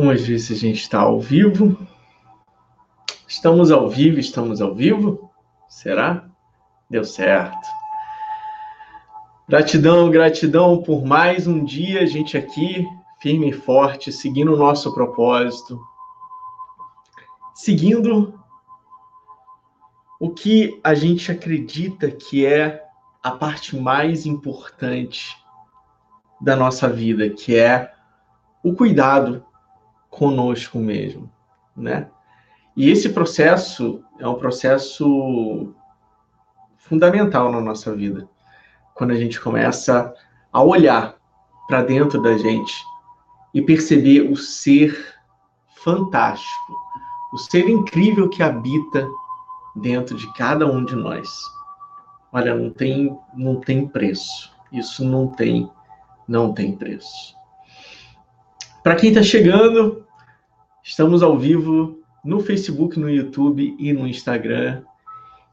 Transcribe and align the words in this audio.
Vamos 0.00 0.24
ver 0.24 0.38
se 0.38 0.52
a 0.52 0.56
gente 0.56 0.80
está 0.80 1.00
ao 1.00 1.20
vivo. 1.20 1.76
Estamos 3.26 3.72
ao 3.72 3.90
vivo, 3.90 4.20
estamos 4.20 4.60
ao 4.60 4.72
vivo? 4.72 5.28
Será? 5.68 6.24
Deu 6.88 7.02
certo. 7.02 7.66
Gratidão, 9.48 10.08
gratidão 10.08 10.80
por 10.80 11.04
mais 11.04 11.48
um 11.48 11.64
dia, 11.64 12.02
a 12.02 12.06
gente 12.06 12.38
aqui, 12.38 12.86
firme 13.20 13.50
e 13.50 13.52
forte, 13.52 14.12
seguindo 14.12 14.54
o 14.54 14.56
nosso 14.56 14.94
propósito, 14.94 15.80
seguindo 17.52 18.38
o 20.20 20.30
que 20.30 20.78
a 20.84 20.94
gente 20.94 21.32
acredita 21.32 22.08
que 22.08 22.46
é 22.46 22.84
a 23.20 23.32
parte 23.32 23.76
mais 23.76 24.26
importante 24.26 25.36
da 26.40 26.54
nossa 26.54 26.88
vida, 26.88 27.28
que 27.28 27.56
é 27.56 27.92
o 28.62 28.72
cuidado 28.74 29.47
conosco 30.10 30.78
mesmo, 30.78 31.30
né? 31.76 32.08
E 32.76 32.90
esse 32.90 33.08
processo 33.08 34.04
é 34.18 34.28
um 34.28 34.36
processo 34.36 35.74
fundamental 36.76 37.50
na 37.50 37.60
nossa 37.60 37.94
vida. 37.94 38.28
Quando 38.94 39.10
a 39.10 39.16
gente 39.16 39.40
começa 39.40 40.14
a 40.52 40.62
olhar 40.62 41.16
para 41.66 41.82
dentro 41.82 42.22
da 42.22 42.38
gente 42.38 42.74
e 43.52 43.60
perceber 43.60 44.30
o 44.30 44.36
ser 44.36 44.96
fantástico, 45.82 46.72
o 47.32 47.38
ser 47.38 47.68
incrível 47.68 48.28
que 48.28 48.42
habita 48.42 49.06
dentro 49.76 50.16
de 50.16 50.32
cada 50.34 50.66
um 50.66 50.84
de 50.84 50.96
nós. 50.96 51.28
Olha, 52.32 52.54
não 52.54 52.70
tem, 52.70 53.18
não 53.34 53.60
tem 53.60 53.86
preço. 53.86 54.52
Isso 54.72 55.04
não 55.04 55.28
tem, 55.28 55.70
não 56.26 56.52
tem 56.52 56.76
preço. 56.76 57.37
Para 58.82 58.94
quem 58.94 59.10
está 59.10 59.22
chegando, 59.22 60.04
estamos 60.82 61.22
ao 61.22 61.36
vivo 61.36 61.98
no 62.24 62.40
Facebook, 62.40 62.98
no 62.98 63.10
YouTube 63.10 63.74
e 63.78 63.92
no 63.92 64.06
Instagram. 64.06 64.82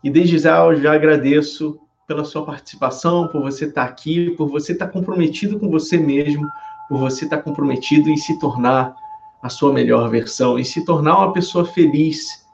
E 0.03 0.09
desde 0.09 0.37
já 0.37 0.59
eu 0.59 0.79
já 0.79 0.93
agradeço 0.93 1.79
pela 2.07 2.23
sua 2.23 2.45
participação, 2.45 3.27
por 3.27 3.41
você 3.41 3.65
estar 3.65 3.85
tá 3.85 3.89
aqui, 3.89 4.29
por 4.31 4.47
você 4.47 4.73
estar 4.73 4.85
tá 4.85 4.91
comprometido 4.91 5.59
com 5.59 5.69
você 5.69 5.97
mesmo, 5.97 6.47
por 6.87 6.99
você 6.99 7.25
estar 7.25 7.37
tá 7.37 7.43
comprometido 7.43 8.09
em 8.09 8.17
se 8.17 8.37
tornar 8.39 8.95
a 9.41 9.49
sua 9.49 9.73
melhor 9.73 10.07
versão, 10.09 10.59
em 10.59 10.63
se 10.63 10.85
tornar 10.85 11.17
uma 11.17 11.33
pessoa 11.33 11.65
feliz, 11.65 12.45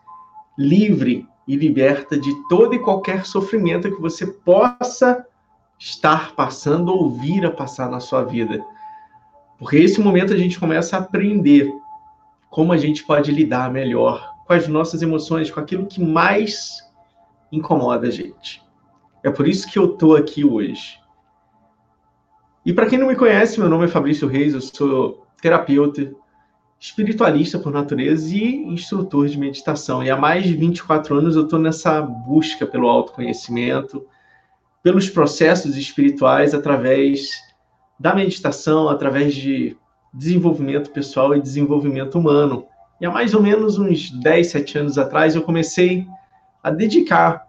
livre 0.58 1.28
e 1.46 1.56
liberta 1.56 2.18
de 2.18 2.34
todo 2.48 2.74
e 2.74 2.80
qualquer 2.80 3.26
sofrimento 3.26 3.94
que 3.94 4.02
você 4.02 4.26
possa 4.26 5.26
estar 5.78 6.34
passando 6.34 6.94
ou 6.94 7.12
vir 7.12 7.46
a 7.46 7.52
passar 7.52 7.90
na 7.90 8.00
sua 8.00 8.24
vida. 8.24 8.64
Porque 9.62 9.78
esse 9.78 10.02
momento 10.02 10.34
a 10.34 10.38
gente 10.38 10.60
começa 10.60 10.98
a 10.98 11.02
aprender 11.02 11.72
como 12.50 12.74
a 12.74 12.78
gente 12.78 13.06
pode 13.06 13.32
lidar 13.32 13.72
melhor 13.72 14.34
com 14.48 14.54
as 14.54 14.68
nossas 14.68 15.04
emoções, 15.04 15.52
com 15.52 15.60
aquilo 15.60 15.86
que 15.86 16.02
mais 16.02 16.80
incomoda 17.52 18.08
a 18.08 18.10
gente. 18.10 18.60
É 19.24 19.30
por 19.30 19.48
isso 19.48 19.72
que 19.72 19.78
eu 19.78 19.94
estou 19.94 20.16
aqui 20.16 20.44
hoje. 20.44 21.00
E 22.66 22.74
para 22.74 22.88
quem 22.88 22.98
não 22.98 23.06
me 23.06 23.16
conhece, 23.16 23.60
meu 23.60 23.70
nome 23.70 23.86
é 23.86 23.88
Fabrício 23.88 24.28
Reis, 24.28 24.56
eu 24.56 24.62
sou 24.62 25.28
terapeuta, 25.40 26.12
espiritualista 26.80 27.60
por 27.60 27.72
natureza 27.72 28.36
e 28.36 28.56
instrutor 28.66 29.28
de 29.28 29.38
meditação. 29.38 30.04
E 30.04 30.10
há 30.10 30.18
mais 30.18 30.44
de 30.44 30.56
24 30.56 31.16
anos 31.20 31.36
eu 31.36 31.44
estou 31.44 31.60
nessa 31.60 32.02
busca 32.02 32.66
pelo 32.66 32.90
autoconhecimento, 32.90 34.08
pelos 34.82 35.08
processos 35.08 35.78
espirituais 35.78 36.56
através 36.56 37.51
da 38.02 38.16
meditação 38.16 38.90
através 38.90 39.36
de 39.36 39.78
desenvolvimento 40.12 40.90
pessoal 40.90 41.36
e 41.36 41.42
desenvolvimento 41.42 42.18
humano. 42.18 42.66
E 43.00 43.06
há 43.06 43.12
mais 43.12 43.36
ou 43.36 43.44
menos 43.44 43.78
uns 43.78 44.10
10, 44.10 44.48
7 44.48 44.78
anos 44.80 44.98
atrás, 44.98 45.36
eu 45.36 45.44
comecei 45.44 46.08
a 46.64 46.72
dedicar 46.72 47.46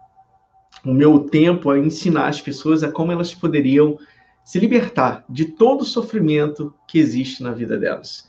o 0.85 0.93
meu 0.93 1.21
tempo 1.21 1.71
a 1.71 1.79
ensinar 1.79 2.27
as 2.27 2.39
pessoas 2.39 2.83
a 2.83 2.91
como 2.91 3.11
elas 3.11 3.33
poderiam 3.33 3.97
se 4.45 4.59
libertar 4.59 5.25
de 5.27 5.45
todo 5.45 5.81
o 5.81 5.85
sofrimento 5.85 6.71
que 6.87 6.99
existe 6.99 7.41
na 7.41 7.51
vida 7.51 7.75
delas. 7.75 8.27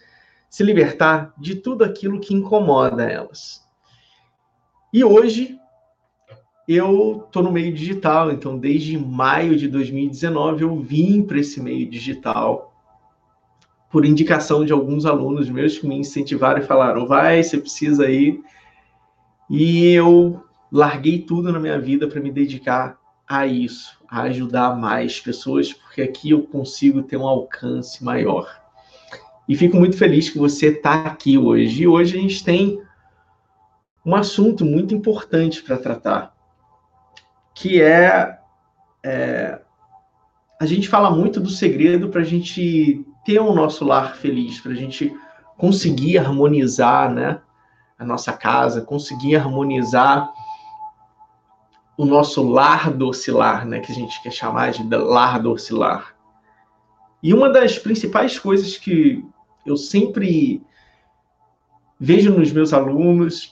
Se 0.49 0.63
libertar 0.63 1.31
de 1.37 1.57
tudo 1.57 1.85
aquilo 1.85 2.21
que 2.21 2.33
incomoda 2.33 3.05
elas. 3.05 3.63
E 4.91 5.05
hoje 5.05 5.59
eu 6.67 7.25
estou 7.27 7.43
no 7.43 7.53
meio 7.53 7.73
digital, 7.73 8.33
então 8.33 8.57
desde 8.57 8.97
maio 8.97 9.57
de 9.57 9.69
2019 9.69 10.63
eu 10.63 10.77
vim 10.77 11.23
para 11.23 11.39
esse 11.39 11.61
meio 11.61 11.89
digital 11.89 12.73
por 13.91 14.05
indicação 14.05 14.65
de 14.65 14.73
alguns 14.73 15.07
alunos 15.07 15.49
meus 15.49 15.79
que 15.79 15.87
me 15.87 15.97
incentivaram 15.97 16.61
e 16.61 16.67
falaram: 16.67 17.07
vai, 17.07 17.43
você 17.43 17.59
precisa 17.59 18.11
ir. 18.11 18.43
E 19.49 19.87
eu 19.93 20.43
larguei 20.73 21.21
tudo 21.21 21.53
na 21.53 21.61
minha 21.61 21.79
vida 21.79 22.09
para 22.09 22.21
me 22.21 22.33
dedicar 22.33 22.99
a 23.29 23.47
isso, 23.47 23.97
a 24.09 24.23
ajudar 24.23 24.77
mais 24.77 25.21
pessoas, 25.21 25.73
porque 25.73 26.03
aqui 26.03 26.31
eu 26.31 26.43
consigo 26.43 27.03
ter 27.03 27.17
um 27.17 27.27
alcance 27.27 28.03
maior. 28.03 28.49
E 29.49 29.55
fico 29.55 29.77
muito 29.77 29.97
feliz 29.97 30.31
que 30.31 30.39
você 30.39 30.69
está 30.69 31.05
aqui 31.05 31.37
hoje. 31.37 31.83
E 31.83 31.87
hoje 31.87 32.19
a 32.19 32.21
gente 32.21 32.43
tem 32.43 32.81
um 34.05 34.15
assunto 34.17 34.65
muito 34.65 34.95
importante 34.95 35.63
para 35.63 35.77
tratar 35.77 36.34
que 37.55 37.81
é, 37.81 38.39
é 39.03 39.61
a 40.61 40.67
gente 40.67 40.89
fala 40.89 41.11
muito 41.11 41.41
do 41.41 41.51
segredo 41.51 42.09
para 42.09 42.21
a 42.21 42.25
gente 42.25 43.05
ter 43.25 43.39
o 43.39 43.53
nosso 43.53 43.85
lar 43.85 44.17
feliz, 44.17 44.61
para 44.61 44.73
a 44.73 44.77
gente 44.77 45.15
conseguir 45.57 46.19
harmonizar, 46.19 47.13
né, 47.13 47.41
a 47.99 48.05
nossa 48.05 48.33
casa, 48.33 48.81
conseguir 48.81 49.37
harmonizar 49.37 50.33
o 51.97 52.05
nosso 52.05 52.43
lar 52.43 52.91
docilar, 52.93 53.67
né, 53.67 53.81
que 53.81 53.93
a 53.93 53.95
gente 53.95 54.21
quer 54.23 54.33
chamar 54.33 54.73
de 54.73 54.83
lar 54.97 55.41
docilar. 55.41 56.15
E 57.23 57.33
uma 57.33 57.49
das 57.49 57.79
principais 57.79 58.39
coisas 58.39 58.77
que 58.77 59.25
eu 59.65 59.77
sempre 59.77 60.63
vejo 61.99 62.31
nos 62.31 62.53
meus 62.53 62.73
alunos, 62.73 63.51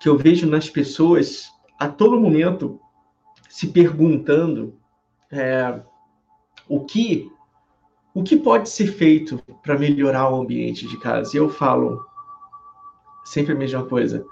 que 0.00 0.08
eu 0.08 0.16
vejo 0.16 0.46
nas 0.48 0.70
pessoas 0.70 1.50
a 1.78 1.88
todo 1.88 2.20
momento, 2.20 2.80
se 3.52 3.66
perguntando 3.66 4.74
é, 5.30 5.78
o 6.66 6.80
que 6.86 7.30
o 8.14 8.22
que 8.22 8.34
pode 8.34 8.66
ser 8.70 8.86
feito 8.86 9.42
para 9.62 9.78
melhorar 9.78 10.30
o 10.30 10.40
ambiente 10.40 10.88
de 10.88 10.98
casa. 10.98 11.34
E 11.34 11.38
eu 11.38 11.50
falo 11.50 12.02
sempre 13.26 13.52
a 13.52 13.54
mesma 13.54 13.84
coisa. 13.84 14.24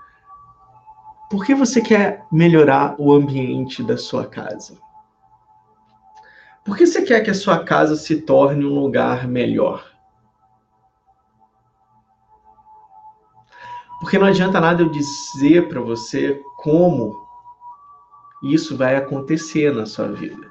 Por 1.30 1.44
que 1.44 1.54
você 1.54 1.82
quer 1.82 2.24
melhorar 2.32 2.96
o 2.98 3.12
ambiente 3.12 3.82
da 3.82 3.98
sua 3.98 4.26
casa? 4.26 4.78
Por 6.64 6.74
que 6.74 6.86
você 6.86 7.02
quer 7.02 7.20
que 7.20 7.30
a 7.30 7.34
sua 7.34 7.62
casa 7.62 7.96
se 7.96 8.22
torne 8.22 8.64
um 8.64 8.80
lugar 8.80 9.28
melhor? 9.28 9.86
Porque 14.00 14.18
não 14.18 14.28
adianta 14.28 14.58
nada 14.60 14.82
eu 14.82 14.90
dizer 14.90 15.68
para 15.68 15.80
você 15.82 16.42
como 16.62 17.29
isso 18.42 18.76
vai 18.76 18.96
acontecer 18.96 19.72
na 19.74 19.86
sua 19.86 20.08
vida. 20.08 20.50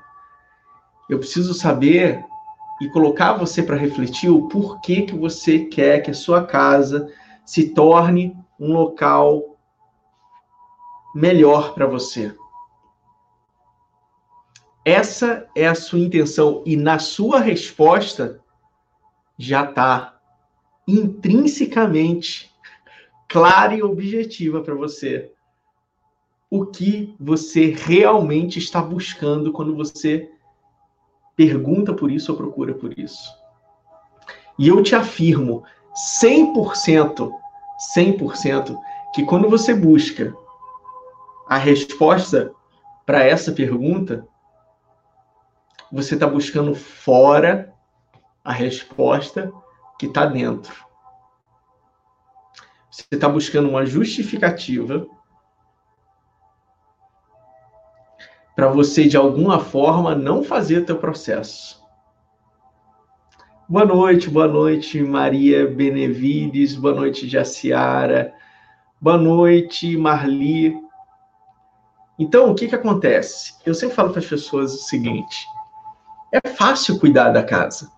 Eu 1.09 1.17
preciso 1.19 1.53
saber 1.53 2.23
e 2.81 2.87
colocar 2.89 3.33
você 3.33 3.63
para 3.63 3.75
refletir 3.75 4.29
o 4.29 4.47
porquê 4.47 5.01
que 5.01 5.15
você 5.15 5.65
quer 5.65 6.01
que 6.01 6.11
a 6.11 6.13
sua 6.13 6.45
casa 6.45 7.11
se 7.45 7.69
torne 7.73 8.37
um 8.59 8.73
local 8.73 9.57
melhor 11.15 11.73
para 11.73 11.87
você. 11.87 12.35
Essa 14.85 15.47
é 15.55 15.67
a 15.67 15.75
sua 15.75 15.99
intenção 15.99 16.63
e 16.65 16.75
na 16.75 16.99
sua 16.99 17.39
resposta 17.39 18.39
já 19.37 19.67
está 19.67 20.19
intrinsecamente 20.87 22.51
clara 23.27 23.75
e 23.75 23.83
objetiva 23.83 24.61
para 24.61 24.73
você 24.73 25.31
o 26.49 26.65
que 26.65 27.15
você 27.19 27.71
realmente 27.71 28.57
está 28.57 28.81
buscando 28.81 29.51
quando 29.51 29.75
você 29.75 30.31
pergunta 31.35 31.93
por 31.93 32.11
isso 32.11 32.31
ou 32.31 32.37
procura 32.37 32.73
por 32.73 32.97
isso. 32.97 33.31
E 34.57 34.67
eu 34.67 34.81
te 34.83 34.95
afirmo 34.95 35.63
100%, 36.21 37.31
100% 37.95 38.77
que 39.13 39.25
quando 39.25 39.49
você 39.49 39.73
busca 39.73 40.35
a 41.47 41.57
resposta 41.57 42.51
para 43.05 43.23
essa 43.23 43.51
pergunta, 43.51 44.27
você 45.91 46.15
está 46.15 46.27
buscando 46.27 46.75
fora 46.75 47.73
a 48.43 48.51
resposta 48.51 49.51
que 49.97 50.07
está 50.07 50.25
dentro. 50.25 50.85
Você 52.91 53.05
está 53.11 53.29
buscando 53.29 53.69
uma 53.69 53.85
justificativa 53.85 55.07
para 58.59 58.67
você 58.67 59.07
de 59.07 59.15
alguma 59.15 59.61
forma 59.61 60.13
não 60.13 60.43
fazer 60.43 60.83
teu 60.83 60.97
processo. 60.97 61.81
Boa 63.69 63.85
noite, 63.85 64.29
boa 64.29 64.49
noite, 64.49 65.01
Maria 65.01 65.65
Benevides, 65.65 66.75
boa 66.75 66.93
noite, 66.93 67.25
Jaciara, 67.25 68.33
boa 68.99 69.17
noite, 69.17 69.95
Marli. 69.95 70.77
Então, 72.19 72.51
o 72.51 72.53
que, 72.53 72.67
que 72.67 72.75
acontece? 72.75 73.53
Eu 73.65 73.73
sempre 73.73 73.95
falo 73.95 74.09
para 74.09 74.19
as 74.19 74.27
pessoas 74.27 74.73
o 74.73 74.79
seguinte: 74.79 75.47
é 76.33 76.45
fácil 76.49 76.99
cuidar 76.99 77.29
da 77.29 77.43
casa, 77.43 77.89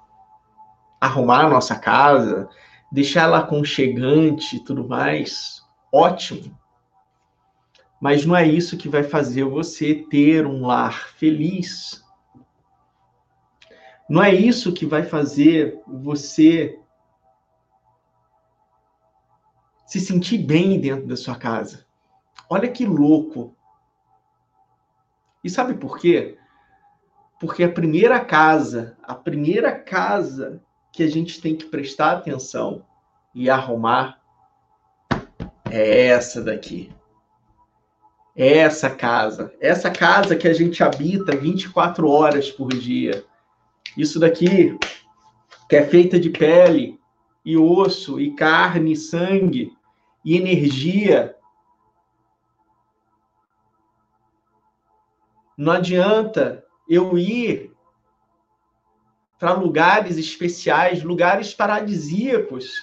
arrumar 1.02 1.46
a 1.46 1.50
nossa 1.50 1.76
casa, 1.76 2.48
deixar 2.92 3.24
ela 3.24 3.40
aconchegante 3.40 4.58
e 4.58 4.60
tudo 4.60 4.88
mais, 4.88 5.64
ótimo. 5.92 6.56
Mas 8.02 8.26
não 8.26 8.36
é 8.36 8.48
isso 8.48 8.78
que 8.78 8.90
vai 8.90 9.04
fazer 9.04 9.44
você 9.44 9.94
ter 9.94 10.48
um 10.48 10.66
lar 10.66 11.10
feliz. 11.10 12.04
Não 14.10 14.24
é 14.24 14.34
isso 14.34 14.74
que 14.74 14.88
vai 14.88 15.04
fazer 15.04 15.80
você 15.88 16.80
se 19.86 20.00
sentir 20.00 20.40
bem 20.40 20.80
dentro 20.80 21.06
da 21.06 21.16
sua 21.16 21.36
casa. 21.36 21.86
Olha 22.50 22.72
que 22.72 22.88
louco. 22.88 23.56
E 25.44 25.50
sabe 25.50 25.76
por 25.76 26.00
quê? 26.00 26.40
Porque 27.40 27.64
a 27.64 27.72
primeira 27.72 28.20
casa, 28.20 28.98
a 29.04 29.14
primeira 29.14 29.78
casa 29.78 30.60
que 30.92 31.04
a 31.04 31.08
gente 31.08 31.40
tem 31.40 31.56
que 31.56 31.66
prestar 31.66 32.14
atenção 32.14 32.84
e 33.34 33.50
arrumar 33.50 34.20
é 35.70 36.08
essa 36.08 36.42
daqui. 36.42 36.92
É 38.44 38.58
essa 38.58 38.90
casa. 38.90 39.54
Essa 39.62 39.92
casa 39.92 40.36
que 40.36 40.48
a 40.48 40.54
gente 40.54 40.84
habita 40.84 41.38
24 41.38 42.10
horas 42.10 42.50
por 42.50 42.70
dia. 42.70 43.24
Isso 43.96 44.20
daqui, 44.20 44.76
que 45.70 45.76
é 45.76 45.86
feita 45.86 46.20
de 46.20 46.32
pele 46.32 47.00
e 47.46 47.56
osso 47.56 48.20
e 48.20 48.34
carne 48.34 48.94
e 48.94 48.96
sangue 48.96 49.78
e 50.26 50.36
energia. 50.36 51.36
Não 55.56 55.74
adianta 55.74 56.66
eu 56.90 57.16
ir 57.20 57.72
para 59.38 59.54
lugares 59.54 60.18
especiais, 60.18 61.04
lugares 61.04 61.54
paradisíacos, 61.54 62.74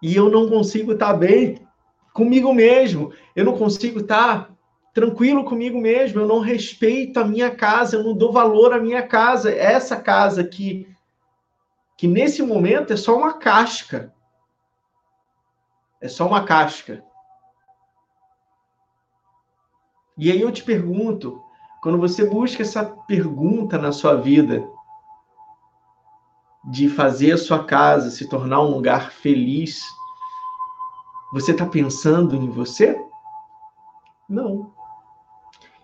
e 0.00 0.14
eu 0.14 0.30
não 0.30 0.48
consigo 0.48 0.92
estar 0.92 1.14
bem 1.14 1.66
comigo 2.12 2.52
mesmo, 2.52 3.12
eu 3.34 3.44
não 3.44 3.56
consigo 3.56 4.00
estar 4.00 4.50
tranquilo 4.92 5.44
comigo 5.44 5.80
mesmo, 5.80 6.20
eu 6.20 6.26
não 6.26 6.40
respeito 6.40 7.20
a 7.20 7.24
minha 7.24 7.50
casa, 7.50 7.96
eu 7.96 8.02
não 8.02 8.14
dou 8.14 8.32
valor 8.32 8.72
à 8.72 8.80
minha 8.80 9.02
casa, 9.02 9.50
essa 9.50 9.96
casa 9.96 10.44
que 10.44 10.88
que 11.96 12.06
nesse 12.06 12.42
momento 12.42 12.92
é 12.92 12.96
só 12.96 13.16
uma 13.16 13.34
casca. 13.34 14.14
É 16.00 16.06
só 16.06 16.28
uma 16.28 16.44
casca. 16.44 17.02
E 20.16 20.30
aí 20.30 20.40
eu 20.40 20.52
te 20.52 20.62
pergunto, 20.62 21.42
quando 21.82 21.98
você 21.98 22.24
busca 22.24 22.62
essa 22.62 22.84
pergunta 22.84 23.76
na 23.78 23.90
sua 23.90 24.14
vida, 24.14 24.64
de 26.70 26.88
fazer 26.88 27.32
a 27.32 27.38
sua 27.38 27.64
casa 27.64 28.10
se 28.10 28.28
tornar 28.28 28.60
um 28.60 28.70
lugar 28.70 29.10
feliz, 29.10 29.82
você 31.32 31.52
está 31.52 31.66
pensando 31.66 32.34
em 32.34 32.48
você? 32.50 32.98
Não. 34.28 34.72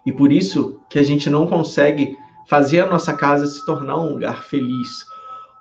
E 0.04 0.12
por 0.12 0.30
isso 0.30 0.80
que 0.88 0.98
a 0.98 1.02
gente 1.02 1.30
não 1.30 1.46
consegue 1.46 2.16
fazer 2.46 2.80
a 2.80 2.86
nossa 2.86 3.14
casa 3.14 3.46
se 3.46 3.64
tornar 3.64 3.96
um 3.96 4.12
lugar 4.12 4.44
feliz, 4.44 5.04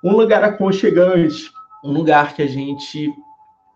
um 0.03 0.11
lugar 0.11 0.43
aconchegante, 0.43 1.51
um 1.83 1.91
lugar 1.91 2.33
que 2.33 2.41
a 2.41 2.47
gente 2.47 3.13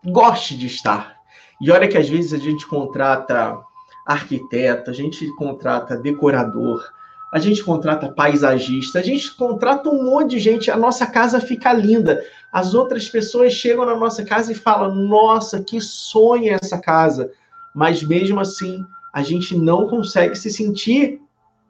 goste 0.04 0.56
de 0.56 0.66
estar. 0.66 1.16
E 1.60 1.70
olha 1.70 1.88
que 1.88 1.96
às 1.96 2.08
vezes 2.08 2.32
a 2.32 2.38
gente 2.38 2.66
contrata 2.66 3.58
arquiteto, 4.06 4.90
a 4.90 4.94
gente 4.94 5.26
contrata 5.32 5.96
decorador, 5.96 6.84
a 7.32 7.38
gente 7.38 7.62
contrata 7.62 8.08
paisagista, 8.08 8.98
a 8.98 9.02
gente 9.02 9.34
contrata 9.34 9.90
um 9.90 10.02
monte 10.02 10.30
de 10.30 10.38
gente, 10.38 10.70
a 10.70 10.76
nossa 10.76 11.06
casa 11.06 11.40
fica 11.40 11.72
linda. 11.72 12.24
As 12.50 12.72
outras 12.72 13.08
pessoas 13.08 13.52
chegam 13.52 13.84
na 13.84 13.94
nossa 13.94 14.24
casa 14.24 14.52
e 14.52 14.54
falam: 14.54 14.94
"Nossa, 14.94 15.62
que 15.62 15.80
sonho 15.80 16.52
é 16.52 16.58
essa 16.60 16.80
casa". 16.80 17.30
Mas 17.74 18.02
mesmo 18.02 18.40
assim, 18.40 18.84
a 19.12 19.22
gente 19.22 19.56
não 19.56 19.86
consegue 19.88 20.34
se 20.36 20.50
sentir 20.50 21.20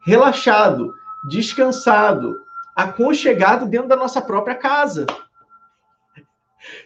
relaxado, 0.06 0.94
descansado, 1.28 2.40
aconchegado 2.75 3.66
dentro 3.66 3.88
da 3.88 3.96
nossa 3.96 4.22
própria 4.22 4.54
casa. 4.54 5.06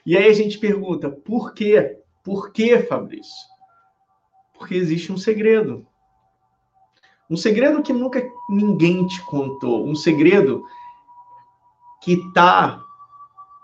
E 0.06 0.16
aí 0.16 0.28
a 0.28 0.32
gente 0.32 0.58
pergunta: 0.58 1.10
por 1.10 1.52
quê? 1.52 1.98
Por 2.22 2.52
quê, 2.52 2.80
Fabrício? 2.80 3.50
Porque 4.54 4.74
existe 4.74 5.12
um 5.12 5.18
segredo. 5.18 5.86
Um 7.32 7.36
segredo 7.38 7.82
que 7.82 7.94
nunca 7.94 8.22
ninguém 8.46 9.06
te 9.06 9.22
contou. 9.22 9.88
Um 9.88 9.94
segredo 9.94 10.66
que 12.02 12.12
está 12.12 12.84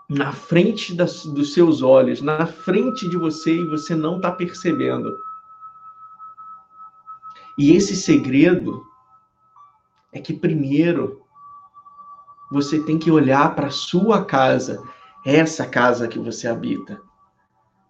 na 0.09 0.31
frente 0.31 0.95
das, 0.95 1.23
dos 1.23 1.53
seus 1.53 1.83
olhos, 1.83 2.19
na 2.19 2.47
frente 2.47 3.07
de 3.07 3.15
você 3.15 3.53
e 3.55 3.67
você 3.67 3.93
não 3.93 4.15
está 4.15 4.31
percebendo. 4.31 5.15
E 7.59 7.75
esse 7.75 7.95
segredo 7.95 8.83
é 10.11 10.19
que 10.19 10.33
primeiro 10.33 11.21
você 12.51 12.81
tem 12.81 12.97
que 12.97 13.11
olhar 13.11 13.55
para 13.55 13.69
sua 13.69 14.25
casa, 14.25 14.81
essa 15.23 15.67
casa 15.67 16.07
que 16.07 16.17
você 16.17 16.47
habita. 16.47 16.99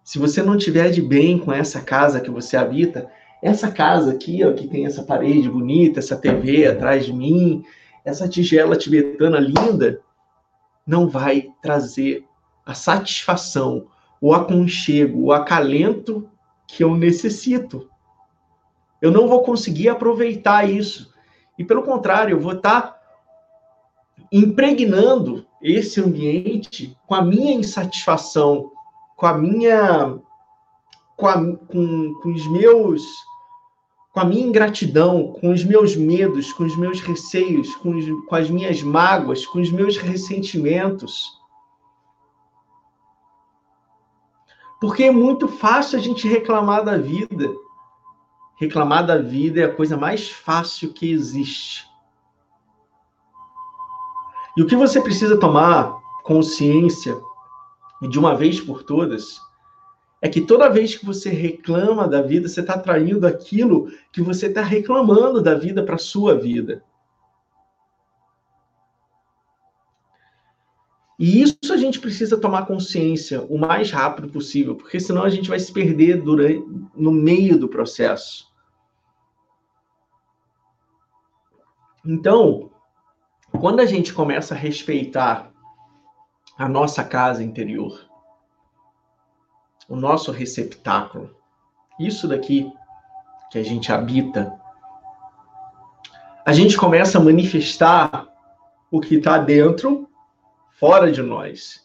Se 0.04 0.18
você 0.18 0.42
não 0.42 0.58
tiver 0.58 0.90
de 0.90 1.00
bem 1.00 1.38
com 1.38 1.50
essa 1.50 1.80
casa 1.80 2.20
que 2.20 2.30
você 2.30 2.54
habita, 2.54 3.10
essa 3.42 3.70
casa 3.70 4.12
aqui, 4.12 4.44
ó, 4.44 4.52
que 4.52 4.68
tem 4.68 4.86
essa 4.86 5.02
parede 5.02 5.48
bonita, 5.48 5.98
essa 5.98 6.16
TV 6.16 6.66
atrás 6.66 7.06
de 7.06 7.12
mim, 7.12 7.64
essa 8.04 8.28
tigela 8.28 8.76
tibetana 8.76 9.38
linda, 9.38 10.00
não 10.86 11.08
vai 11.08 11.50
trazer 11.62 12.24
a 12.66 12.74
satisfação, 12.74 13.86
o 14.20 14.34
aconchego, 14.34 15.24
o 15.24 15.32
acalento 15.32 16.28
que 16.66 16.84
eu 16.84 16.94
necessito. 16.94 17.88
Eu 19.00 19.10
não 19.10 19.26
vou 19.26 19.42
conseguir 19.42 19.88
aproveitar 19.88 20.68
isso. 20.68 21.12
E 21.58 21.64
pelo 21.64 21.82
contrário, 21.82 22.36
eu 22.36 22.40
vou 22.40 22.52
estar 22.52 22.98
impregnando 24.30 25.46
esse 25.62 26.00
ambiente 26.00 26.96
com 27.06 27.14
a 27.14 27.22
minha 27.22 27.54
insatisfação, 27.54 28.70
com 29.16 29.26
a 29.26 29.36
minha 29.36 30.18
com, 31.16 31.26
a, 31.26 31.34
com, 31.34 32.14
com 32.14 32.32
os 32.32 32.46
meus 32.50 33.02
com 34.12 34.20
a 34.20 34.24
minha 34.24 34.46
ingratidão, 34.46 35.32
com 35.40 35.52
os 35.52 35.64
meus 35.64 35.94
medos, 35.94 36.52
com 36.52 36.64
os 36.64 36.76
meus 36.76 37.00
receios, 37.00 37.74
com, 37.76 37.96
os, 37.96 38.26
com 38.26 38.34
as 38.34 38.50
minhas 38.50 38.82
mágoas, 38.82 39.46
com 39.46 39.60
os 39.60 39.70
meus 39.70 39.96
ressentimentos. 39.96 41.38
Porque 44.80 45.04
é 45.04 45.10
muito 45.10 45.46
fácil 45.46 45.98
a 45.98 46.02
gente 46.02 46.26
reclamar 46.26 46.84
da 46.84 46.96
vida. 46.96 47.48
Reclamar 48.58 49.06
da 49.06 49.18
vida 49.18 49.60
é 49.60 49.64
a 49.64 49.74
coisa 49.74 49.96
mais 49.96 50.28
fácil 50.28 50.92
que 50.92 51.10
existe. 51.10 51.88
E 54.56 54.62
o 54.62 54.66
que 54.66 54.74
você 54.74 55.00
precisa 55.00 55.38
tomar 55.38 56.00
consciência 56.24 57.20
de 58.02 58.18
uma 58.18 58.34
vez 58.34 58.60
por 58.60 58.82
todas, 58.82 59.40
é 60.22 60.28
que 60.28 60.40
toda 60.40 60.68
vez 60.68 60.96
que 60.96 61.06
você 61.06 61.30
reclama 61.30 62.06
da 62.06 62.20
vida, 62.20 62.48
você 62.48 62.60
está 62.60 62.78
traindo 62.78 63.26
aquilo 63.26 63.90
que 64.12 64.20
você 64.20 64.46
está 64.46 64.62
reclamando 64.62 65.40
da 65.40 65.54
vida 65.54 65.82
para 65.82 65.94
a 65.94 65.98
sua 65.98 66.34
vida. 66.34 66.84
E 71.18 71.42
isso 71.42 71.72
a 71.72 71.76
gente 71.76 71.98
precisa 71.98 72.40
tomar 72.40 72.66
consciência 72.66 73.42
o 73.42 73.58
mais 73.58 73.90
rápido 73.90 74.28
possível, 74.28 74.74
porque 74.74 74.98
senão 74.98 75.22
a 75.22 75.28
gente 75.28 75.48
vai 75.48 75.58
se 75.58 75.70
perder 75.70 76.22
durante, 76.22 76.64
no 76.94 77.12
meio 77.12 77.58
do 77.58 77.68
processo. 77.68 78.50
Então, 82.04 82.70
quando 83.60 83.80
a 83.80 83.86
gente 83.86 84.14
começa 84.14 84.54
a 84.54 84.56
respeitar 84.56 85.52
a 86.56 86.66
nossa 86.66 87.04
casa 87.04 87.42
interior, 87.42 88.09
o 89.90 89.96
nosso 89.96 90.30
receptáculo. 90.30 91.36
Isso 91.98 92.28
daqui 92.28 92.72
que 93.50 93.58
a 93.58 93.62
gente 93.64 93.90
habita. 93.90 94.56
A 96.46 96.52
gente 96.52 96.76
começa 96.76 97.18
a 97.18 97.20
manifestar 97.20 98.28
o 98.88 99.00
que 99.00 99.16
está 99.16 99.36
dentro, 99.36 100.08
fora 100.78 101.10
de 101.10 101.20
nós. 101.20 101.84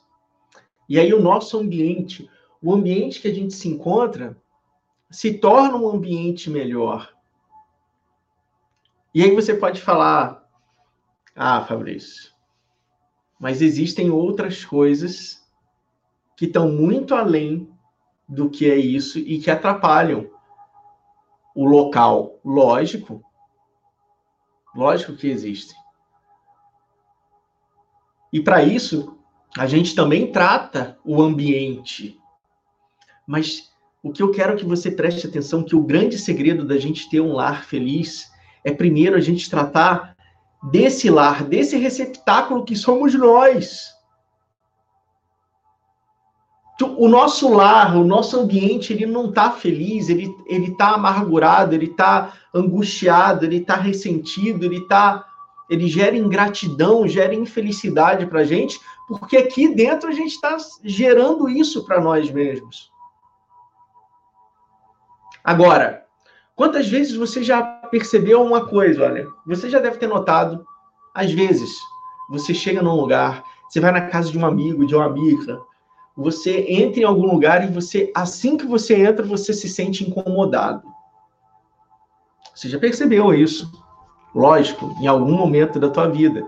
E 0.88 1.00
aí 1.00 1.12
o 1.16 1.22
nosso 1.22 1.58
ambiente, 1.58 2.30
o 2.62 2.76
ambiente 2.76 3.20
que 3.20 3.28
a 3.28 3.34
gente 3.34 3.56
se 3.56 3.68
encontra, 3.68 4.38
se 5.10 5.40
torna 5.40 5.76
um 5.76 5.90
ambiente 5.90 6.48
melhor. 6.48 7.12
E 9.16 9.24
aí 9.24 9.34
você 9.34 9.56
pode 9.56 9.82
falar: 9.82 10.48
Ah, 11.36 11.66
Fabrício, 11.66 12.32
Mas 13.40 13.64
existem 13.64 14.12
outras 14.12 14.64
coisas 14.64 15.44
que 16.38 16.46
estão 16.46 16.72
muito 16.72 17.16
além 17.16 17.75
do 18.28 18.50
que 18.50 18.70
é 18.70 18.76
isso 18.76 19.20
e 19.20 19.40
que 19.40 19.52
atrapalham 19.52 20.30
o 21.56 21.66
local. 21.66 22.40
Lógico. 22.44 23.24
Lógico 24.76 25.16
que 25.16 25.28
existem. 25.28 25.78
E 28.34 28.42
para 28.42 28.62
isso, 28.62 29.18
a 29.58 29.66
gente 29.66 29.96
também 29.96 30.32
trata 30.32 31.00
o 31.06 31.22
ambiente. 31.22 32.20
Mas 33.26 33.72
o 34.04 34.12
que 34.12 34.22
eu 34.22 34.32
quero 34.32 34.58
que 34.58 34.66
você 34.66 34.92
preste 34.92 35.26
atenção 35.26 35.64
que 35.64 35.76
o 35.76 35.84
grande 35.84 36.20
segredo 36.20 36.66
da 36.66 36.78
gente 36.78 37.10
ter 37.10 37.22
um 37.22 37.34
lar 37.34 37.64
feliz 37.64 38.30
é 38.64 38.74
primeiro 38.74 39.16
a 39.16 39.22
gente 39.22 39.50
tratar 39.50 40.16
desse 40.70 41.10
lar, 41.10 41.44
desse 41.44 41.78
receptáculo 41.78 42.66
que 42.66 42.76
somos 42.76 43.14
nós. 43.14 43.95
O 46.82 47.08
nosso 47.08 47.54
lar, 47.54 47.96
o 47.96 48.04
nosso 48.04 48.38
ambiente, 48.38 48.92
ele 48.92 49.06
não 49.06 49.30
está 49.30 49.50
feliz, 49.50 50.10
ele 50.10 50.36
está 50.46 50.96
amargurado, 50.96 51.74
ele 51.74 51.86
está 51.86 52.34
angustiado, 52.54 53.46
ele 53.46 53.58
está 53.58 53.76
ressentido, 53.76 54.66
ele 54.66 54.82
tá, 54.82 55.26
ele 55.70 55.88
gera 55.88 56.18
ingratidão, 56.18 57.08
gera 57.08 57.34
infelicidade 57.34 58.26
para 58.26 58.42
a 58.42 58.44
gente, 58.44 58.78
porque 59.08 59.38
aqui 59.38 59.74
dentro 59.74 60.10
a 60.10 60.12
gente 60.12 60.32
está 60.32 60.58
gerando 60.84 61.48
isso 61.48 61.86
para 61.86 62.02
nós 62.02 62.30
mesmos. 62.30 62.92
Agora, 65.42 66.04
quantas 66.56 66.90
vezes 66.90 67.16
você 67.16 67.42
já 67.42 67.64
percebeu 67.64 68.42
uma 68.44 68.66
coisa? 68.66 69.06
Olha, 69.06 69.28
você 69.46 69.70
já 69.70 69.80
deve 69.80 69.98
ter 69.98 70.08
notado, 70.08 70.66
às 71.14 71.32
vezes, 71.32 71.78
você 72.30 72.54
chega 72.54 72.82
num 72.82 72.96
lugar, 72.96 73.42
você 73.70 73.80
vai 73.80 73.92
na 73.92 74.08
casa 74.08 74.30
de 74.30 74.38
um 74.38 74.46
amigo, 74.46 74.86
de 74.86 74.94
uma 74.94 75.06
amiga, 75.06 75.62
você 76.16 76.66
entra 76.70 77.02
em 77.02 77.04
algum 77.04 77.26
lugar 77.26 77.64
e 77.64 77.72
você, 77.72 78.12
assim 78.16 78.56
que 78.56 78.66
você 78.66 78.96
entra, 79.06 79.26
você 79.26 79.54
se 79.54 79.68
sente 79.68 80.08
incomodado. 80.08 80.84
Você 82.54 82.70
já 82.70 82.80
percebeu 82.80 83.34
isso? 83.34 83.70
Lógico, 84.34 84.96
em 85.02 85.08
algum 85.08 85.34
momento 85.36 85.80
da 85.80 85.90
tua 85.90 86.08
vida. 86.08 86.46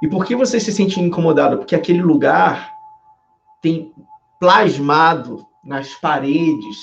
E 0.00 0.08
por 0.08 0.24
que 0.24 0.34
você 0.34 0.58
se 0.58 0.72
sente 0.72 1.00
incomodado? 1.00 1.58
Porque 1.58 1.74
aquele 1.74 2.02
lugar 2.02 2.72
tem 3.60 3.92
plasmado 4.40 5.46
nas 5.62 5.94
paredes, 5.94 6.78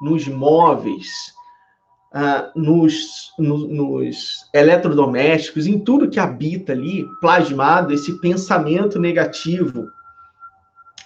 nos 0.00 0.28
móveis, 0.28 1.08
uh, 2.14 2.58
nos, 2.58 3.32
no, 3.38 3.58
nos 3.66 4.48
eletrodomésticos, 4.52 5.66
em 5.66 5.78
tudo 5.78 6.10
que 6.10 6.20
habita 6.20 6.72
ali, 6.72 7.04
plasmado 7.20 7.92
esse 7.92 8.20
pensamento 8.20 8.98
negativo, 8.98 9.86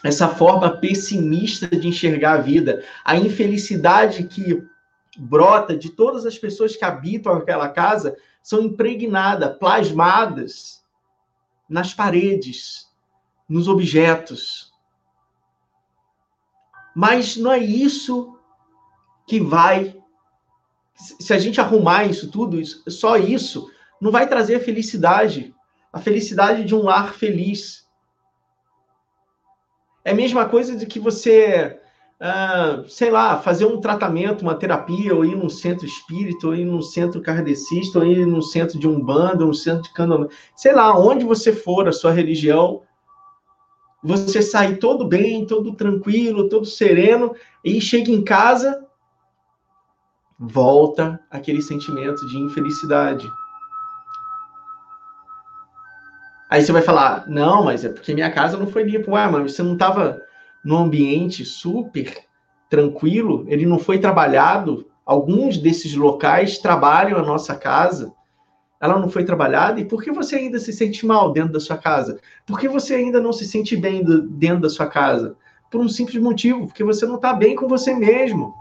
essa 0.02 0.28
forma 0.28 0.78
pessimista 0.78 1.66
de 1.66 1.88
enxergar 1.88 2.35
a 2.35 2.40
vida, 2.40 2.85
a 3.04 3.16
infelicidade 3.16 4.25
que 4.25 4.66
brota 5.19 5.76
de 5.76 5.90
todas 5.90 6.25
as 6.25 6.38
pessoas 6.38 6.76
que 6.76 6.85
habitam 6.85 7.33
aquela 7.33 7.69
casa 7.69 8.16
são 8.42 8.61
impregnadas, 8.62 9.59
plasmadas 9.59 10.83
nas 11.69 11.92
paredes, 11.92 12.88
nos 13.49 13.69
objetos. 13.69 14.73
Mas 16.95 17.37
não 17.37 17.52
é 17.52 17.59
isso 17.59 18.37
que 19.26 19.40
vai. 19.40 19.97
Se 20.95 21.33
a 21.33 21.38
gente 21.38 21.61
arrumar 21.61 22.04
isso 22.04 22.30
tudo, 22.30 22.61
só 22.90 23.16
isso, 23.16 23.71
não 24.00 24.11
vai 24.11 24.28
trazer 24.28 24.57
a 24.57 24.61
felicidade, 24.61 25.54
a 25.92 26.00
felicidade 26.00 26.64
de 26.64 26.75
um 26.75 26.83
lar 26.83 27.14
feliz. 27.14 27.88
É 30.11 30.12
a 30.12 30.17
mesma 30.17 30.45
coisa 30.45 30.75
de 30.75 30.87
que 30.87 30.99
você, 30.99 31.79
ah, 32.19 32.83
sei 32.88 33.12
lá, 33.12 33.38
fazer 33.38 33.64
um 33.64 33.81
tratamento, 33.81 34.43
uma 34.43 34.57
terapia, 34.57 35.14
ou 35.14 35.25
ir 35.25 35.37
num 35.37 35.49
centro 35.49 35.87
espírita, 35.87 36.49
ou 36.49 36.55
ir 36.57 36.64
num 36.64 36.83
centro 36.83 37.23
kardecista, 37.23 38.00
ou 38.00 38.05
ir 38.05 38.26
num 38.26 38.43
centro 38.43 38.76
de 38.76 38.88
umbanda, 38.88 39.47
um 39.47 39.55
centro 39.55 39.85
de 39.85 39.93
candomblé, 39.93 40.29
sei 40.57 40.73
lá, 40.73 40.99
onde 40.99 41.25
você 41.25 41.52
for, 41.52 41.87
a 41.87 41.93
sua 41.93 42.11
religião, 42.11 42.83
você 44.02 44.43
sai 44.43 44.75
todo 44.79 45.07
bem, 45.07 45.47
todo 45.47 45.76
tranquilo, 45.76 46.49
todo 46.49 46.67
sereno, 46.67 47.33
e 47.64 47.81
chega 47.81 48.11
em 48.11 48.25
casa, 48.25 48.85
volta 50.37 51.21
aquele 51.31 51.62
sentimento 51.62 52.26
de 52.26 52.37
infelicidade. 52.37 53.31
Aí 56.50 56.62
você 56.64 56.73
vai 56.73 56.83
falar, 56.83 57.28
não, 57.28 57.64
mas 57.64 57.85
é 57.85 57.88
porque 57.88 58.12
minha 58.12 58.30
casa 58.30 58.57
não 58.57 58.66
foi 58.66 58.83
limpa. 58.83 59.12
Ué, 59.12 59.28
mas 59.30 59.52
você 59.52 59.62
não 59.62 59.75
estava 59.75 60.21
num 60.64 60.78
ambiente 60.78 61.45
super 61.45 62.12
tranquilo, 62.69 63.45
ele 63.47 63.64
não 63.64 63.78
foi 63.78 63.99
trabalhado. 63.99 64.90
Alguns 65.07 65.57
desses 65.57 65.95
locais 65.95 66.59
trabalham 66.59 67.19
a 67.19 67.23
nossa 67.23 67.54
casa, 67.54 68.12
ela 68.80 68.99
não 68.99 69.09
foi 69.09 69.25
trabalhada, 69.25 69.80
e 69.80 69.85
por 69.85 70.02
que 70.02 70.11
você 70.11 70.37
ainda 70.37 70.59
se 70.59 70.73
sente 70.73 71.07
mal 71.07 71.33
dentro 71.33 71.52
da 71.52 71.61
sua 71.61 71.78
casa? 71.78 72.19
Por 72.45 72.59
que 72.59 72.69
você 72.69 72.95
ainda 72.95 73.21
não 73.21 73.33
se 73.33 73.47
sente 73.47 73.76
bem 73.76 74.02
dentro 74.30 74.62
da 74.62 74.69
sua 74.69 74.88
casa? 74.88 75.37
Por 75.71 75.80
um 75.80 75.88
simples 75.88 76.21
motivo, 76.21 76.66
porque 76.66 76.83
você 76.83 77.07
não 77.07 77.14
está 77.14 77.33
bem 77.33 77.54
com 77.54 77.69
você 77.69 77.95
mesmo. 77.95 78.52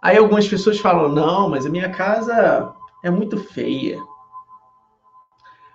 Aí 0.00 0.16
algumas 0.16 0.48
pessoas 0.48 0.78
falam: 0.78 1.10
não, 1.10 1.48
mas 1.50 1.66
a 1.66 1.70
minha 1.70 1.90
casa 1.90 2.72
é 3.04 3.10
muito 3.10 3.36
feia. 3.36 3.98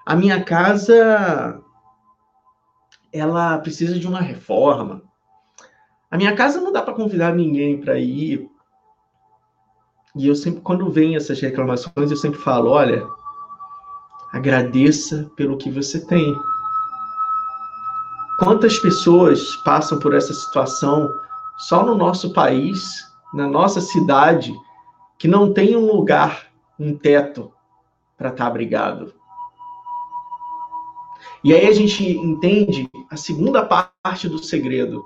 A 0.07 0.15
minha 0.15 0.41
casa 0.41 1.61
ela 3.11 3.57
precisa 3.57 3.99
de 3.99 4.07
uma 4.07 4.21
reforma. 4.21 5.01
A 6.09 6.15
minha 6.15 6.33
casa 6.33 6.61
não 6.61 6.71
dá 6.71 6.81
para 6.81 6.93
convidar 6.93 7.35
ninguém 7.35 7.81
para 7.81 7.99
ir. 7.99 8.49
E 10.15 10.25
eu 10.25 10.33
sempre, 10.33 10.61
quando 10.61 10.89
vem 10.89 11.17
essas 11.17 11.41
reclamações, 11.41 12.09
eu 12.09 12.15
sempre 12.15 12.39
falo: 12.39 12.69
olha, 12.69 13.05
agradeça 14.31 15.29
pelo 15.35 15.57
que 15.57 15.69
você 15.69 15.99
tem. 15.99 16.33
Quantas 18.39 18.79
pessoas 18.79 19.57
passam 19.57 19.99
por 19.99 20.15
essa 20.15 20.33
situação 20.33 21.09
só 21.57 21.85
no 21.85 21.95
nosso 21.95 22.31
país 22.31 22.79
na 23.33 23.45
nossa 23.45 23.81
cidade 23.81 24.55
que 25.17 25.27
não 25.27 25.51
tem 25.51 25.75
um 25.75 25.85
lugar, 25.85 26.47
um 26.79 26.97
teto 26.97 27.51
para 28.17 28.29
estar 28.29 28.45
tá 28.45 28.47
abrigado. 28.49 29.13
E 31.43 31.53
aí 31.53 31.67
a 31.67 31.71
gente 31.71 32.03
entende 32.05 32.89
a 33.09 33.17
segunda 33.17 33.63
parte 33.65 34.27
do 34.27 34.39
segredo. 34.39 35.05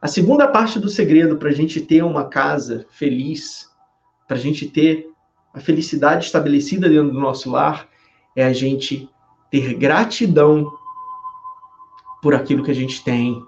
A 0.00 0.06
segunda 0.06 0.46
parte 0.46 0.78
do 0.78 0.88
segredo 0.88 1.36
para 1.36 1.48
a 1.48 1.52
gente 1.52 1.80
ter 1.80 2.02
uma 2.02 2.24
casa 2.24 2.86
feliz, 2.90 3.70
para 4.26 4.36
a 4.36 4.40
gente 4.40 4.68
ter 4.68 5.10
a 5.52 5.60
felicidade 5.60 6.26
estabelecida 6.26 6.88
dentro 6.88 7.12
do 7.12 7.20
nosso 7.20 7.50
lar, 7.50 7.88
é 8.36 8.44
a 8.44 8.52
gente 8.52 9.08
ter 9.50 9.74
gratidão 9.74 10.72
por 12.22 12.34
aquilo 12.34 12.62
que 12.62 12.70
a 12.70 12.74
gente 12.74 13.02
tem, 13.02 13.42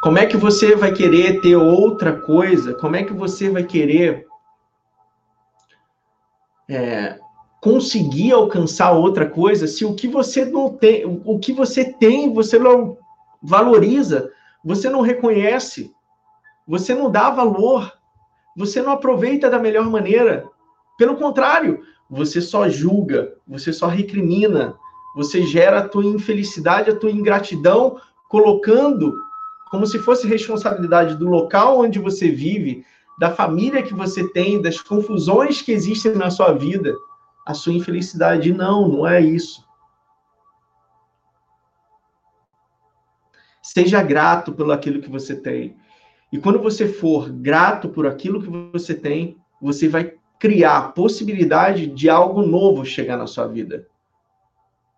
como 0.00 0.18
é 0.18 0.24
que 0.24 0.36
você 0.36 0.74
vai 0.74 0.92
querer 0.92 1.42
ter 1.42 1.56
outra 1.56 2.18
coisa? 2.18 2.72
Como 2.72 2.96
é 2.96 3.04
que 3.04 3.12
você 3.12 3.50
vai 3.50 3.64
querer 3.64 4.26
é, 6.66 7.19
conseguir 7.60 8.32
alcançar 8.32 8.92
outra 8.92 9.28
coisa 9.28 9.66
se 9.66 9.84
o 9.84 9.94
que 9.94 10.08
você 10.08 10.44
não 10.44 10.70
tem, 10.70 11.04
o 11.24 11.38
que 11.38 11.52
você 11.52 11.84
tem, 11.84 12.32
você 12.32 12.58
não 12.58 12.96
valoriza, 13.42 14.30
você 14.64 14.88
não 14.88 15.02
reconhece, 15.02 15.94
você 16.66 16.94
não 16.94 17.10
dá 17.10 17.30
valor, 17.30 17.92
você 18.56 18.80
não 18.80 18.92
aproveita 18.92 19.50
da 19.50 19.58
melhor 19.58 19.88
maneira. 19.90 20.48
Pelo 20.96 21.16
contrário, 21.16 21.82
você 22.08 22.40
só 22.40 22.68
julga, 22.68 23.34
você 23.46 23.72
só 23.72 23.86
recrimina, 23.86 24.74
você 25.14 25.42
gera 25.42 25.80
a 25.80 25.88
tua 25.88 26.04
infelicidade, 26.04 26.90
a 26.90 26.96
tua 26.96 27.10
ingratidão, 27.10 27.98
colocando 28.28 29.14
como 29.70 29.86
se 29.86 29.98
fosse 29.98 30.26
responsabilidade 30.26 31.16
do 31.16 31.28
local 31.28 31.80
onde 31.80 31.98
você 31.98 32.30
vive, 32.30 32.84
da 33.18 33.30
família 33.30 33.82
que 33.82 33.94
você 33.94 34.26
tem, 34.30 34.60
das 34.60 34.80
confusões 34.80 35.62
que 35.62 35.72
existem 35.72 36.14
na 36.14 36.30
sua 36.30 36.52
vida, 36.52 36.94
a 37.46 37.54
sua 37.54 37.72
infelicidade. 37.72 38.52
Não, 38.52 38.88
não 38.88 39.06
é 39.06 39.20
isso. 39.20 39.64
Seja 43.62 44.02
grato 44.02 44.52
pelo 44.52 44.72
aquilo 44.72 45.00
que 45.00 45.10
você 45.10 45.34
tem. 45.34 45.76
E 46.32 46.38
quando 46.38 46.60
você 46.60 46.88
for 46.88 47.30
grato 47.30 47.88
por 47.88 48.06
aquilo 48.06 48.42
que 48.42 48.48
você 48.72 48.94
tem, 48.94 49.36
você 49.60 49.88
vai 49.88 50.14
criar 50.38 50.78
a 50.78 50.88
possibilidade 50.88 51.86
de 51.86 52.08
algo 52.08 52.42
novo 52.42 52.84
chegar 52.84 53.16
na 53.16 53.26
sua 53.26 53.46
vida 53.46 53.86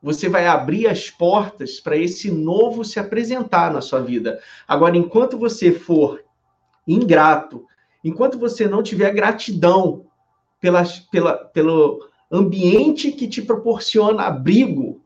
você 0.02 0.28
vai 0.28 0.48
abrir 0.48 0.88
as 0.88 1.08
portas 1.08 1.78
para 1.78 1.96
esse 1.96 2.30
novo 2.30 2.84
se 2.84 2.98
apresentar 2.98 3.72
na 3.72 3.80
sua 3.80 4.00
vida. 4.00 4.40
Agora, 4.66 4.96
enquanto 4.96 5.38
você 5.38 5.70
for 5.70 6.24
ingrato, 6.86 7.64
enquanto 8.02 8.36
você 8.36 8.66
não 8.66 8.82
tiver 8.82 9.12
gratidão 9.12 10.04
pela, 10.60 10.82
pela, 11.10 11.36
pelo 11.36 12.08
ambiente 12.32 13.12
que 13.12 13.28
te 13.28 13.42
proporciona 13.42 14.24
abrigo, 14.24 15.02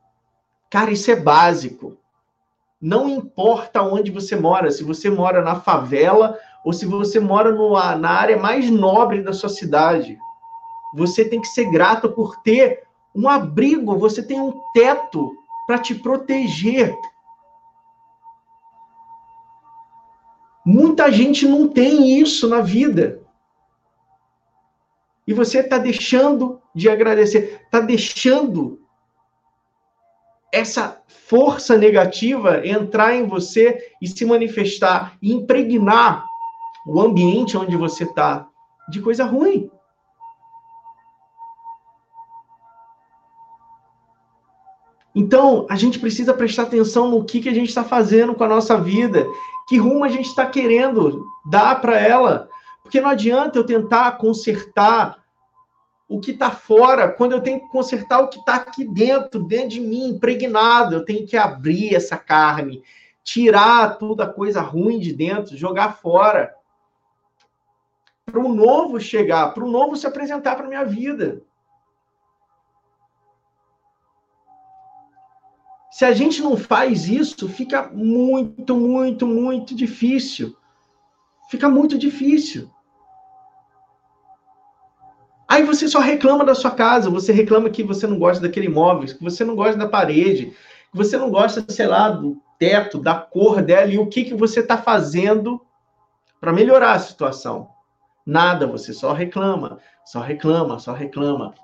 cara, 0.71 0.93
isso 0.93 1.11
é 1.11 1.17
básico. 1.17 1.97
Não 2.81 3.09
importa 3.09 3.83
onde 3.83 4.13
você 4.13 4.37
mora, 4.37 4.71
se 4.71 4.85
você 4.85 5.11
mora 5.11 5.43
na 5.43 5.57
favela 5.57 6.39
ou 6.65 6.73
se 6.73 6.87
você 6.87 7.19
mora 7.19 7.53
no, 7.53 7.73
na 7.97 8.11
área 8.11 8.37
mais 8.37 8.71
nobre 8.71 9.23
da 9.23 9.33
sua 9.33 9.49
cidade. 9.49 10.17
Você 10.95 11.25
tem 11.25 11.41
que 11.41 11.49
ser 11.49 11.71
grato 11.71 12.09
por 12.11 12.37
ter 12.43 12.85
um 13.15 13.29
abrigo, 13.29 13.99
você 13.99 14.23
tem 14.23 14.41
um 14.41 14.61
teto 14.73 15.37
para 15.67 15.79
te 15.79 15.95
proteger. 15.95 16.95
Muita 20.65 21.11
gente 21.11 21.47
não 21.47 21.69
tem 21.69 22.21
isso 22.21 22.49
na 22.49 22.61
vida. 22.61 23.26
E 25.27 25.35
você 25.35 25.61
está 25.61 25.79
deixando 25.79 26.61
de 26.75 26.89
agradecer, 26.89 27.61
está 27.65 27.81
deixando 27.81 28.81
essa 30.53 31.03
força 31.09 31.77
negativa 31.77 32.67
entrar 32.67 33.15
em 33.15 33.27
você 33.27 33.93
e 34.01 34.07
se 34.07 34.25
manifestar 34.25 35.17
e 35.21 35.33
impregnar 35.33 36.25
o 36.87 37.01
ambiente 37.01 37.57
onde 37.57 37.77
você 37.77 38.05
está 38.05 38.49
de 38.89 39.01
coisa 39.01 39.25
ruim. 39.25 39.69
Então, 45.19 45.67
a 45.71 45.77
gente 45.77 45.99
precisa 45.99 46.35
prestar 46.35 46.65
atenção 46.65 47.11
no 47.11 47.25
que, 47.25 47.41
que 47.41 47.49
a 47.49 47.55
gente 47.55 47.71
está 47.71 47.83
fazendo 47.83 48.35
com 48.35 48.45
a 48.45 48.49
nossa 48.49 48.79
vida, 48.79 49.27
que 49.67 49.79
rumo 49.79 50.05
a 50.05 50.09
gente 50.09 50.29
está 50.29 50.45
querendo 50.45 51.25
dar 51.51 51.81
para 51.81 51.99
ela. 51.99 52.51
Porque 52.87 53.01
não 53.01 53.11
adianta 53.11 53.59
eu 53.59 53.67
tentar 53.67 54.13
consertar 54.13 55.21
o 56.09 56.21
que 56.21 56.31
está 56.31 56.53
fora, 56.53 57.11
quando 57.11 57.33
eu 57.33 57.41
tenho 57.41 57.59
que 57.59 57.69
consertar 57.69 58.21
o 58.21 58.29
que 58.29 58.39
está 58.39 58.55
aqui 58.55 58.85
dentro, 58.85 59.43
dentro 59.43 59.71
de 59.71 59.81
mim, 59.81 60.11
impregnado. 60.11 60.95
Eu 60.95 61.05
tenho 61.05 61.27
que 61.27 61.37
abrir 61.37 61.97
essa 61.97 62.17
carne, 62.17 62.85
tirar 63.25 63.99
toda 63.99 64.23
a 64.23 64.33
coisa 64.33 64.61
ruim 64.61 65.01
de 65.01 65.13
dentro, 65.13 65.57
jogar 65.57 65.97
fora. 65.97 66.55
Para 68.25 68.39
o 68.39 68.55
novo 68.55 69.01
chegar, 69.01 69.53
para 69.53 69.65
o 69.65 69.71
novo 69.71 69.97
se 69.97 70.07
apresentar 70.07 70.55
para 70.55 70.69
minha 70.69 70.85
vida. 70.85 71.43
Se 75.91 76.05
a 76.05 76.13
gente 76.13 76.41
não 76.41 76.57
faz 76.57 77.09
isso, 77.09 77.49
fica 77.49 77.89
muito, 77.89 78.77
muito, 78.77 79.27
muito 79.27 79.75
difícil. 79.75 80.57
Fica 81.51 81.69
muito 81.69 81.99
difícil. 81.99 82.71
Aí 85.49 85.63
você 85.63 85.89
só 85.89 86.01
reclama 86.01 86.45
da 86.45 86.55
sua 86.55 86.73
casa, 86.73 87.09
você 87.09 87.33
reclama 87.33 87.71
que 87.71 87.83
você 87.83 88.07
não 88.07 88.19
gosta 88.19 88.43
daquele 88.43 88.67
imóvel, 88.67 89.07
que 89.07 89.23
você 89.23 89.45
não 89.45 89.55
gosta 89.55 89.77
da 89.77 89.89
parede, 89.89 90.47
que 90.91 90.97
você 90.97 91.17
não 91.17 91.31
gosta, 91.31 91.65
sei 91.69 91.87
lá, 91.87 92.09
do 92.09 92.41
teto, 92.59 92.99
da 92.99 93.15
cor 93.15 93.63
dela 93.63 93.93
e 93.93 93.99
o 93.99 94.09
que, 94.09 94.25
que 94.25 94.35
você 94.35 94.61
está 94.61 94.77
fazendo 94.77 95.65
para 96.41 96.53
melhorar 96.53 96.95
a 96.95 96.99
situação. 96.99 97.69
Nada, 98.25 98.67
você 98.67 98.93
só 98.93 99.13
reclama, 99.13 99.79
só 100.05 100.21
reclama, 100.21 100.81
só 100.81 100.93
reclama. 100.93 101.55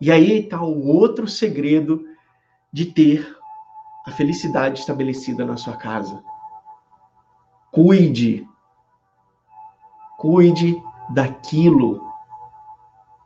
E 0.00 0.10
aí 0.10 0.40
está 0.40 0.62
o 0.62 0.86
outro 0.86 1.28
segredo 1.28 2.06
de 2.72 2.86
ter 2.86 3.36
a 4.06 4.12
felicidade 4.12 4.80
estabelecida 4.80 5.44
na 5.44 5.56
sua 5.56 5.76
casa. 5.76 6.22
Cuide. 7.70 8.46
Cuide 10.16 10.74
daquilo 11.10 12.02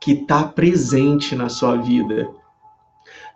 que 0.01 0.13
está 0.13 0.43
presente 0.43 1.35
na 1.35 1.49
sua 1.49 1.77
vida. 1.77 2.29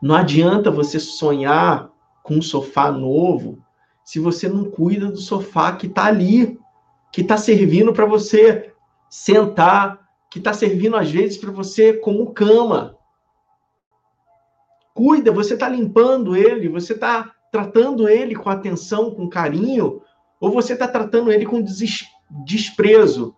Não 0.02 0.16
adianta 0.16 0.72
você 0.72 1.00
sonhar 1.00 1.90
com 2.24 2.36
um 2.36 2.42
sofá 2.42 2.92
novo 2.92 3.60
se 4.04 4.20
você 4.20 4.48
não 4.48 4.66
cuida 4.66 5.08
do 5.08 5.18
sofá 5.18 5.72
que 5.76 5.88
está 5.88 6.06
ali, 6.06 6.60
que 7.12 7.22
está 7.22 7.38
servindo 7.38 7.94
para 7.94 8.06
você 8.06 8.74
sentar, 9.10 10.00
que 10.30 10.40
está 10.40 10.54
servindo 10.54 10.96
às 10.96 11.10
vezes 11.10 11.38
para 11.38 11.52
você 11.52 11.94
como 11.94 12.34
cama. 12.34 12.98
Cuida, 14.94 15.32
você 15.32 15.56
está 15.56 15.68
limpando 15.68 16.36
ele, 16.36 16.70
você 16.70 16.94
está 16.94 17.32
tratando 17.52 18.08
ele 18.08 18.36
com 18.36 18.50
atenção, 18.50 19.12
com 19.12 19.30
carinho, 19.30 20.02
ou 20.40 20.52
você 20.52 20.74
está 20.74 20.88
tratando 20.88 21.32
ele 21.32 21.46
com 21.46 21.64
desprezo? 22.46 23.36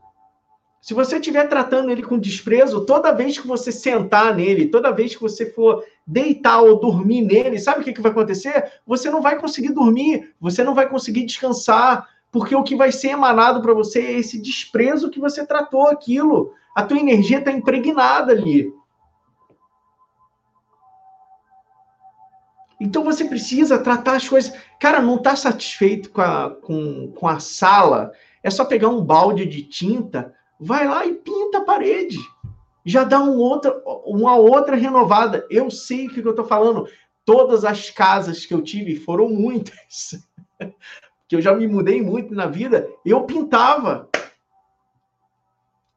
Se 0.87 0.93
você 0.93 1.17
estiver 1.17 1.49
tratando 1.49 1.91
ele 1.91 2.01
com 2.01 2.17
desprezo, 2.17 2.85
toda 2.85 3.11
vez 3.11 3.37
que 3.37 3.45
você 3.45 3.73
sentar 3.73 4.33
nele, 4.33 4.69
toda 4.69 4.89
vez 4.89 5.13
que 5.13 5.21
você 5.21 5.51
for 5.51 5.83
deitar 6.07 6.61
ou 6.61 6.79
dormir 6.79 7.23
nele, 7.23 7.59
sabe 7.59 7.81
o 7.81 7.83
que, 7.83 7.91
que 7.91 7.99
vai 7.99 8.09
acontecer? 8.09 8.71
Você 8.85 9.09
não 9.09 9.21
vai 9.21 9.37
conseguir 9.37 9.73
dormir, 9.73 10.33
você 10.39 10.63
não 10.63 10.73
vai 10.73 10.87
conseguir 10.87 11.25
descansar, 11.25 12.07
porque 12.31 12.55
o 12.55 12.63
que 12.63 12.73
vai 12.73 12.93
ser 12.93 13.09
emanado 13.09 13.61
para 13.61 13.73
você 13.73 13.99
é 13.99 14.13
esse 14.13 14.41
desprezo 14.41 15.09
que 15.09 15.19
você 15.19 15.45
tratou 15.45 15.89
aquilo. 15.89 16.53
A 16.73 16.81
tua 16.83 16.97
energia 16.97 17.39
está 17.39 17.51
impregnada 17.51 18.31
ali. 18.31 18.73
Então 22.79 23.03
você 23.03 23.25
precisa 23.25 23.77
tratar 23.77 24.15
as 24.15 24.29
coisas. 24.29 24.57
Cara, 24.79 25.01
não 25.01 25.17
está 25.17 25.35
satisfeito 25.35 26.11
com 26.11 26.21
a, 26.21 26.49
com, 26.49 27.11
com 27.11 27.27
a 27.27 27.41
sala? 27.41 28.13
É 28.41 28.49
só 28.49 28.63
pegar 28.63 28.87
um 28.87 29.03
balde 29.03 29.45
de 29.45 29.63
tinta, 29.63 30.33
vai 30.59 30.87
lá 30.87 31.05
e 31.05 31.13
pinta 31.13 31.59
a 31.59 31.63
parede. 31.63 32.17
Já 32.85 33.03
dá 33.03 33.19
um 33.19 33.37
outra, 33.37 33.81
uma 34.05 34.35
outra 34.35 34.75
renovada. 34.75 35.45
Eu 35.49 35.69
sei 35.69 36.07
o 36.07 36.09
que 36.09 36.21
eu 36.21 36.29
estou 36.29 36.45
falando. 36.45 36.87
Todas 37.25 37.65
as 37.65 37.89
casas 37.89 38.45
que 38.45 38.53
eu 38.53 38.61
tive 38.61 38.95
foram 38.95 39.29
muitas. 39.29 40.17
que 41.27 41.35
eu 41.35 41.41
já 41.41 41.53
me 41.53 41.67
mudei 41.67 42.01
muito 42.01 42.33
na 42.33 42.45
vida. 42.45 42.87
Eu 43.05 43.23
pintava. 43.23 44.09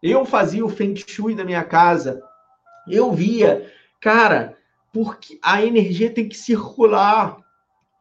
Eu 0.02 0.24
fazia 0.24 0.64
o 0.64 0.68
feng 0.68 0.96
shui 0.96 1.34
da 1.34 1.44
minha 1.44 1.62
casa. 1.62 2.20
Eu 2.88 3.12
via, 3.12 3.70
cara, 4.00 4.56
porque 4.92 5.38
a 5.42 5.64
energia 5.64 6.10
tem 6.10 6.28
que 6.28 6.36
circular, 6.36 7.38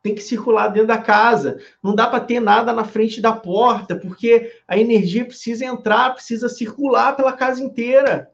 tem 0.02 0.16
que 0.16 0.22
circular 0.22 0.70
dentro 0.70 0.88
da 0.88 0.98
casa. 0.98 1.60
Não 1.84 1.94
dá 1.94 2.08
para 2.08 2.24
ter 2.24 2.40
nada 2.40 2.72
na 2.72 2.84
frente 2.84 3.22
da 3.22 3.34
porta, 3.34 3.96
porque 3.96 4.52
a 4.68 4.78
energia 4.78 5.26
precisa 5.26 5.66
entrar, 5.66 6.14
precisa 6.14 6.48
circular 6.48 7.16
pela 7.16 7.34
casa 7.34 7.62
inteira. 7.64 8.32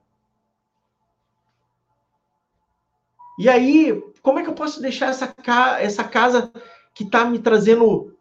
E 3.39 3.49
aí, 3.49 4.01
como 4.21 4.39
é 4.39 4.43
que 4.43 4.49
eu 4.49 4.53
posso 4.53 4.81
deixar 4.81 5.07
essa, 5.07 5.27
ca 5.27 5.81
essa 5.81 6.03
casa 6.03 6.51
que 6.93 7.03
está 7.03 7.25
me 7.25 7.39
trazendo 7.39 8.15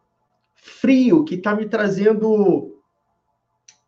frio, 0.54 1.24
que 1.24 1.36
está 1.36 1.54
me 1.54 1.68
trazendo 1.68 2.74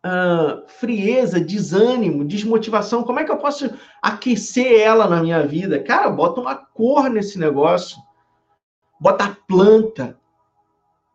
uh, 0.05 0.67
frieza, 0.67 1.39
desânimo, 1.39 2.23
desmotivação, 2.23 3.03
como 3.03 3.19
é 3.19 3.25
que 3.25 3.31
eu 3.31 3.37
posso 3.37 3.69
aquecer 4.01 4.79
ela 4.79 5.07
na 5.07 5.21
minha 5.21 5.45
vida? 5.45 5.83
Cara, 5.83 6.09
bota 6.09 6.39
uma 6.39 6.55
cor 6.55 7.09
nesse 7.09 7.37
negócio. 7.37 7.97
Bota 8.99 9.37
planta. 9.47 10.17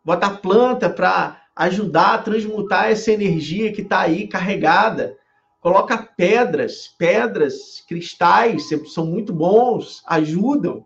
Bota 0.04 0.30
planta 0.30 0.88
para 0.90 1.42
ajudar 1.54 2.14
a 2.14 2.18
transmutar 2.18 2.90
essa 2.90 3.12
energia 3.12 3.72
que 3.72 3.82
está 3.82 4.00
aí 4.00 4.26
carregada. 4.26 5.16
Coloca 5.60 5.96
pedras, 6.16 6.88
pedras, 6.98 7.84
cristais, 7.86 8.68
são 8.92 9.06
muito 9.06 9.32
bons, 9.32 10.02
ajudam. 10.06 10.84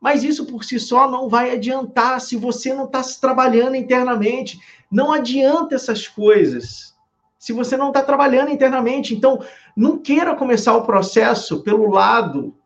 Mas 0.00 0.24
isso 0.24 0.46
por 0.46 0.64
si 0.64 0.78
só 0.80 1.08
não 1.08 1.28
vai 1.28 1.52
adiantar 1.52 2.20
se 2.20 2.36
você 2.36 2.74
não 2.74 2.86
está 2.86 3.02
se 3.02 3.20
trabalhando 3.20 3.76
internamente. 3.76 4.60
Não 4.90 5.12
adianta 5.12 5.74
essas 5.74 6.06
coisas 6.08 6.94
se 7.38 7.52
você 7.52 7.76
não 7.76 7.88
está 7.88 8.02
trabalhando 8.02 8.50
internamente. 8.50 9.14
Então, 9.14 9.44
não 9.76 9.98
queira 9.98 10.34
começar 10.34 10.74
o 10.74 10.84
processo 10.84 11.62
pelo 11.62 11.90
lado 11.90 12.56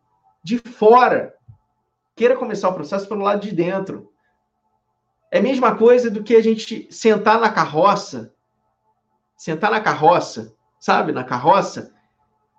de 0.43 0.57
fora. 0.57 1.35
Queira 2.19 2.35
começar 2.35 2.67
o 2.67 2.73
processo 2.73 3.07
pelo 3.07 3.23
lado 3.23 3.39
de 3.39 3.55
dentro. 3.55 4.11
É 5.31 5.39
a 5.39 5.41
mesma 5.41 5.73
coisa 5.77 6.11
do 6.11 6.21
que 6.21 6.35
a 6.35 6.43
gente 6.43 6.85
sentar 6.91 7.39
na 7.39 7.49
carroça, 7.49 8.35
sentar 9.37 9.71
na 9.71 9.79
carroça, 9.79 10.53
sabe, 10.81 11.13
na 11.13 11.23
carroça, 11.23 11.93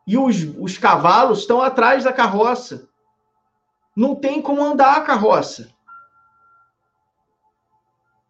e 0.06 0.16
os, 0.16 0.36
os 0.58 0.78
cavalos 0.78 1.40
estão 1.40 1.60
atrás 1.60 2.04
da 2.04 2.10
carroça. 2.10 2.88
Não 3.94 4.14
tem 4.14 4.40
como 4.40 4.64
andar 4.64 4.96
a 4.96 5.02
carroça. 5.02 5.70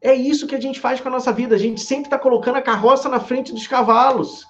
É 0.00 0.12
isso 0.12 0.48
que 0.48 0.56
a 0.56 0.60
gente 0.60 0.80
faz 0.80 1.00
com 1.00 1.06
a 1.06 1.12
nossa 1.12 1.32
vida. 1.32 1.54
A 1.54 1.58
gente 1.60 1.80
sempre 1.80 2.06
está 2.06 2.18
colocando 2.18 2.56
a 2.56 2.62
carroça 2.62 3.08
na 3.08 3.20
frente 3.20 3.52
dos 3.52 3.68
cavalos. 3.68 4.44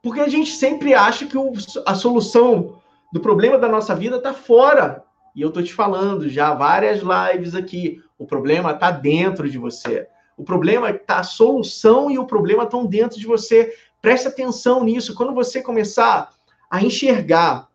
Porque 0.00 0.20
a 0.20 0.28
gente 0.28 0.52
sempre 0.52 0.94
acha 0.94 1.26
que 1.26 1.36
o, 1.36 1.54
a 1.84 1.96
solução 1.96 2.80
do 3.12 3.18
problema 3.18 3.58
da 3.58 3.68
nossa 3.68 3.96
vida 3.96 4.18
está 4.18 4.32
fora. 4.32 5.07
E 5.38 5.40
eu 5.40 5.50
estou 5.50 5.62
te 5.62 5.72
falando 5.72 6.28
já 6.28 6.52
várias 6.52 7.00
lives 7.00 7.54
aqui. 7.54 8.02
O 8.18 8.26
problema 8.26 8.72
está 8.72 8.90
dentro 8.90 9.48
de 9.48 9.56
você. 9.56 10.08
O 10.36 10.42
problema 10.42 10.90
está 10.90 11.20
a 11.20 11.22
solução 11.22 12.10
e 12.10 12.18
o 12.18 12.26
problema 12.26 12.64
estão 12.64 12.84
dentro 12.84 13.20
de 13.20 13.24
você. 13.24 13.72
Preste 14.02 14.26
atenção 14.26 14.82
nisso. 14.82 15.14
Quando 15.14 15.32
você 15.32 15.62
começar 15.62 16.30
a 16.68 16.82
enxergar 16.82 17.68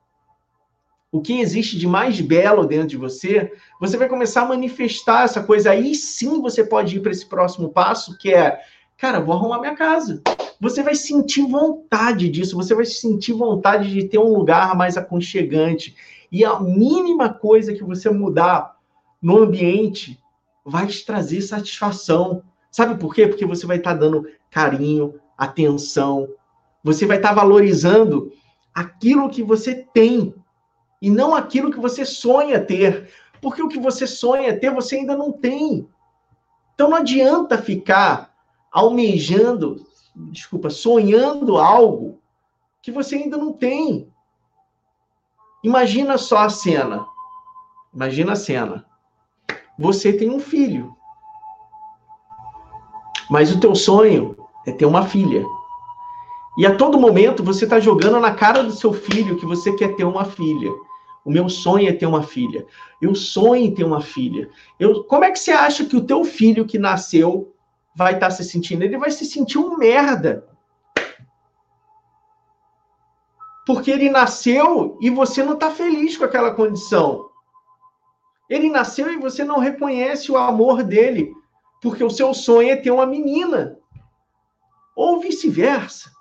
o 1.09 1.21
que 1.21 1.39
existe 1.39 1.79
de 1.79 1.87
mais 1.87 2.19
belo 2.19 2.65
dentro 2.65 2.89
de 2.89 2.97
você, 2.97 3.53
você 3.79 3.95
vai 3.95 4.09
começar 4.09 4.41
a 4.41 4.47
manifestar 4.49 5.23
essa 5.23 5.41
coisa. 5.41 5.71
Aí 5.71 5.95
sim 5.95 6.41
você 6.41 6.65
pode 6.65 6.97
ir 6.97 6.99
para 6.99 7.11
esse 7.13 7.25
próximo 7.25 7.69
passo, 7.69 8.17
que 8.17 8.33
é, 8.33 8.59
cara, 8.97 9.21
vou 9.21 9.35
arrumar 9.35 9.61
minha 9.61 9.75
casa. 9.75 10.21
Você 10.59 10.83
vai 10.83 10.95
sentir 10.95 11.47
vontade 11.47 12.27
disso, 12.27 12.57
você 12.57 12.75
vai 12.75 12.83
sentir 12.83 13.31
vontade 13.31 13.89
de 13.89 14.03
ter 14.03 14.17
um 14.17 14.33
lugar 14.33 14.75
mais 14.75 14.97
aconchegante. 14.97 15.95
E 16.33 16.43
a 16.43 16.59
mínima 16.59 17.31
coisa 17.31 17.75
que 17.75 17.83
você 17.83 18.09
mudar 18.09 18.75
no 19.21 19.37
ambiente 19.37 20.19
vai 20.65 20.87
te 20.87 21.05
trazer 21.05 21.41
satisfação. 21.43 22.41
Sabe 22.71 22.99
por 22.99 23.13
quê? 23.13 23.27
Porque 23.27 23.45
você 23.45 23.67
vai 23.67 23.77
estar 23.77 23.93
tá 23.93 23.99
dando 23.99 24.27
carinho, 24.49 25.19
atenção, 25.37 26.27
você 26.83 27.05
vai 27.05 27.17
estar 27.17 27.29
tá 27.29 27.35
valorizando 27.35 28.33
aquilo 28.73 29.29
que 29.29 29.43
você 29.43 29.87
tem 29.93 30.33
e 30.99 31.07
não 31.07 31.35
aquilo 31.35 31.69
que 31.69 31.79
você 31.79 32.03
sonha 32.03 32.59
ter. 32.59 33.11
Porque 33.39 33.61
o 33.61 33.67
que 33.67 33.79
você 33.79 34.07
sonha 34.07 34.59
ter, 34.59 34.73
você 34.73 34.95
ainda 34.95 35.15
não 35.15 35.31
tem. 35.31 35.87
Então 36.73 36.89
não 36.89 36.97
adianta 36.97 37.59
ficar 37.59 38.33
almejando, 38.71 39.85
desculpa, 40.15 40.71
sonhando 40.71 41.57
algo 41.57 42.19
que 42.81 42.91
você 42.91 43.17
ainda 43.17 43.37
não 43.37 43.53
tem. 43.53 44.11
Imagina 45.63 46.17
só 46.17 46.39
a 46.39 46.49
cena. 46.49 47.05
Imagina 47.93 48.33
a 48.33 48.35
cena. 48.35 48.85
Você 49.79 50.11
tem 50.11 50.29
um 50.29 50.39
filho. 50.39 50.95
Mas 53.29 53.51
o 53.55 53.59
teu 53.59 53.73
sonho 53.73 54.35
é 54.67 54.71
ter 54.71 54.85
uma 54.85 55.05
filha. 55.05 55.45
E 56.57 56.65
a 56.65 56.75
todo 56.75 56.99
momento 56.99 57.43
você 57.43 57.63
está 57.63 57.79
jogando 57.79 58.19
na 58.19 58.33
cara 58.33 58.63
do 58.63 58.71
seu 58.71 58.93
filho 58.93 59.37
que 59.37 59.45
você 59.45 59.73
quer 59.73 59.95
ter 59.95 60.03
uma 60.03 60.25
filha. 60.25 60.71
O 61.25 61.31
meu 61.31 61.47
sonho 61.47 61.87
é 61.87 61.93
ter 61.93 62.05
uma 62.05 62.21
filha. 62.21 62.65
Eu 63.01 63.15
sonho 63.15 63.63
em 63.63 63.73
ter 63.73 63.85
uma 63.85 64.01
filha. 64.01 64.49
Eu, 64.77 65.03
como 65.05 65.23
é 65.23 65.31
que 65.31 65.39
você 65.39 65.51
acha 65.51 65.85
que 65.85 65.95
o 65.95 66.05
teu 66.05 66.25
filho 66.25 66.65
que 66.65 66.77
nasceu 66.77 67.55
vai 67.95 68.15
estar 68.15 68.27
tá 68.27 68.31
se 68.31 68.43
sentindo? 68.43 68.83
Ele 68.83 68.97
vai 68.97 69.09
se 69.09 69.25
sentir 69.25 69.57
um 69.57 69.77
merda. 69.77 70.45
Porque 73.65 73.91
ele 73.91 74.09
nasceu 74.09 74.97
e 75.01 75.09
você 75.09 75.43
não 75.43 75.53
está 75.53 75.71
feliz 75.71 76.17
com 76.17 76.25
aquela 76.25 76.53
condição. 76.53 77.29
Ele 78.49 78.69
nasceu 78.69 79.11
e 79.11 79.17
você 79.17 79.43
não 79.43 79.59
reconhece 79.59 80.31
o 80.31 80.37
amor 80.37 80.83
dele, 80.83 81.31
porque 81.81 82.03
o 82.03 82.09
seu 82.09 82.33
sonho 82.33 82.69
é 82.69 82.75
ter 82.75 82.91
uma 82.91 83.05
menina. 83.05 83.77
Ou 84.95 85.19
vice-versa. 85.19 86.11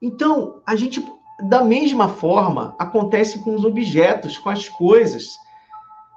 Então, 0.00 0.62
a 0.64 0.76
gente 0.76 1.04
da 1.42 1.64
mesma 1.64 2.08
forma, 2.08 2.74
acontece 2.78 3.38
com 3.38 3.54
os 3.54 3.64
objetos, 3.64 4.36
com 4.38 4.50
as 4.50 4.68
coisas. 4.68 5.38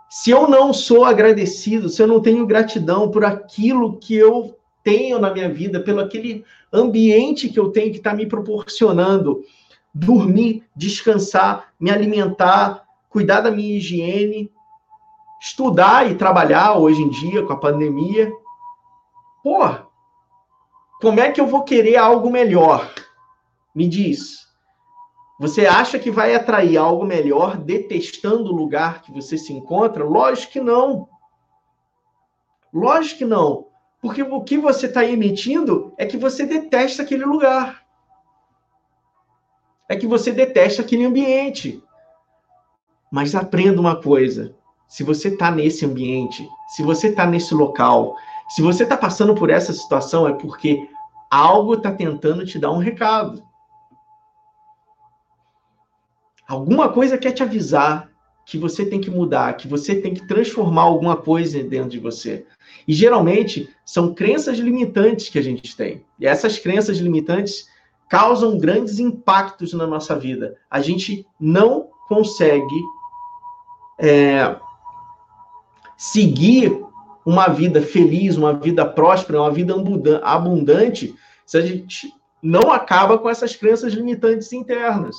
Se 0.09 0.31
eu 0.31 0.47
não 0.47 0.73
sou 0.73 1.05
agradecido, 1.05 1.89
se 1.89 2.01
eu 2.01 2.07
não 2.07 2.19
tenho 2.19 2.45
gratidão 2.45 3.09
por 3.09 3.23
aquilo 3.23 3.97
que 3.97 4.15
eu 4.15 4.57
tenho 4.83 5.19
na 5.19 5.31
minha 5.31 5.49
vida, 5.49 5.79
pelo 5.79 6.01
aquele 6.01 6.43
ambiente 6.71 7.49
que 7.49 7.59
eu 7.59 7.69
tenho 7.69 7.91
que 7.91 7.97
está 7.97 8.13
me 8.13 8.25
proporcionando 8.25 9.43
dormir, 9.93 10.67
descansar, 10.75 11.71
me 11.79 11.91
alimentar, 11.91 12.83
cuidar 13.09 13.41
da 13.41 13.51
minha 13.51 13.77
higiene, 13.77 14.51
estudar 15.39 16.09
e 16.09 16.15
trabalhar 16.15 16.77
hoje 16.77 17.01
em 17.01 17.09
dia 17.09 17.45
com 17.45 17.53
a 17.53 17.59
pandemia. 17.59 18.31
Pô, 19.43 19.59
como 20.99 21.19
é 21.19 21.31
que 21.31 21.39
eu 21.39 21.45
vou 21.45 21.63
querer 21.63 21.97
algo 21.97 22.31
melhor? 22.31 22.91
Me 23.75 23.87
diz. 23.87 24.47
Você 25.39 25.65
acha 25.65 25.99
que 25.99 26.09
vai 26.09 26.33
atrair 26.33 26.77
algo 26.77 27.05
melhor 27.05 27.57
detestando 27.57 28.51
o 28.51 28.55
lugar 28.55 29.01
que 29.01 29.11
você 29.11 29.37
se 29.37 29.51
encontra? 29.51 30.03
Lógico 30.03 30.53
que 30.53 30.61
não. 30.61 31.09
Lógico 32.73 33.19
que 33.19 33.25
não. 33.25 33.67
Porque 34.03 34.21
o 34.21 34.41
que 34.43 34.57
você 34.57 34.87
está 34.87 35.05
emitindo 35.05 35.93
é 35.97 36.05
que 36.05 36.17
você 36.17 36.45
detesta 36.45 37.03
aquele 37.03 37.23
lugar. 37.23 37.85
É 39.87 39.95
que 39.95 40.05
você 40.05 40.33
detesta 40.33 40.81
aquele 40.81 41.05
ambiente. 41.05 41.81
Mas 43.09 43.33
aprenda 43.33 43.79
uma 43.79 43.95
coisa: 43.95 44.53
se 44.89 45.05
você 45.05 45.29
está 45.29 45.49
nesse 45.49 45.85
ambiente, 45.85 46.45
se 46.75 46.83
você 46.83 47.07
está 47.07 47.25
nesse 47.25 47.53
local, 47.53 48.17
se 48.49 48.61
você 48.61 48.83
está 48.83 48.97
passando 48.97 49.33
por 49.33 49.49
essa 49.49 49.71
situação, 49.71 50.27
é 50.27 50.33
porque 50.33 50.85
algo 51.31 51.75
está 51.75 51.89
tentando 51.89 52.45
te 52.45 52.59
dar 52.59 52.71
um 52.71 52.79
recado. 52.79 53.41
Alguma 56.45 56.91
coisa 56.91 57.17
quer 57.17 57.31
te 57.31 57.41
avisar 57.41 58.11
que 58.45 58.57
você 58.57 58.85
tem 58.85 58.99
que 58.99 59.09
mudar, 59.09 59.55
que 59.57 59.67
você 59.67 59.95
tem 59.95 60.13
que 60.13 60.27
transformar 60.27 60.83
alguma 60.83 61.15
coisa 61.15 61.63
dentro 61.63 61.89
de 61.89 61.99
você. 61.99 62.45
E 62.87 62.93
geralmente 62.93 63.69
são 63.85 64.13
crenças 64.13 64.57
limitantes 64.57 65.29
que 65.29 65.39
a 65.39 65.41
gente 65.41 65.75
tem. 65.75 66.03
E 66.19 66.27
essas 66.27 66.59
crenças 66.59 66.97
limitantes 66.97 67.67
causam 68.09 68.57
grandes 68.57 68.99
impactos 68.99 69.73
na 69.73 69.87
nossa 69.87 70.15
vida. 70.15 70.55
A 70.69 70.81
gente 70.81 71.25
não 71.39 71.89
consegue 72.07 72.81
é, 73.99 74.55
seguir 75.97 76.83
uma 77.25 77.47
vida 77.47 77.81
feliz, 77.81 78.35
uma 78.35 78.53
vida 78.53 78.85
próspera, 78.85 79.41
uma 79.41 79.51
vida 79.51 79.73
abundante, 80.21 81.15
se 81.45 81.57
a 81.57 81.61
gente 81.61 82.13
não 82.41 82.71
acaba 82.71 83.17
com 83.17 83.29
essas 83.29 83.55
crenças 83.55 83.93
limitantes 83.93 84.51
internas. 84.51 85.15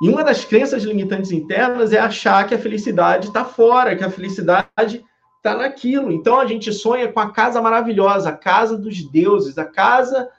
E 0.00 0.08
uma 0.08 0.24
das 0.24 0.44
crenças 0.44 0.82
limitantes 0.82 1.30
internas 1.30 1.92
é 1.92 1.98
achar 1.98 2.46
que 2.48 2.54
a 2.54 2.58
felicidade 2.58 3.28
está 3.28 3.44
fora, 3.44 3.94
que 3.94 4.02
a 4.02 4.10
felicidade 4.10 5.04
está 5.36 5.54
naquilo. 5.54 6.10
Então 6.10 6.40
a 6.40 6.46
gente 6.46 6.72
sonha 6.72 7.12
com 7.12 7.20
a 7.20 7.30
casa 7.30 7.60
maravilhosa, 7.60 8.30
a 8.30 8.36
casa 8.36 8.78
dos 8.78 9.02
deuses, 9.10 9.58
a 9.58 9.64
casa 9.64 10.30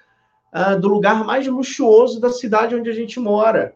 uh, 0.52 0.80
do 0.80 0.88
lugar 0.88 1.24
mais 1.24 1.46
luxuoso 1.46 2.20
da 2.20 2.32
cidade 2.32 2.76
onde 2.76 2.90
a 2.90 2.94
gente 2.94 3.20
mora. 3.20 3.76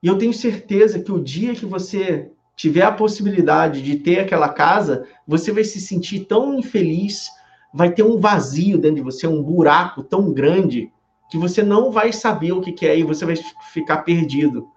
E 0.00 0.06
eu 0.06 0.16
tenho 0.16 0.32
certeza 0.32 1.00
que 1.00 1.10
o 1.10 1.18
dia 1.18 1.54
que 1.54 1.66
você 1.66 2.30
tiver 2.54 2.82
a 2.82 2.92
possibilidade 2.92 3.82
de 3.82 3.96
ter 3.96 4.20
aquela 4.20 4.50
casa, 4.50 5.06
você 5.26 5.50
vai 5.50 5.64
se 5.64 5.80
sentir 5.80 6.26
tão 6.26 6.54
infeliz, 6.54 7.28
vai 7.72 7.90
ter 7.90 8.04
um 8.04 8.20
vazio 8.20 8.78
dentro 8.78 8.96
de 8.96 9.02
você, 9.02 9.26
um 9.26 9.42
buraco 9.42 10.04
tão 10.04 10.32
grande 10.32 10.92
que 11.30 11.38
você 11.38 11.62
não 11.62 11.90
vai 11.90 12.12
saber 12.12 12.52
o 12.52 12.60
que, 12.60 12.72
que 12.72 12.86
é 12.86 12.98
e 12.98 13.02
você 13.02 13.24
vai 13.24 13.36
ficar 13.72 13.98
perdido. 13.98 14.68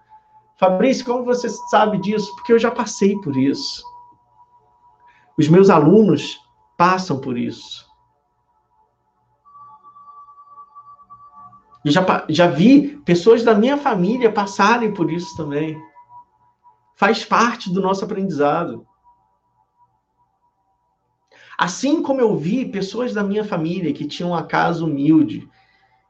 Fabrício, 0.58 1.04
como 1.04 1.24
você 1.24 1.48
sabe 1.70 1.98
disso? 1.98 2.34
Porque 2.36 2.52
eu 2.52 2.58
já 2.58 2.70
passei 2.70 3.16
por 3.20 3.36
isso. 3.36 3.82
Os 5.38 5.48
meus 5.48 5.70
alunos 5.70 6.40
passam 6.76 7.20
por 7.20 7.38
isso. 7.38 7.86
Eu 11.84 11.92
já, 11.92 12.26
já 12.28 12.46
vi 12.48 12.96
pessoas 13.04 13.44
da 13.44 13.54
minha 13.54 13.76
família 13.76 14.32
passarem 14.32 14.92
por 14.92 15.12
isso 15.12 15.36
também. 15.36 15.80
Faz 16.96 17.24
parte 17.24 17.72
do 17.72 17.80
nosso 17.80 18.04
aprendizado. 18.04 18.84
Assim 21.56 22.02
como 22.02 22.20
eu 22.20 22.36
vi 22.36 22.70
pessoas 22.70 23.14
da 23.14 23.22
minha 23.22 23.44
família 23.44 23.92
que 23.92 24.06
tinham 24.06 24.30
uma 24.30 24.42
casa 24.42 24.84
humilde, 24.84 25.48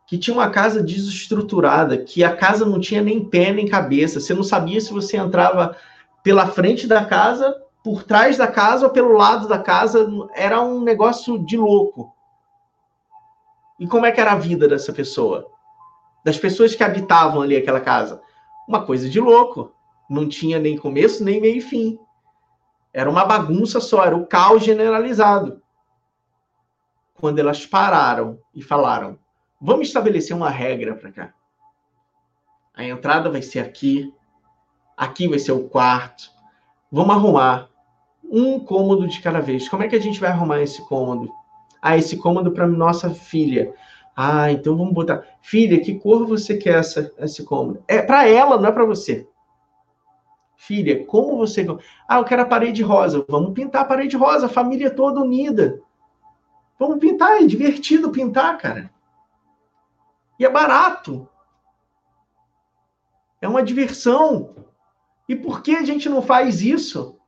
que 0.09 0.17
tinha 0.17 0.35
uma 0.35 0.49
casa 0.49 0.83
desestruturada, 0.83 1.99
que 1.99 2.25
a 2.25 2.35
casa 2.35 2.65
não 2.65 2.81
tinha 2.81 3.03
nem 3.03 3.23
pé 3.23 3.53
nem 3.53 3.69
cabeça. 3.69 4.19
Você 4.19 4.33
não 4.33 4.43
sabia 4.43 4.81
se 4.81 4.91
você 4.91 5.19
entrava 5.19 5.77
pela 6.23 6.47
frente 6.47 6.87
da 6.87 7.05
casa, 7.05 7.55
por 7.85 8.03
trás 8.03 8.39
da 8.39 8.49
casa 8.49 8.87
ou 8.87 8.91
pelo 8.91 9.13
lado 9.13 9.47
da 9.47 9.59
casa. 9.59 10.09
Era 10.35 10.63
um 10.63 10.81
negócio 10.81 11.45
de 11.45 11.59
louco. 11.59 12.11
E 13.79 13.87
como 13.87 14.07
é 14.07 14.11
que 14.11 14.19
era 14.19 14.33
a 14.33 14.39
vida 14.39 14.67
dessa 14.67 14.95
pessoa? 14.95 15.47
Das 16.25 16.39
pessoas 16.39 16.75
que 16.75 16.83
habitavam 16.83 17.43
ali 17.43 17.55
aquela 17.55 17.81
casa? 17.81 18.19
Uma 18.67 18.87
coisa 18.87 19.11
de 19.11 19.21
louco. 19.21 19.75
Não 20.09 20.27
tinha 20.27 20.59
nem 20.59 20.79
começo, 20.79 21.23
nem 21.23 21.39
meio 21.39 21.59
e 21.59 21.61
fim. 21.61 21.99
Era 22.95 23.11
uma 23.11 23.27
bagunça 23.27 23.79
só, 23.79 24.03
era 24.07 24.17
o 24.17 24.27
caos 24.27 24.65
generalizado. 24.65 25.61
Quando 27.13 27.39
elas 27.41 27.67
pararam 27.67 28.39
e 28.55 28.63
falaram: 28.63 29.19
Vamos 29.61 29.89
estabelecer 29.89 30.37
uma 30.37 30.51
regra 30.51 30.95
para 30.95 31.11
cá. 31.11 31.35
A 32.75 32.85
entrada 32.85 33.29
vai 33.29 33.43
ser 33.43 33.59
aqui, 33.59 34.15
aqui 34.97 35.27
vai 35.27 35.39
ser 35.39 35.53
o 35.53 35.69
quarto. 35.69 36.31
Vamos 36.93 37.17
arrumar 37.17 37.69
um 38.23 38.61
cômodo 38.61 39.09
de 39.09 39.21
cada 39.21 39.41
vez. 39.41 39.69
Como 39.69 39.83
é 39.83 39.89
que 39.89 39.97
a 39.97 40.01
gente 40.01 40.21
vai 40.21 40.31
arrumar 40.31 40.61
esse 40.61 40.81
cômodo? 40.83 41.33
Ah, 41.83 41.97
esse 41.97 42.17
cômodo 42.17 42.53
para 42.53 42.67
nossa 42.69 43.11
filha. 43.11 43.75
Ah, 44.17 44.51
então 44.53 44.77
vamos 44.77 44.93
botar. 44.93 45.25
Filha, 45.41 45.81
que 45.81 45.99
cor 45.99 46.27
você 46.27 46.57
quer 46.57 46.79
essa, 46.79 47.13
esse 47.19 47.45
cômodo? 47.45 47.83
É 47.89 48.01
para 48.01 48.29
ela, 48.29 48.61
não 48.61 48.69
é 48.69 48.73
para 48.73 48.85
você. 48.85 49.27
Filha, 50.57 51.05
como 51.05 51.37
você. 51.37 51.67
Ah, 52.09 52.19
eu 52.19 52.25
quero 52.25 52.43
a 52.43 52.47
parede 52.47 52.83
rosa. 52.83 53.25
Vamos 53.29 53.53
pintar 53.55 53.83
a 53.83 53.85
parede 53.85 54.17
rosa, 54.17 54.47
a 54.47 54.51
família 54.51 54.91
toda 54.91 55.21
unida. 55.21 55.81
Vamos 56.79 56.99
pintar, 56.99 57.43
é 57.43 57.47
divertido 57.47 58.11
pintar, 58.11 58.57
cara. 58.59 58.91
E 60.39 60.45
é 60.45 60.51
barato. 60.51 61.29
É 63.41 63.49
uma 63.49 63.63
diversão. 63.63 64.55
E 65.29 65.37
por 65.37 65.63
que 65.63 65.77
a 65.77 65.85
gente 65.85 66.09
não 66.09 66.23
faz 66.23 66.63
isso? 66.63 67.19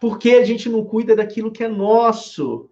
Porque 0.00 0.30
a 0.30 0.44
gente 0.44 0.68
não 0.68 0.84
cuida 0.84 1.16
daquilo 1.16 1.50
que 1.50 1.64
é 1.64 1.68
nosso. 1.68 2.70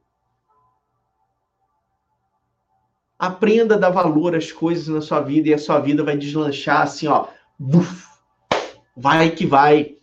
Aprenda 3.19 3.75
a 3.75 3.79
dar 3.79 3.91
valor 3.91 4.35
às 4.35 4.53
coisas 4.53 4.89
na 4.89 5.01
sua 5.01 5.21
vida 5.21 5.49
e 5.49 5.55
a 5.55 5.59
sua 5.59 5.81
vida 5.81 6.05
vai 6.05 6.17
deslanchar 6.17 6.83
assim, 6.83 7.07
ó. 7.07 7.29
Buf, 7.59 8.07
vai 8.97 9.31
que 9.31 9.47
vai. 9.47 9.97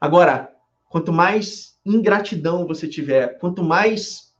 Agora, 0.00 0.54
quanto 0.88 1.12
mais 1.12 1.78
ingratidão 1.84 2.66
você 2.66 2.86
tiver, 2.86 3.38
quanto 3.38 3.64
mais 3.64 4.32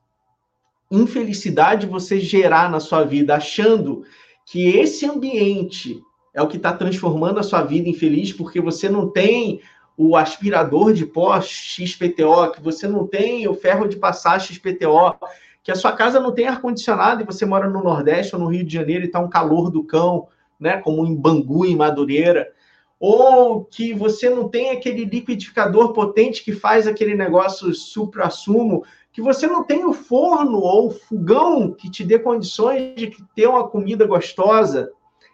infelicidade 0.90 1.86
você 1.86 2.20
gerar 2.20 2.70
na 2.70 2.78
sua 2.78 3.02
vida, 3.02 3.34
achando 3.34 4.04
que 4.52 4.68
esse 4.68 5.06
ambiente 5.06 6.04
é 6.34 6.42
o 6.42 6.46
que 6.46 6.58
está 6.58 6.74
transformando 6.74 7.40
a 7.40 7.42
sua 7.42 7.62
vida 7.62 7.88
infeliz, 7.88 8.34
porque 8.34 8.60
você 8.60 8.86
não 8.86 9.08
tem 9.08 9.62
o 9.96 10.14
aspirador 10.14 10.92
de 10.92 11.06
pó 11.06 11.40
XPTO, 11.40 12.50
que 12.54 12.62
você 12.62 12.86
não 12.86 13.06
tem 13.06 13.48
o 13.48 13.54
ferro 13.54 13.88
de 13.88 13.96
passar 13.96 14.38
XPTO, 14.38 15.14
que 15.62 15.72
a 15.72 15.74
sua 15.74 15.92
casa 15.92 16.20
não 16.20 16.32
tem 16.32 16.48
ar-condicionado 16.48 17.22
e 17.22 17.24
você 17.24 17.46
mora 17.46 17.66
no 17.66 17.82
Nordeste 17.82 18.34
ou 18.36 18.42
no 18.42 18.48
Rio 18.48 18.62
de 18.62 18.74
Janeiro 18.74 19.04
e 19.04 19.06
está 19.06 19.20
um 19.20 19.30
calor 19.30 19.70
do 19.70 19.84
cão, 19.84 20.28
né, 20.60 20.76
como 20.76 21.06
em 21.06 21.16
Bangu, 21.16 21.64
em 21.64 21.74
Madureira, 21.74 22.52
ou 23.00 23.64
que 23.64 23.94
você 23.94 24.28
não 24.28 24.50
tem 24.50 24.68
aquele 24.68 25.06
liquidificador 25.06 25.94
potente 25.94 26.44
que 26.44 26.52
faz 26.52 26.86
aquele 26.86 27.14
negócio 27.14 27.74
supra-sumo, 27.74 28.84
que 29.12 29.20
você 29.20 29.46
não 29.46 29.62
tem 29.62 29.84
o 29.84 29.92
forno 29.92 30.58
ou 30.58 30.88
o 30.88 30.90
fogão 30.90 31.72
que 31.72 31.90
te 31.90 32.02
dê 32.02 32.18
condições 32.18 32.94
de 32.96 33.14
ter 33.34 33.46
uma 33.46 33.68
comida 33.68 34.06
gostosa. 34.06 34.90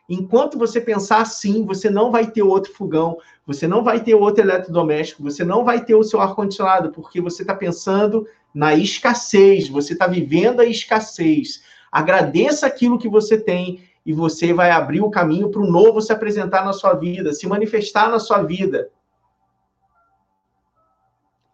Enquanto 0.09 0.59
você 0.59 0.81
pensar 0.81 1.21
assim, 1.21 1.65
você 1.65 1.89
não 1.89 2.11
vai 2.11 2.31
ter 2.31 2.43
outro 2.43 2.73
fogão, 2.73 3.19
você 3.47 3.69
não 3.69 3.85
vai 3.85 4.03
ter 4.03 4.15
outro 4.15 4.43
eletrodoméstico, 4.43 5.23
você 5.23 5.45
não 5.45 5.65
vai 5.65 5.85
ter 5.85 5.95
o 5.95 6.03
seu 6.03 6.21
ar-condicionado, 6.21 6.91
porque 6.91 7.21
você 7.21 7.43
está 7.43 7.55
pensando 7.55 8.27
na 8.53 8.75
escassez, 8.75 9.69
você 9.69 9.93
está 9.93 10.07
vivendo 10.07 10.61
a 10.61 10.65
escassez. 10.65 11.63
Agradeça 11.93 12.67
aquilo 12.67 12.99
que 12.99 13.09
você 13.09 13.39
tem 13.39 13.83
e 14.05 14.13
você 14.13 14.53
vai 14.53 14.71
abrir 14.71 15.03
o 15.03 15.11
caminho 15.11 15.51
para 15.51 15.61
o 15.61 15.71
novo 15.71 16.01
se 16.01 16.13
apresentar 16.13 16.65
na 16.65 16.73
sua 16.73 16.95
vida, 16.95 17.33
se 17.33 17.47
manifestar 17.47 18.11
na 18.11 18.19
sua 18.19 18.43
vida. 18.43 18.91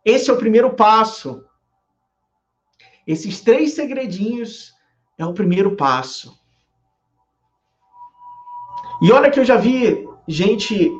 Esse 0.04 0.30
é 0.30 0.32
o 0.32 0.38
primeiro 0.38 0.70
passo. 0.70 1.44
Esses 3.06 3.40
três 3.40 3.74
segredinhos 3.74 4.74
é 5.18 5.24
o 5.24 5.34
primeiro 5.34 5.76
passo. 5.76 6.38
E 9.02 9.12
olha 9.12 9.30
que 9.30 9.38
eu 9.38 9.44
já 9.44 9.56
vi 9.56 10.08
gente 10.26 10.90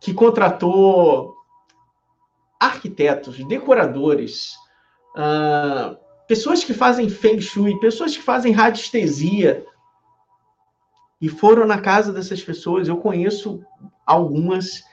que 0.00 0.14
contratou 0.14 1.34
arquitetos, 2.58 3.44
decoradores, 3.44 4.54
uh, 5.16 5.96
pessoas 6.26 6.64
que 6.64 6.72
fazem 6.72 7.08
feng 7.08 7.40
shui, 7.40 7.78
pessoas 7.80 8.16
que 8.16 8.22
fazem 8.22 8.52
radiestesia, 8.52 9.66
e 11.20 11.28
foram 11.28 11.66
na 11.66 11.80
casa 11.80 12.12
dessas 12.12 12.42
pessoas. 12.42 12.86
Eu 12.86 12.98
conheço 12.98 13.64
algumas, 14.04 14.84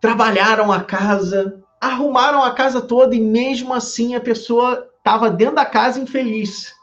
trabalharam 0.00 0.70
a 0.70 0.84
casa, 0.84 1.60
arrumaram 1.80 2.42
a 2.44 2.52
casa 2.52 2.80
toda 2.80 3.16
e 3.16 3.20
mesmo 3.20 3.74
assim 3.74 4.14
a 4.14 4.20
pessoa 4.20 4.88
estava 5.06 5.30
dentro 5.30 5.54
da 5.54 5.64
casa 5.64 6.00
infeliz. 6.00 6.74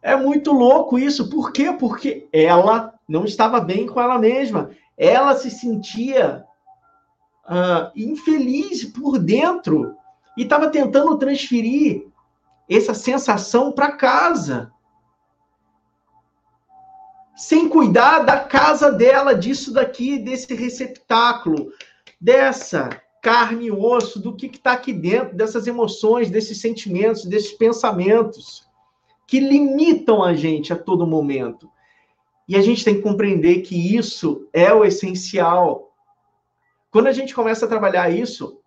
É 0.00 0.14
muito 0.14 0.52
louco 0.52 0.96
isso. 0.96 1.28
Por 1.28 1.50
quê? 1.50 1.72
Porque 1.72 2.28
ela 2.32 2.94
não 3.08 3.24
estava 3.24 3.60
bem 3.60 3.84
com 3.84 4.00
ela 4.00 4.16
mesma. 4.16 4.70
Ela 4.96 5.34
se 5.34 5.50
sentia 5.50 6.44
uh, 7.46 7.90
infeliz 7.96 8.84
por 8.84 9.18
dentro 9.18 9.96
e 10.36 10.44
estava 10.44 10.70
tentando 10.70 11.18
transferir 11.18 12.06
essa 12.70 12.94
sensação 12.94 13.72
para 13.72 13.96
casa. 13.96 14.70
Sem 17.34 17.68
cuidar 17.68 18.20
da 18.20 18.38
casa 18.38 18.92
dela, 18.92 19.34
disso 19.34 19.72
daqui, 19.72 20.16
desse 20.16 20.54
receptáculo, 20.54 21.72
dessa 22.20 22.88
carne 23.22 23.66
e 23.66 23.72
osso, 23.72 24.20
do 24.20 24.34
que 24.34 24.46
está 24.46 24.72
aqui 24.72 24.92
dentro, 24.92 25.36
dessas 25.36 25.66
emoções, 25.66 26.30
desses 26.30 26.60
sentimentos, 26.60 27.24
desses 27.24 27.52
pensamentos 27.52 28.66
que 29.26 29.40
limitam 29.40 30.22
a 30.22 30.34
gente 30.34 30.72
a 30.72 30.76
todo 30.76 31.06
momento. 31.06 31.68
E 32.48 32.56
a 32.56 32.62
gente 32.62 32.84
tem 32.84 32.94
que 32.94 33.02
compreender 33.02 33.60
que 33.60 33.96
isso 33.96 34.48
é 34.54 34.72
o 34.72 34.84
essencial. 34.84 35.92
Quando 36.90 37.08
a 37.08 37.12
gente 37.12 37.34
começa 37.34 37.66
a 37.66 37.68
trabalhar 37.68 38.08
isso, 38.08 38.58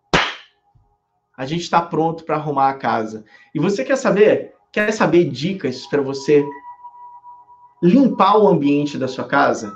a 1.36 1.46
gente 1.46 1.62
está 1.62 1.82
pronto 1.82 2.24
para 2.24 2.36
arrumar 2.36 2.70
a 2.70 2.78
casa. 2.78 3.26
E 3.56 3.60
você 3.60 3.84
quer 3.84 3.96
saber? 3.96 4.54
Quer 4.72 4.92
saber 4.94 5.26
dicas 5.26 5.88
para 5.88 6.02
você 6.02 6.46
limpar 7.82 8.38
o 8.38 8.48
ambiente 8.48 8.98
da 8.98 9.08
sua 9.08 9.26
casa? 9.26 9.76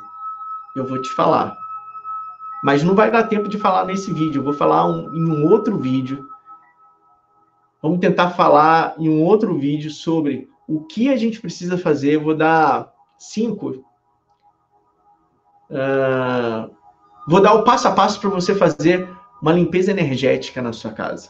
Eu 0.76 0.88
vou 0.88 1.02
te 1.02 1.10
falar. 1.16 1.65
Mas 2.64 2.84
não 2.84 2.96
vai 2.96 3.12
dar 3.12 3.24
tempo 3.24 3.48
de 3.48 3.58
falar 3.58 3.86
nesse 3.86 4.12
vídeo. 4.14 4.40
Eu 4.40 4.44
vou 4.44 4.54
falar 4.54 4.88
um, 4.88 5.14
em 5.14 5.30
um 5.30 5.52
outro 5.52 5.78
vídeo. 5.78 6.28
Vamos 7.82 8.00
tentar 8.00 8.32
falar 8.32 8.96
em 8.98 9.08
um 9.10 9.24
outro 9.24 9.58
vídeo 9.58 9.92
sobre 9.92 10.50
o 10.68 10.84
que 10.84 11.10
a 11.10 11.16
gente 11.16 11.40
precisa 11.40 11.78
fazer. 11.78 12.16
Eu 12.16 12.24
vou 12.24 12.36
dar 12.36 12.92
cinco. 13.18 13.86
Uh, 15.70 16.74
vou 17.28 17.42
dar 17.42 17.54
o 17.54 17.64
passo 17.64 17.88
a 17.88 17.92
passo 17.92 18.20
para 18.20 18.30
você 18.30 18.56
fazer 18.56 19.08
uma 19.42 19.54
limpeza 19.54 19.92
energética 19.92 20.62
na 20.62 20.74
sua 20.74 20.92
casa. 20.92 21.30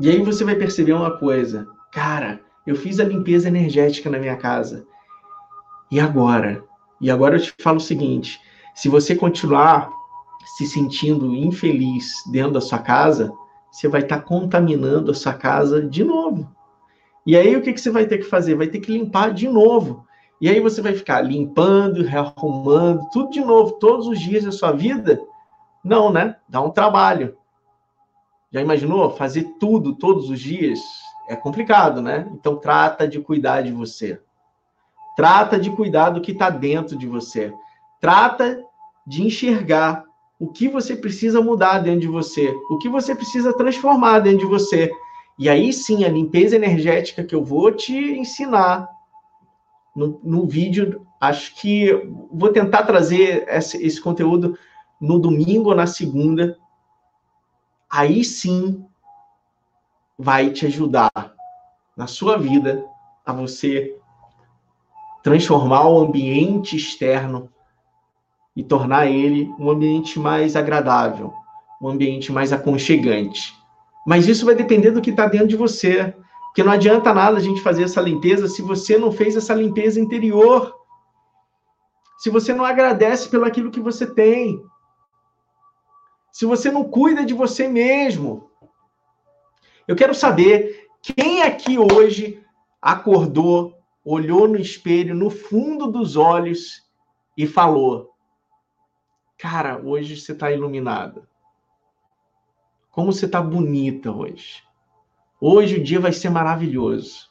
E 0.00 0.08
aí 0.08 0.22
você 0.22 0.44
vai 0.44 0.54
perceber 0.54 0.92
uma 0.92 1.18
coisa. 1.18 1.66
Cara, 1.90 2.40
eu 2.66 2.76
fiz 2.76 3.00
a 3.00 3.04
limpeza 3.04 3.48
energética 3.48 4.08
na 4.08 4.18
minha 4.18 4.36
casa. 4.36 4.86
E 5.90 5.98
agora? 5.98 6.64
E 7.00 7.10
agora 7.10 7.36
eu 7.36 7.42
te 7.42 7.54
falo 7.60 7.78
o 7.78 7.80
seguinte: 7.80 8.40
se 8.74 8.88
você 8.88 9.14
continuar 9.14 9.90
se 10.56 10.66
sentindo 10.66 11.34
infeliz 11.34 12.12
dentro 12.30 12.52
da 12.52 12.60
sua 12.60 12.78
casa, 12.78 13.32
você 13.70 13.88
vai 13.88 14.02
estar 14.02 14.18
tá 14.18 14.22
contaminando 14.22 15.10
a 15.10 15.14
sua 15.14 15.34
casa 15.34 15.82
de 15.82 16.02
novo. 16.02 16.50
E 17.26 17.36
aí 17.36 17.54
o 17.54 17.62
que, 17.62 17.72
que 17.72 17.80
você 17.80 17.90
vai 17.90 18.06
ter 18.06 18.18
que 18.18 18.24
fazer? 18.24 18.54
Vai 18.54 18.68
ter 18.68 18.80
que 18.80 18.90
limpar 18.90 19.32
de 19.32 19.48
novo. 19.48 20.06
E 20.40 20.48
aí 20.48 20.60
você 20.60 20.80
vai 20.80 20.94
ficar 20.94 21.20
limpando, 21.20 22.02
rearrumando, 22.02 23.08
tudo 23.12 23.30
de 23.30 23.40
novo, 23.40 23.72
todos 23.72 24.06
os 24.06 24.18
dias 24.18 24.44
da 24.44 24.52
sua 24.52 24.72
vida? 24.72 25.20
Não, 25.84 26.10
né? 26.12 26.36
Dá 26.48 26.60
um 26.60 26.70
trabalho. 26.70 27.36
Já 28.50 28.60
imaginou 28.60 29.10
fazer 29.10 29.44
tudo 29.60 29.94
todos 29.94 30.30
os 30.30 30.40
dias? 30.40 30.80
É 31.28 31.36
complicado, 31.36 32.00
né? 32.00 32.26
Então 32.32 32.56
trata 32.56 33.06
de 33.06 33.20
cuidar 33.20 33.62
de 33.62 33.72
você. 33.72 34.20
Trata 35.18 35.58
de 35.58 35.68
cuidar 35.72 36.10
do 36.10 36.20
que 36.20 36.30
está 36.30 36.48
dentro 36.48 36.96
de 36.96 37.04
você. 37.04 37.52
Trata 38.00 38.64
de 39.04 39.26
enxergar 39.26 40.04
o 40.38 40.46
que 40.46 40.68
você 40.68 40.94
precisa 40.94 41.42
mudar 41.42 41.80
dentro 41.80 42.02
de 42.02 42.06
você, 42.06 42.54
o 42.70 42.78
que 42.78 42.88
você 42.88 43.16
precisa 43.16 43.52
transformar 43.52 44.20
dentro 44.20 44.38
de 44.38 44.46
você. 44.46 44.92
E 45.36 45.48
aí 45.48 45.72
sim, 45.72 46.04
a 46.04 46.08
limpeza 46.08 46.54
energética 46.54 47.24
que 47.24 47.34
eu 47.34 47.42
vou 47.42 47.72
te 47.72 47.96
ensinar 47.96 48.88
no, 49.92 50.20
no 50.22 50.46
vídeo, 50.46 51.04
acho 51.20 51.52
que 51.56 51.92
vou 52.30 52.52
tentar 52.52 52.84
trazer 52.84 53.44
esse, 53.48 53.84
esse 53.84 54.00
conteúdo 54.00 54.56
no 55.00 55.18
domingo 55.18 55.70
ou 55.70 55.74
na 55.74 55.88
segunda. 55.88 56.56
Aí 57.90 58.22
sim 58.22 58.86
vai 60.16 60.50
te 60.50 60.64
ajudar 60.66 61.10
na 61.96 62.06
sua 62.06 62.38
vida 62.38 62.84
a 63.26 63.32
você 63.32 63.97
transformar 65.28 65.86
o 65.86 66.00
ambiente 66.00 66.74
externo 66.74 67.50
e 68.56 68.64
tornar 68.64 69.08
ele 69.08 69.54
um 69.58 69.68
ambiente 69.68 70.18
mais 70.18 70.56
agradável, 70.56 71.34
um 71.82 71.88
ambiente 71.88 72.32
mais 72.32 72.50
aconchegante. 72.50 73.54
Mas 74.06 74.26
isso 74.26 74.46
vai 74.46 74.54
depender 74.54 74.90
do 74.90 75.02
que 75.02 75.10
está 75.10 75.26
dentro 75.26 75.48
de 75.48 75.56
você. 75.56 76.14
Porque 76.46 76.62
não 76.62 76.72
adianta 76.72 77.12
nada 77.12 77.36
a 77.36 77.40
gente 77.40 77.60
fazer 77.60 77.82
essa 77.82 78.00
limpeza 78.00 78.48
se 78.48 78.62
você 78.62 78.96
não 78.96 79.12
fez 79.12 79.36
essa 79.36 79.54
limpeza 79.54 80.00
interior. 80.00 80.74
Se 82.18 82.30
você 82.30 82.54
não 82.54 82.64
agradece 82.64 83.28
pelo 83.28 83.44
aquilo 83.44 83.70
que 83.70 83.80
você 83.80 84.06
tem. 84.06 84.62
Se 86.32 86.46
você 86.46 86.70
não 86.70 86.84
cuida 86.84 87.22
de 87.22 87.34
você 87.34 87.68
mesmo. 87.68 88.48
Eu 89.86 89.94
quero 89.94 90.14
saber 90.14 90.86
quem 91.02 91.42
aqui 91.42 91.78
hoje 91.78 92.42
acordou 92.80 93.77
olhou 94.10 94.48
no 94.48 94.56
espelho, 94.56 95.14
no 95.14 95.30
fundo 95.30 95.90
dos 95.90 96.16
olhos 96.16 96.82
e 97.36 97.46
falou: 97.46 98.14
Cara, 99.36 99.80
hoje 99.84 100.18
você 100.18 100.32
está 100.32 100.50
iluminada. 100.50 101.28
Como 102.90 103.12
você 103.12 103.26
está 103.26 103.40
bonita 103.40 104.10
hoje. 104.10 104.62
Hoje 105.40 105.76
o 105.76 105.84
dia 105.84 106.00
vai 106.00 106.12
ser 106.12 106.30
maravilhoso. 106.30 107.28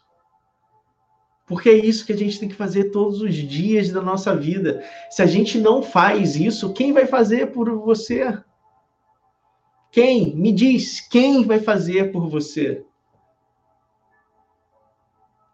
Porque 1.46 1.70
é 1.70 1.74
isso 1.74 2.06
que 2.06 2.13
a 2.13 2.18
gente 2.18 2.40
tem 2.40 2.50
que 2.50 2.56
fazer 2.56 2.86
todos 2.92 3.22
os 3.22 3.34
dias 3.34 3.90
da 3.90 4.02
nossa 4.02 4.36
vida. 4.36 4.84
Se 5.10 5.22
a 5.22 5.26
gente 5.26 5.58
não 5.58 5.82
faz 5.82 6.36
isso, 6.36 6.74
quem 6.74 6.94
vai 6.94 7.06
fazer 7.06 7.52
por 7.52 7.70
você? 7.80 8.38
Quem? 9.92 10.36
Me 10.36 10.52
diz, 10.52 11.02
quem 11.02 11.44
vai 11.46 11.60
fazer 11.60 12.12
por 12.12 12.30
você? 12.30 12.86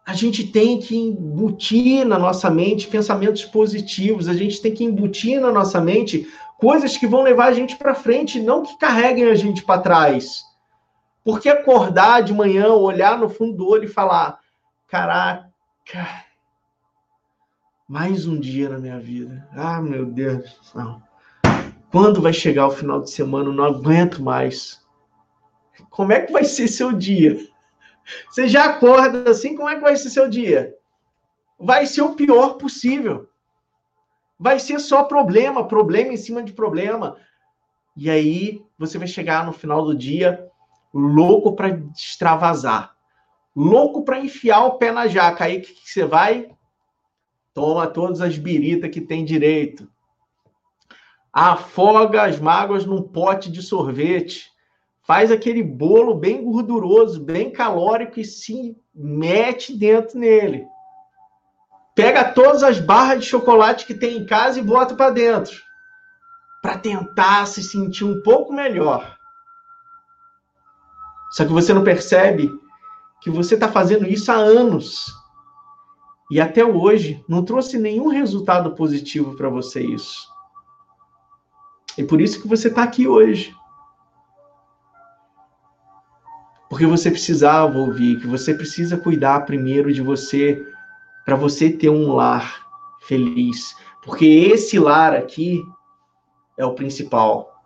A 0.06 0.14
gente 0.14 0.46
tem 0.46 0.80
que 0.80 0.96
embutir 0.98 2.06
na 2.06 2.20
nossa 2.20 2.50
mente 2.50 2.88
pensamentos 2.88 3.46
positivos, 3.46 4.28
a 4.28 4.34
gente 4.34 4.62
tem 4.62 4.74
que 4.74 4.84
embutir 4.84 5.40
na 5.40 5.52
nossa 5.52 5.80
mente 5.80 6.28
coisas 6.58 6.98
que 6.98 7.08
vão 7.08 7.24
levar 7.24 7.46
a 7.46 7.54
gente 7.54 7.78
para 7.78 7.96
frente, 7.96 8.42
não 8.42 8.64
que 8.64 8.78
carreguem 8.78 9.26
a 9.26 9.36
gente 9.36 9.64
para 9.64 9.82
trás. 9.82 10.44
Porque 11.24 11.48
acordar 11.48 12.22
de 12.22 12.34
manhã, 12.34 12.68
olhar 12.74 13.18
no 13.18 13.30
fundo 13.30 13.54
do 13.54 13.70
olho 13.70 13.86
e 13.86 13.88
falar: 13.88 14.40
caraca, 14.88 16.26
mais 17.88 18.28
um 18.28 18.38
dia 18.40 18.70
na 18.70 18.78
minha 18.78 19.00
vida. 19.00 19.48
Ah, 19.56 19.82
meu 19.82 20.06
Deus 20.06 20.72
não. 20.76 21.02
Quando 21.92 22.22
vai 22.22 22.34
chegar 22.34 22.68
o 22.68 22.72
final 22.72 23.02
de 23.02 23.12
semana? 23.12 23.50
Eu 23.50 23.54
não 23.54 23.64
aguento 23.64 24.22
mais. 24.22 24.82
Como 25.90 26.12
é 26.12 26.22
que 26.22 26.34
vai 26.34 26.44
ser 26.44 26.68
seu 26.68 26.92
dia? 26.92 27.38
Você 28.30 28.48
já 28.48 28.66
acorda 28.66 29.30
assim? 29.30 29.56
Como 29.56 29.70
é 29.70 29.76
que 29.76 29.82
vai 29.82 29.96
ser 29.96 30.10
seu 30.10 30.30
dia? 30.30 30.76
Vai 31.60 31.86
ser 31.86 32.02
o 32.02 32.16
pior 32.16 32.56
possível. 32.56 33.30
Vai 34.40 34.60
ser 34.60 34.80
só 34.80 35.04
problema, 35.04 35.68
problema 35.68 36.14
em 36.14 36.18
cima 36.18 36.44
de 36.44 36.52
problema. 36.52 37.16
E 37.96 38.10
aí 38.10 38.62
você 38.78 38.98
vai 38.98 39.08
chegar 39.08 39.46
no 39.46 39.54
final 39.54 39.86
do 39.86 39.96
dia 39.96 40.50
louco 40.94 41.56
para 41.56 41.70
extravasar, 41.70 42.96
louco 43.56 44.04
para 44.04 44.20
enfiar 44.20 44.66
o 44.66 44.78
pé 44.78 44.92
na 44.92 45.08
jaca. 45.08 45.46
Aí 45.46 45.62
que, 45.62 45.74
que 45.74 45.90
você 45.90 46.06
vai? 46.06 46.50
Toma 47.54 47.88
todas 47.88 48.22
as 48.22 48.38
biritas 48.38 48.92
que 48.92 49.02
tem 49.02 49.24
direito. 49.24 49.90
Afoga 51.32 52.24
as 52.24 52.40
mágoas 52.40 52.86
num 52.86 53.02
pote 53.02 53.52
de 53.52 53.62
sorvete. 53.62 54.53
Faz 55.06 55.32
aquele 55.32 55.62
bolo 55.62 56.16
bem 56.16 56.44
gorduroso, 56.44 57.20
bem 57.20 57.52
calórico 57.52 58.20
e 58.20 58.26
se 58.26 58.78
mete 58.96 59.78
dentro 59.78 60.18
nele. 60.18 60.66
Pega 61.94 62.32
todas 62.32 62.64
as 62.64 62.80
barras 62.80 63.20
de 63.20 63.30
chocolate 63.30 63.86
que 63.86 63.94
tem 63.94 64.18
em 64.18 64.26
casa 64.26 64.60
e 64.60 64.64
bota 64.64 64.96
para 64.96 65.12
dentro. 65.12 65.56
Para 66.62 66.78
tentar 66.78 67.46
se 67.48 67.62
sentir 67.62 68.06
um 68.06 68.22
pouco 68.24 68.54
melhor. 68.54 69.18
Só 71.32 71.44
que 71.44 71.52
você 71.52 71.74
não 71.74 71.84
percebe 71.84 72.50
que 73.22 73.30
você 73.30 73.56
está 73.56 73.68
fazendo 73.68 74.08
isso 74.08 74.32
há 74.32 74.36
anos. 74.36 75.06
E 76.32 76.40
até 76.40 76.64
hoje 76.64 77.24
não 77.28 77.44
trouxe 77.44 77.78
nenhum 77.78 78.08
resultado 78.08 78.74
positivo 78.74 79.36
para 79.36 79.50
você 79.50 79.82
isso. 79.82 80.28
E 81.98 82.04
por 82.04 82.22
isso 82.22 82.42
que 82.42 82.48
você 82.48 82.70
está 82.70 82.84
aqui 82.84 83.08
hoje. 83.08 83.54
Porque 86.74 86.88
você 86.88 87.12
precisava 87.12 87.78
ouvir 87.78 88.20
que 88.20 88.26
você 88.26 88.52
precisa 88.52 88.98
cuidar 88.98 89.42
primeiro 89.42 89.94
de 89.94 90.02
você 90.02 90.66
para 91.24 91.36
você 91.36 91.70
ter 91.72 91.92
um 91.92 92.12
lar 92.12 92.66
feliz. 93.02 93.76
Porque 94.02 94.26
esse 94.26 94.80
lar 94.80 95.14
aqui 95.14 95.64
é 96.58 96.66
o 96.66 96.74
principal. 96.74 97.62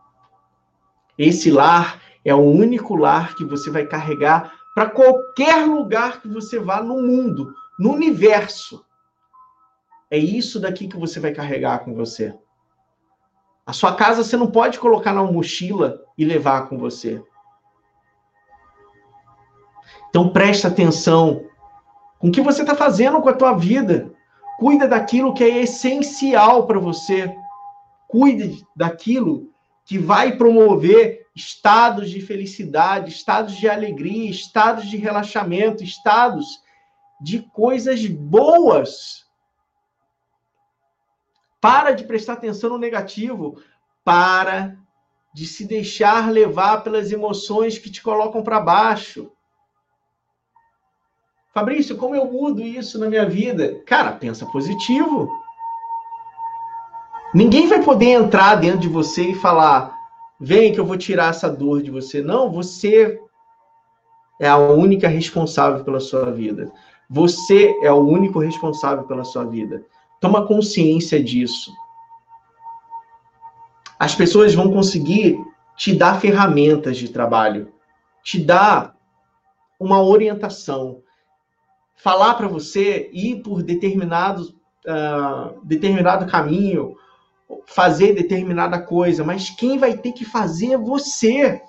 Esse 1.17 1.49
lar 1.49 2.01
é 2.25 2.35
o 2.35 2.41
único 2.41 2.97
lar 2.97 3.33
que 3.35 3.45
você 3.45 3.69
vai 3.69 3.85
carregar 3.85 4.53
para 4.75 4.89
qualquer 4.89 5.65
lugar 5.65 6.21
que 6.21 6.27
você 6.27 6.59
vá 6.59 6.83
no 6.83 7.01
mundo, 7.01 7.53
no 7.79 7.93
universo. 7.93 8.83
É 10.11 10.17
isso 10.17 10.59
daqui 10.59 10.85
que 10.85 10.97
você 10.97 11.17
vai 11.17 11.31
carregar 11.31 11.79
com 11.79 11.93
você. 11.93 12.37
A 13.65 13.71
sua 13.71 13.95
casa 13.95 14.21
você 14.21 14.35
não 14.35 14.51
pode 14.51 14.77
colocar 14.77 15.13
na 15.13 15.23
mochila 15.23 16.03
e 16.17 16.25
levar 16.25 16.67
com 16.67 16.77
você. 16.77 17.23
Então 20.17 20.29
presta 20.29 20.67
atenção 20.67 21.45
com 22.17 22.29
o 22.29 22.31
que 22.31 22.41
você 22.41 22.63
está 22.63 22.73
fazendo 22.73 23.21
com 23.21 23.29
a 23.29 23.35
tua 23.35 23.53
vida. 23.53 24.11
Cuida 24.57 24.87
daquilo 24.87 25.31
que 25.31 25.43
é 25.43 25.61
essencial 25.61 26.65
para 26.65 26.79
você. 26.79 27.31
Cuide 28.07 28.65
daquilo 28.75 29.53
que 29.85 29.99
vai 29.99 30.35
promover 30.35 31.27
estados 31.35 32.09
de 32.09 32.19
felicidade, 32.19 33.11
estados 33.11 33.55
de 33.57 33.69
alegria, 33.69 34.27
estados 34.27 34.87
de 34.87 34.97
relaxamento, 34.97 35.83
estados 35.83 36.63
de 37.21 37.43
coisas 37.53 38.03
boas. 38.07 39.23
Para 41.61 41.91
de 41.91 42.05
prestar 42.05 42.33
atenção 42.33 42.71
no 42.71 42.79
negativo, 42.79 43.61
para 44.03 44.75
de 45.31 45.45
se 45.45 45.63
deixar 45.63 46.31
levar 46.31 46.79
pelas 46.79 47.11
emoções 47.11 47.77
que 47.77 47.91
te 47.91 48.01
colocam 48.01 48.41
para 48.41 48.59
baixo. 48.59 49.31
Fabrício, 51.57 51.97
como 51.97 52.13
eu 52.13 52.31
mudo 52.31 52.61
isso 52.61 52.99
na 52.99 53.09
minha 53.09 53.27
vida? 53.27 53.81
Cara, 53.83 54.11
pensa 54.11 54.45
positivo. 54.45 55.27
Ninguém 57.33 57.67
vai 57.67 57.81
poder 57.81 58.11
entrar 58.11 58.53
dentro 58.57 58.81
de 58.81 58.87
você 58.87 59.31
e 59.31 59.35
falar: 59.35 59.91
vem 60.39 60.71
que 60.71 60.79
eu 60.79 60.85
vou 60.85 60.95
tirar 60.95 61.31
essa 61.31 61.49
dor 61.49 61.81
de 61.81 61.89
você. 61.89 62.21
Não, 62.21 62.51
você 62.51 63.19
é 64.39 64.47
a 64.47 64.55
única 64.55 65.07
responsável 65.07 65.83
pela 65.83 65.99
sua 65.99 66.29
vida. 66.29 66.71
Você 67.09 67.75
é 67.81 67.91
o 67.91 68.05
único 68.07 68.37
responsável 68.37 69.05
pela 69.05 69.23
sua 69.23 69.43
vida. 69.43 69.83
Toma 70.21 70.45
consciência 70.45 71.19
disso. 71.23 71.73
As 73.97 74.13
pessoas 74.13 74.53
vão 74.53 74.71
conseguir 74.71 75.43
te 75.75 75.95
dar 75.95 76.21
ferramentas 76.21 76.97
de 76.97 77.09
trabalho, 77.09 77.73
te 78.23 78.37
dar 78.37 78.95
uma 79.79 80.03
orientação, 80.03 81.01
falar 81.97 82.35
para 82.35 82.47
você 82.47 83.09
ir 83.11 83.41
por 83.41 83.61
determinado, 83.63 84.55
uh, 84.85 85.59
determinado 85.63 86.25
caminho, 86.25 86.95
fazer 87.65 88.13
determinada 88.13 88.81
coisa, 88.81 89.23
mas 89.23 89.49
quem 89.49 89.77
vai 89.77 89.97
ter 89.97 90.11
que 90.11 90.25
fazer 90.25 90.73
é 90.73 90.77
você. 90.77 91.61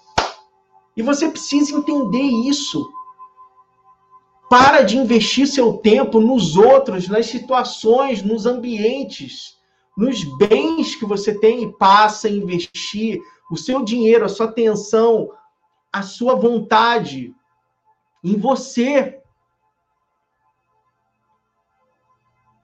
E 0.96 1.02
você 1.02 1.28
precisa 1.28 1.76
entender 1.76 2.22
isso. 2.22 2.88
Para 4.50 4.82
de 4.82 4.96
investir 4.96 5.46
seu 5.46 5.74
tempo 5.74 6.20
nos 6.20 6.56
outros, 6.56 7.08
nas 7.08 7.26
situações, 7.26 8.22
nos 8.22 8.46
ambientes, 8.46 9.58
nos 9.96 10.24
bens 10.38 10.94
que 10.94 11.04
você 11.04 11.38
tem 11.38 11.64
e 11.64 11.72
passa 11.72 12.28
a 12.28 12.30
investir 12.30 13.20
o 13.50 13.56
seu 13.56 13.84
dinheiro, 13.84 14.24
a 14.24 14.28
sua 14.28 14.46
atenção, 14.46 15.30
a 15.92 16.02
sua 16.02 16.34
vontade 16.34 17.34
em 18.24 18.36
você. 18.36 19.17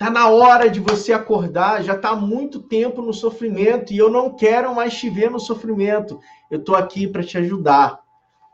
Tá 0.05 0.11
na 0.11 0.29
hora 0.29 0.69
de 0.69 0.81
você 0.81 1.15
acordar, 1.15 1.83
já 1.83 1.95
está 1.95 2.11
há 2.11 2.15
muito 2.15 2.61
tempo 2.61 3.01
no 3.01 3.15
sofrimento 3.15 3.91
e 3.91 3.97
eu 3.97 4.11
não 4.11 4.37
quero 4.37 4.75
mais 4.75 4.93
te 4.93 5.09
ver 5.09 5.31
no 5.31 5.41
sofrimento. 5.41 6.21
Eu 6.51 6.59
estou 6.59 6.77
aqui 6.77 7.09
para 7.09 7.25
te 7.25 7.39
ajudar. 7.39 8.05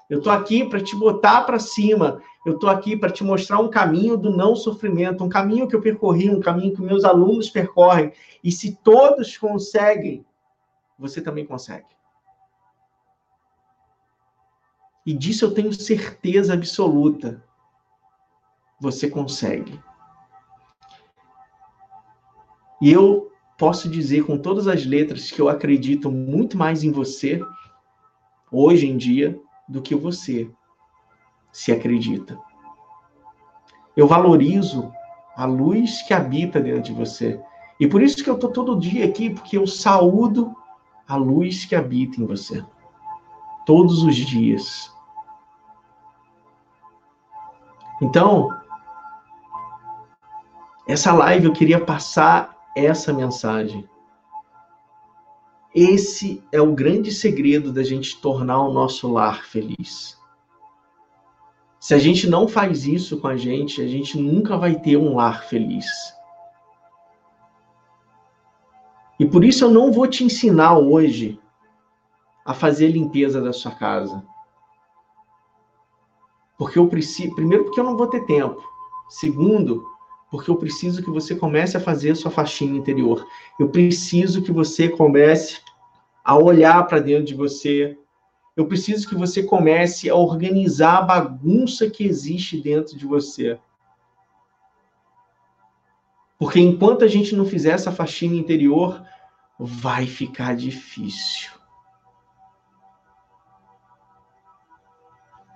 Eu 0.09 0.19
estou 0.19 0.33
aqui 0.33 0.65
para 0.65 0.81
te 0.81 0.95
botar 0.95 1.43
para 1.43 1.59
cima. 1.59 2.23
Eu 2.47 2.55
estou 2.55 2.71
aqui 2.71 2.97
para 2.97 3.11
te 3.11 3.25
mostrar 3.25 3.59
um 3.59 3.69
caminho 3.69 4.17
do 4.17 4.31
não 4.31 4.55
sofrimento, 4.55 5.25
um 5.25 5.29
caminho 5.29 5.67
que 5.67 5.75
eu 5.75 5.81
percorri, 5.81 6.31
um 6.31 6.39
caminho 6.39 6.73
que 6.73 6.81
meus 6.81 7.05
alunos 7.05 7.51
percorrem. 7.51 8.13
E 8.45 8.53
se 8.53 8.77
todos 8.77 9.37
conseguem, 9.37 10.25
você 10.97 11.21
também 11.21 11.45
consegue. 11.45 11.89
E 15.05 15.13
disso 15.13 15.47
eu 15.47 15.53
tenho 15.53 15.73
certeza 15.73 16.55
absoluta. 16.55 17.43
Você 18.81 19.11
consegue. 19.11 19.90
E 22.81 22.91
eu 22.91 23.31
posso 23.59 23.89
dizer 23.89 24.25
com 24.25 24.39
todas 24.39 24.67
as 24.67 24.87
letras 24.87 25.31
que 25.31 25.41
eu 25.41 25.49
acredito 25.49 26.11
muito 26.11 26.57
mais 26.57 26.83
em 26.83 26.91
você 26.91 27.41
hoje 28.51 28.89
em 28.89 28.97
dia 28.97 29.39
do 29.69 29.83
que 29.83 29.95
você 29.95 30.51
se 31.53 31.71
acredita. 31.71 32.39
Eu 33.97 34.07
valorizo 34.07 34.91
a 35.37 35.45
luz 35.45 36.03
que 36.03 36.15
habita 36.15 36.61
dentro 36.61 36.83
de 36.83 36.93
você. 36.93 37.41
E 37.79 37.87
por 37.87 38.03
isso 38.03 38.23
que 38.23 38.31
eu 38.31 38.35
estou 38.35 38.51
todo 38.51 38.79
dia 38.79 39.05
aqui, 39.05 39.31
porque 39.31 39.57
eu 39.57 39.67
saúdo 39.67 40.55
a 41.07 41.17
luz 41.17 41.65
que 41.65 41.75
habita 41.75 42.21
em 42.21 42.27
você. 42.27 42.65
Todos 43.67 44.03
os 44.03 44.17
dias. 44.17 44.91
Então, 48.01 48.49
essa 50.87 51.13
live 51.13 51.47
eu 51.47 51.53
queria 51.53 51.85
passar 51.85 52.50
essa 52.75 53.13
mensagem. 53.13 53.89
Esse 55.75 56.43
é 56.51 56.61
o 56.61 56.75
grande 56.75 57.13
segredo 57.13 57.73
da 57.73 57.83
gente 57.83 58.21
tornar 58.21 58.61
o 58.63 58.73
nosso 58.73 59.11
lar 59.11 59.45
feliz. 59.45 60.19
Se 61.79 61.95
a 61.95 61.99
gente 61.99 62.29
não 62.29 62.47
faz 62.47 62.87
isso 62.87 63.21
com 63.21 63.29
a 63.29 63.37
gente, 63.37 63.81
a 63.81 63.87
gente 63.87 64.21
nunca 64.21 64.57
vai 64.57 64.79
ter 64.79 64.97
um 64.97 65.15
lar 65.15 65.45
feliz. 65.45 65.87
E 69.19 69.27
por 69.27 69.45
isso 69.45 69.65
eu 69.65 69.71
não 69.71 69.93
vou 69.93 70.07
te 70.07 70.25
ensinar 70.25 70.79
hoje 70.79 71.41
a 72.45 72.53
fazer 72.53 72.89
limpeza 72.89 73.41
da 73.41 73.53
sua 73.53 73.71
casa. 73.71 74.25
Porque 76.59 76.79
eu 76.79 76.89
preciso, 76.89 77.35
primeiro 77.35 77.65
porque 77.65 77.81
eu 77.81 77.85
não 77.85 77.97
vou 77.97 78.09
ter 78.09 78.25
tempo. 78.27 78.63
Segundo, 79.09 79.87
porque 80.31 80.51
eu 80.51 80.57
preciso 80.57 81.03
que 81.03 81.11
você 81.11 81.35
comece 81.35 81.77
a 81.77 81.81
fazer 81.81 82.13
a 82.13 82.15
sua 82.15 82.31
faxina 82.31 82.77
interior. 82.77 83.27
Eu 83.59 83.69
preciso 83.69 84.43
que 84.43 84.53
você 84.53 84.89
comece 84.89 85.61
a 86.25 86.37
olhar 86.37 86.87
para 86.87 87.01
dentro 87.01 87.25
de 87.25 87.35
você. 87.35 87.99
Eu 88.57 88.67
preciso 88.67 89.09
que 89.09 89.15
você 89.17 89.43
comece 89.43 90.09
a 90.09 90.15
organizar 90.15 90.99
a 90.99 91.03
bagunça 91.03 91.91
que 91.91 92.05
existe 92.05 92.61
dentro 92.61 92.97
de 92.97 93.05
você. 93.05 93.59
Porque 96.39 96.61
enquanto 96.61 97.05
a 97.05 97.09
gente 97.09 97.35
não 97.35 97.45
fizer 97.45 97.73
essa 97.73 97.91
faxina 97.91 98.37
interior, 98.37 99.03
vai 99.59 100.07
ficar 100.07 100.55
difícil. 100.55 101.51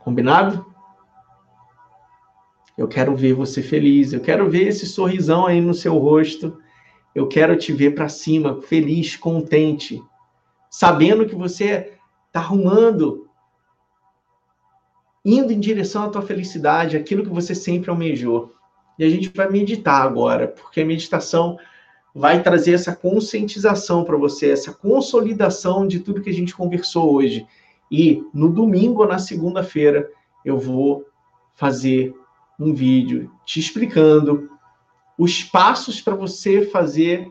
Combinado? 0.01 0.74
Eu 2.77 2.89
quero 2.89 3.15
ver 3.15 3.35
você 3.35 3.63
feliz, 3.63 4.13
eu 4.13 4.21
quero 4.21 4.51
ver 4.51 4.69
esse 4.69 4.87
sorrisão 4.87 5.47
aí 5.47 5.61
no 5.61 5.75
seu 5.75 5.97
rosto. 5.97 6.59
Eu 7.15 7.29
quero 7.29 7.57
te 7.57 7.73
ver 7.73 7.95
para 7.95 8.09
cima, 8.09 8.61
feliz, 8.63 9.17
contente, 9.17 10.03
sabendo 10.69 11.27
que 11.27 11.35
você 11.37 11.93
está 12.27 12.41
arrumando, 12.41 13.29
indo 15.25 15.53
em 15.53 15.61
direção 15.61 16.03
à 16.03 16.09
tua 16.09 16.23
felicidade, 16.23 16.97
aquilo 16.97 17.23
que 17.23 17.31
você 17.31 17.55
sempre 17.55 17.91
almejou. 17.91 18.53
E 18.99 19.05
a 19.05 19.09
gente 19.09 19.29
vai 19.29 19.49
meditar 19.49 20.03
agora, 20.03 20.49
porque 20.49 20.81
a 20.81 20.85
meditação 20.85 21.57
vai 22.13 22.43
trazer 22.43 22.75
essa 22.75 22.95
conscientização 22.95 24.05
para 24.05 24.17
você, 24.17 24.51
essa 24.51 24.73
consolidação 24.73 25.87
de 25.87 26.01
tudo 26.01 26.23
que 26.23 26.31
a 26.31 26.35
gente 26.35 26.55
conversou 26.55 27.13
hoje. 27.15 27.47
E 27.91 28.23
no 28.33 28.49
domingo 28.49 29.03
ou 29.03 29.09
na 29.09 29.19
segunda-feira 29.19 30.11
eu 30.45 30.59
vou 30.59 31.07
fazer 31.55 32.15
um 32.59 32.75
vídeo 32.75 33.31
te 33.45 33.59
explicando 33.61 34.51
os 35.19 35.43
passos 35.43 36.01
para 36.01 36.15
você 36.15 36.67
fazer 36.67 37.31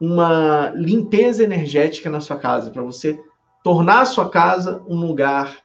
uma 0.00 0.70
limpeza 0.70 1.44
energética 1.44 2.08
na 2.08 2.20
sua 2.20 2.38
casa, 2.38 2.70
para 2.70 2.82
você 2.82 3.22
tornar 3.62 4.00
a 4.00 4.06
sua 4.06 4.28
casa 4.30 4.82
um 4.88 4.96
lugar 4.96 5.58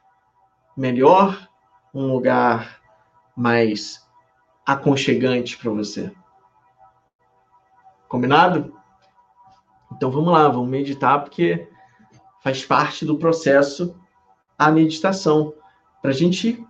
melhor, 0.76 1.50
um 1.94 2.12
lugar 2.12 2.82
mais 3.36 4.06
aconchegante 4.66 5.58
para 5.58 5.72
você. 5.72 6.12
Combinado? 8.10 8.74
Então 9.94 10.12
vamos 10.12 10.34
lá, 10.34 10.50
vamos 10.50 10.70
meditar, 10.70 11.24
porque 11.24 11.70
faz 12.44 12.66
parte 12.66 13.06
do 13.06 13.18
processo 13.18 13.96
a 14.58 14.72
meditação, 14.72 15.54
para 16.02 16.12
a 16.12 16.14
gente 16.14 16.66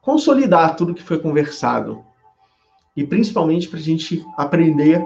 consolidar 0.00 0.76
tudo 0.76 0.94
que 0.94 1.02
foi 1.02 1.18
conversado. 1.18 2.04
E 2.96 3.06
principalmente 3.06 3.68
para 3.68 3.78
a 3.78 3.82
gente 3.82 4.24
aprender 4.36 5.04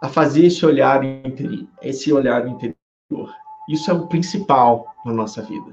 a 0.00 0.08
fazer 0.08 0.46
esse 0.46 0.64
olhar 0.64 1.04
interior, 1.04 1.66
esse 1.82 2.12
olhar 2.12 2.46
interior. 2.46 2.76
Isso 3.68 3.90
é 3.90 3.94
o 3.94 4.06
principal 4.06 4.94
na 5.04 5.12
nossa 5.12 5.42
vida. 5.42 5.72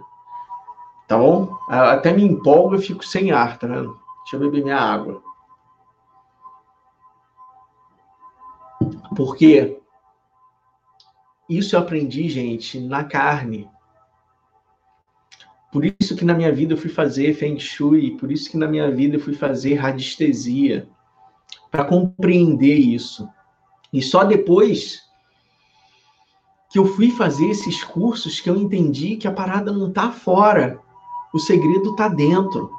Tá 1.08 1.18
bom? 1.18 1.58
Até 1.70 2.12
me 2.12 2.24
empolgo 2.24 2.76
e 2.76 2.82
fico 2.82 3.06
sem 3.06 3.32
ar, 3.32 3.58
tá 3.58 3.68
vendo? 3.68 3.98
Deixa 4.20 4.36
eu 4.36 4.40
beber 4.40 4.64
minha 4.64 4.78
água. 4.78 5.24
Porque 9.16 9.82
isso 11.50 11.76
eu 11.76 11.80
aprendi, 11.80 12.28
gente, 12.28 12.80
na 12.80 13.06
carne. 13.06 13.70
Por 15.72 15.84
isso 16.00 16.16
que 16.16 16.24
na 16.24 16.34
minha 16.34 16.52
vida 16.52 16.74
eu 16.74 16.78
fui 16.78 16.90
fazer 16.90 17.34
Feng 17.34 17.60
Shui, 17.60 18.18
por 18.18 18.32
isso 18.32 18.50
que 18.50 18.58
na 18.58 18.68
minha 18.68 18.90
vida 18.90 19.18
eu 19.18 19.20
fui 19.20 19.34
fazer 19.34 19.76
radiestesia, 19.76 20.88
para 21.70 21.84
compreender 21.84 22.76
isso. 22.76 23.28
E 23.92 24.02
só 24.02 24.24
depois 24.24 25.02
que 26.70 26.80
eu 26.80 26.86
fui 26.86 27.12
fazer 27.12 27.50
esses 27.50 27.84
cursos 27.84 28.40
que 28.40 28.50
eu 28.50 28.56
entendi 28.56 29.16
que 29.16 29.28
a 29.28 29.32
parada 29.32 29.72
não 29.72 29.90
está 29.90 30.12
fora, 30.12 30.80
o 31.34 31.40
segredo 31.40 31.92
está 31.92 32.08
dentro. 32.08 32.72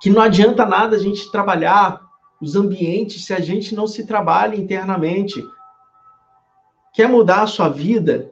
Que 0.00 0.10
não 0.10 0.22
adianta 0.22 0.64
nada 0.64 0.96
a 0.96 0.98
gente 0.98 1.30
trabalhar 1.30 2.00
os 2.40 2.54
ambientes 2.54 3.24
se 3.24 3.32
a 3.32 3.40
gente 3.40 3.74
não 3.74 3.86
se 3.86 4.06
trabalha 4.06 4.56
internamente. 4.56 5.42
Quer 6.94 7.08
mudar 7.08 7.42
a 7.42 7.46
sua 7.46 7.68
vida? 7.68 8.30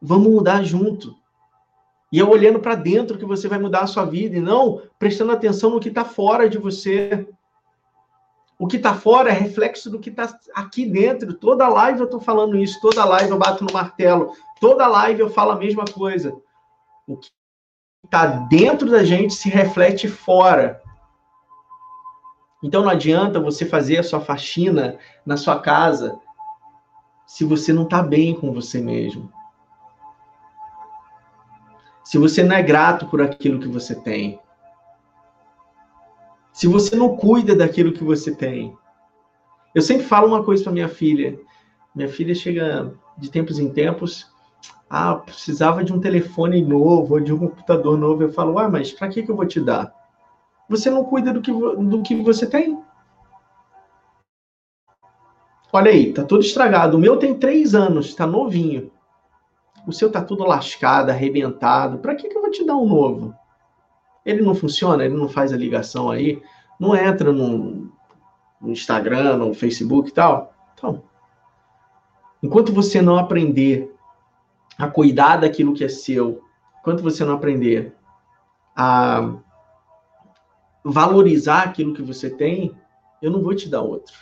Vamos 0.00 0.32
mudar 0.32 0.62
junto. 0.62 1.16
E 2.10 2.20
é 2.20 2.24
olhando 2.24 2.58
para 2.58 2.74
dentro 2.74 3.18
que 3.18 3.24
você 3.24 3.48
vai 3.48 3.58
mudar 3.58 3.80
a 3.80 3.86
sua 3.86 4.04
vida 4.04 4.36
e 4.36 4.40
não 4.40 4.82
prestando 4.98 5.32
atenção 5.32 5.70
no 5.70 5.80
que 5.80 5.88
está 5.88 6.04
fora 6.04 6.48
de 6.48 6.56
você. 6.56 7.28
O 8.58 8.66
que 8.66 8.76
está 8.76 8.94
fora 8.94 9.30
é 9.30 9.32
reflexo 9.32 9.90
do 9.90 10.00
que 10.00 10.10
está 10.10 10.38
aqui 10.54 10.86
dentro. 10.86 11.34
Toda 11.34 11.68
live 11.68 12.00
eu 12.00 12.06
estou 12.06 12.20
falando 12.20 12.56
isso, 12.56 12.80
toda 12.80 13.04
live 13.04 13.30
eu 13.30 13.38
bato 13.38 13.64
no 13.64 13.72
martelo, 13.72 14.32
toda 14.60 14.86
live 14.86 15.20
eu 15.20 15.30
falo 15.30 15.52
a 15.52 15.56
mesma 15.56 15.84
coisa. 15.84 16.34
O 17.06 17.16
que 17.16 17.30
está 18.04 18.26
dentro 18.26 18.90
da 18.90 19.04
gente 19.04 19.34
se 19.34 19.48
reflete 19.48 20.08
fora. 20.08 20.82
Então 22.62 22.82
não 22.82 22.90
adianta 22.90 23.38
você 23.38 23.66
fazer 23.66 23.98
a 23.98 24.02
sua 24.02 24.20
faxina 24.20 24.98
na 25.24 25.36
sua 25.36 25.60
casa 25.60 26.18
se 27.26 27.44
você 27.44 27.72
não 27.72 27.84
está 27.84 28.02
bem 28.02 28.34
com 28.34 28.52
você 28.52 28.80
mesmo. 28.80 29.30
Se 32.08 32.16
você 32.16 32.42
não 32.42 32.56
é 32.56 32.62
grato 32.62 33.06
por 33.08 33.20
aquilo 33.20 33.60
que 33.60 33.68
você 33.68 33.94
tem. 33.94 34.40
Se 36.54 36.66
você 36.66 36.96
não 36.96 37.14
cuida 37.14 37.54
daquilo 37.54 37.92
que 37.92 38.02
você 38.02 38.34
tem. 38.34 38.74
Eu 39.74 39.82
sempre 39.82 40.06
falo 40.06 40.28
uma 40.28 40.42
coisa 40.42 40.64
para 40.64 40.72
minha 40.72 40.88
filha. 40.88 41.38
Minha 41.94 42.08
filha 42.08 42.34
chega 42.34 42.94
de 43.18 43.30
tempos 43.30 43.58
em 43.58 43.68
tempos, 43.68 44.26
ah, 44.88 45.16
precisava 45.16 45.84
de 45.84 45.92
um 45.92 46.00
telefone 46.00 46.62
novo, 46.62 47.12
ou 47.12 47.20
de 47.20 47.30
um 47.30 47.38
computador 47.40 47.98
novo. 47.98 48.22
Eu 48.22 48.32
falo, 48.32 48.58
ah, 48.58 48.70
mas 48.70 48.90
para 48.90 49.08
que, 49.08 49.22
que 49.22 49.30
eu 49.30 49.36
vou 49.36 49.44
te 49.44 49.60
dar? 49.60 49.92
você 50.66 50.88
não 50.88 51.04
cuida 51.04 51.30
do 51.30 51.42
que, 51.42 51.52
do 51.52 52.02
que 52.02 52.14
você 52.22 52.46
tem. 52.46 52.82
Olha 55.70 55.90
aí, 55.90 56.10
tá 56.14 56.24
todo 56.24 56.40
estragado. 56.40 56.96
O 56.96 57.00
meu 57.00 57.18
tem 57.18 57.38
três 57.38 57.74
anos, 57.74 58.06
está 58.06 58.26
novinho. 58.26 58.90
O 59.88 59.92
seu 59.92 60.12
tá 60.12 60.22
tudo 60.22 60.44
lascado, 60.44 61.08
arrebentado. 61.08 61.96
Para 61.96 62.14
que, 62.14 62.28
que 62.28 62.36
eu 62.36 62.42
vou 62.42 62.50
te 62.50 62.62
dar 62.62 62.76
um 62.76 62.86
novo? 62.86 63.34
Ele 64.22 64.42
não 64.42 64.54
funciona, 64.54 65.02
ele 65.02 65.16
não 65.16 65.30
faz 65.30 65.50
a 65.50 65.56
ligação 65.56 66.10
aí, 66.10 66.42
não 66.78 66.94
entra 66.94 67.32
no, 67.32 67.90
no 68.60 68.70
Instagram, 68.70 69.38
no 69.38 69.54
Facebook 69.54 70.10
e 70.10 70.12
tal. 70.12 70.52
Então, 70.74 71.02
enquanto 72.42 72.70
você 72.70 73.00
não 73.00 73.16
aprender 73.16 73.90
a 74.76 74.86
cuidar 74.88 75.38
daquilo 75.38 75.72
que 75.72 75.84
é 75.84 75.88
seu, 75.88 76.44
enquanto 76.80 77.02
você 77.02 77.24
não 77.24 77.32
aprender 77.32 77.96
a 78.76 79.36
valorizar 80.84 81.62
aquilo 81.62 81.94
que 81.94 82.02
você 82.02 82.28
tem, 82.28 82.76
eu 83.22 83.30
não 83.30 83.42
vou 83.42 83.54
te 83.54 83.70
dar 83.70 83.80
outro. 83.80 84.14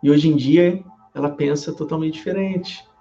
E 0.00 0.08
hoje 0.08 0.28
em 0.28 0.36
dia 0.36 0.84
ela 1.12 1.30
pensa 1.30 1.72
totalmente 1.72 2.14
diferente. 2.14 2.91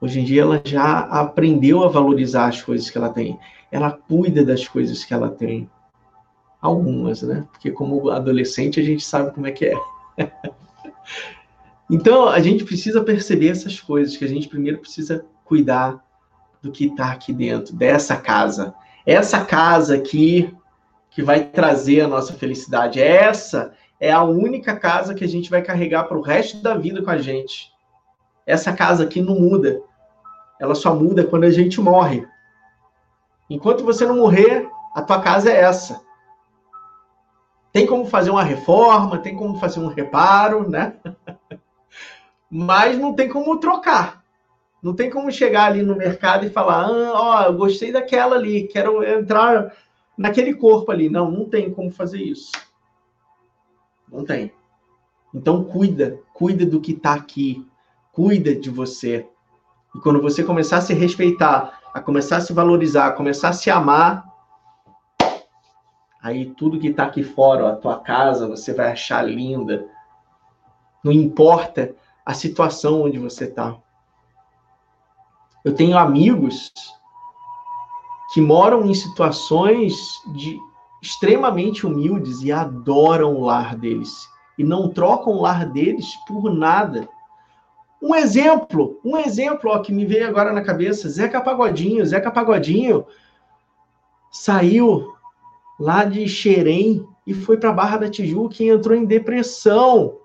Hoje 0.00 0.20
em 0.20 0.24
dia 0.24 0.42
ela 0.42 0.60
já 0.64 1.00
aprendeu 1.00 1.82
a 1.82 1.88
valorizar 1.88 2.46
as 2.48 2.62
coisas 2.62 2.90
que 2.90 2.98
ela 2.98 3.08
tem. 3.08 3.38
Ela 3.70 3.90
cuida 3.90 4.44
das 4.44 4.66
coisas 4.66 5.04
que 5.04 5.14
ela 5.14 5.30
tem. 5.30 5.70
Algumas, 6.60 7.22
né? 7.22 7.46
Porque 7.52 7.70
como 7.70 8.10
adolescente 8.10 8.80
a 8.80 8.82
gente 8.82 9.04
sabe 9.04 9.32
como 9.32 9.46
é 9.46 9.52
que 9.52 9.66
é. 9.66 9.74
então 11.90 12.28
a 12.28 12.40
gente 12.40 12.64
precisa 12.64 13.02
perceber 13.02 13.48
essas 13.48 13.80
coisas, 13.80 14.16
que 14.16 14.24
a 14.24 14.28
gente 14.28 14.48
primeiro 14.48 14.78
precisa 14.78 15.24
cuidar 15.44 16.04
do 16.60 16.72
que 16.72 16.86
está 16.86 17.12
aqui 17.12 17.32
dentro, 17.32 17.74
dessa 17.74 18.16
casa. 18.16 18.74
Essa 19.04 19.44
casa 19.44 19.94
aqui 19.94 20.52
que 21.10 21.22
vai 21.22 21.44
trazer 21.44 22.02
a 22.02 22.08
nossa 22.08 22.34
felicidade. 22.34 23.00
Essa 23.00 23.72
é 23.98 24.10
a 24.10 24.22
única 24.22 24.76
casa 24.76 25.14
que 25.14 25.24
a 25.24 25.28
gente 25.28 25.48
vai 25.48 25.62
carregar 25.62 26.04
para 26.04 26.18
o 26.18 26.22
resto 26.22 26.58
da 26.58 26.76
vida 26.76 27.02
com 27.02 27.10
a 27.10 27.18
gente. 27.18 27.70
Essa 28.44 28.72
casa 28.72 29.04
aqui 29.04 29.20
não 29.20 29.34
muda. 29.34 29.80
Ela 30.60 30.74
só 30.74 30.94
muda 30.94 31.24
quando 31.24 31.44
a 31.44 31.50
gente 31.50 31.80
morre. 31.80 32.26
Enquanto 33.48 33.84
você 33.84 34.06
não 34.06 34.16
morrer, 34.16 34.68
a 34.94 35.02
tua 35.02 35.20
casa 35.20 35.50
é 35.50 35.60
essa. 35.60 36.00
Tem 37.72 37.86
como 37.86 38.06
fazer 38.06 38.30
uma 38.30 38.42
reforma, 38.42 39.18
tem 39.18 39.36
como 39.36 39.58
fazer 39.58 39.80
um 39.80 39.88
reparo, 39.88 40.68
né? 40.68 40.96
Mas 42.50 42.98
não 42.98 43.14
tem 43.14 43.28
como 43.28 43.58
trocar. 43.58 44.24
Não 44.82 44.94
tem 44.94 45.10
como 45.10 45.30
chegar 45.30 45.66
ali 45.66 45.82
no 45.82 45.96
mercado 45.96 46.46
e 46.46 46.50
falar, 46.50 46.86
ah, 46.86 47.12
ó, 47.12 47.42
eu 47.44 47.54
gostei 47.54 47.92
daquela 47.92 48.36
ali, 48.36 48.68
quero 48.68 49.02
entrar 49.04 49.74
naquele 50.16 50.54
corpo 50.54 50.90
ali. 50.90 51.08
Não, 51.08 51.30
não 51.30 51.48
tem 51.48 51.70
como 51.70 51.90
fazer 51.90 52.22
isso. 52.22 52.52
Não 54.10 54.24
tem. 54.24 54.52
Então 55.34 55.64
cuida, 55.64 56.18
cuida 56.32 56.64
do 56.64 56.80
que 56.80 56.92
está 56.92 57.14
aqui, 57.14 57.66
cuida 58.12 58.54
de 58.54 58.70
você. 58.70 59.28
E 59.96 59.98
quando 60.00 60.20
você 60.20 60.44
começar 60.44 60.76
a 60.76 60.80
se 60.82 60.92
respeitar, 60.92 61.80
a 61.94 62.02
começar 62.02 62.36
a 62.36 62.40
se 62.42 62.52
valorizar, 62.52 63.06
a 63.06 63.12
começar 63.12 63.48
a 63.48 63.54
se 63.54 63.70
amar, 63.70 64.26
aí 66.22 66.50
tudo 66.50 66.78
que 66.78 66.88
está 66.88 67.04
aqui 67.04 67.24
fora, 67.24 67.64
ó, 67.64 67.68
a 67.68 67.76
tua 67.76 67.98
casa, 68.00 68.46
você 68.46 68.74
vai 68.74 68.92
achar 68.92 69.22
linda. 69.22 69.88
Não 71.02 71.10
importa 71.10 71.94
a 72.26 72.34
situação 72.34 73.04
onde 73.04 73.18
você 73.18 73.44
está. 73.44 73.74
Eu 75.64 75.74
tenho 75.74 75.96
amigos 75.96 76.70
que 78.34 78.40
moram 78.42 78.84
em 78.84 78.92
situações 78.92 79.96
de 80.34 80.58
extremamente 81.00 81.86
humildes 81.86 82.42
e 82.42 82.52
adoram 82.52 83.34
o 83.34 83.46
lar 83.46 83.74
deles 83.74 84.28
e 84.58 84.64
não 84.64 84.90
trocam 84.90 85.32
o 85.32 85.40
lar 85.40 85.64
deles 85.64 86.14
por 86.28 86.52
nada. 86.52 87.08
Um 88.06 88.14
exemplo, 88.14 89.00
um 89.04 89.16
exemplo 89.16 89.68
ó, 89.68 89.80
que 89.80 89.92
me 89.92 90.06
veio 90.06 90.28
agora 90.28 90.52
na 90.52 90.62
cabeça, 90.62 91.08
Zeca 91.08 91.40
Pagodinho. 91.40 92.06
Zeca 92.06 92.30
Pagodinho 92.30 93.04
saiu 94.30 95.12
lá 95.76 96.04
de 96.04 96.28
Xerém 96.28 97.04
e 97.26 97.34
foi 97.34 97.56
para 97.58 97.72
Barra 97.72 97.96
da 97.96 98.08
Tijuca 98.08 98.62
e 98.62 98.68
entrou 98.68 98.96
em 98.96 99.04
depressão. 99.04 100.20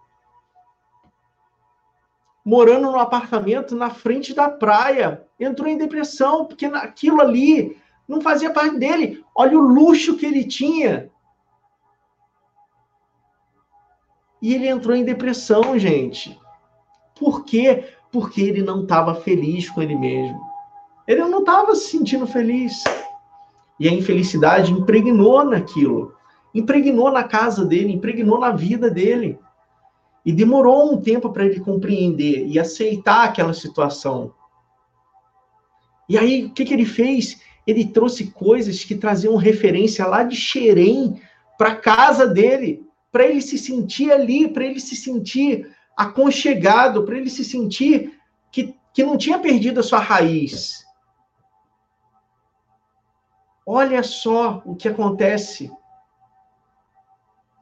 Morando 2.45 2.91
no 2.91 2.99
apartamento 2.99 3.75
na 3.75 3.89
frente 3.89 4.31
da 4.31 4.47
praia, 4.47 5.25
entrou 5.39 5.67
em 5.67 5.75
depressão 5.75 6.45
porque 6.45 6.67
aquilo 6.67 7.19
ali 7.19 7.81
não 8.07 8.21
fazia 8.21 8.53
parte 8.53 8.77
dele. 8.77 9.25
Olha 9.33 9.57
o 9.57 9.61
luxo 9.61 10.17
que 10.17 10.27
ele 10.27 10.43
tinha. 10.43 11.09
E 14.39 14.53
ele 14.53 14.67
entrou 14.67 14.95
em 14.95 15.03
depressão, 15.03 15.79
gente. 15.79 16.39
Por 17.21 17.45
quê? 17.45 17.83
Porque 18.11 18.41
ele 18.41 18.63
não 18.63 18.81
estava 18.81 19.13
feliz 19.13 19.69
com 19.69 19.79
ele 19.79 19.95
mesmo. 19.95 20.41
Ele 21.07 21.23
não 21.25 21.41
estava 21.41 21.75
se 21.75 21.91
sentindo 21.91 22.25
feliz. 22.25 22.83
E 23.79 23.87
a 23.87 23.93
infelicidade 23.93 24.71
impregnou 24.71 25.45
naquilo. 25.45 26.15
Impregnou 26.51 27.11
na 27.11 27.23
casa 27.23 27.63
dele, 27.63 27.93
impregnou 27.93 28.39
na 28.39 28.49
vida 28.49 28.89
dele. 28.89 29.37
E 30.25 30.33
demorou 30.33 30.91
um 30.91 30.99
tempo 30.99 31.29
para 31.29 31.45
ele 31.45 31.59
compreender 31.59 32.47
e 32.47 32.57
aceitar 32.57 33.25
aquela 33.25 33.53
situação. 33.53 34.33
E 36.09 36.17
aí, 36.17 36.45
o 36.45 36.49
que, 36.49 36.65
que 36.65 36.73
ele 36.73 36.85
fez? 36.85 37.39
Ele 37.67 37.85
trouxe 37.85 38.31
coisas 38.31 38.83
que 38.83 38.95
traziam 38.95 39.35
referência 39.35 40.07
lá 40.07 40.23
de 40.23 40.35
Xerém 40.35 41.21
para 41.55 41.75
casa 41.75 42.25
dele 42.25 42.83
para 43.11 43.27
ele 43.27 43.41
se 43.41 43.59
sentir 43.59 44.11
ali, 44.11 44.47
para 44.47 44.65
ele 44.65 44.79
se 44.79 44.95
sentir 44.95 45.69
aconchegado, 45.95 47.03
para 47.03 47.17
ele 47.17 47.29
se 47.29 47.43
sentir 47.43 48.19
que, 48.51 48.75
que 48.93 49.03
não 49.03 49.17
tinha 49.17 49.39
perdido 49.39 49.79
a 49.79 49.83
sua 49.83 49.99
raiz. 49.99 50.85
Olha 53.65 54.01
só 54.03 54.61
o 54.65 54.75
que 54.75 54.87
acontece. 54.87 55.71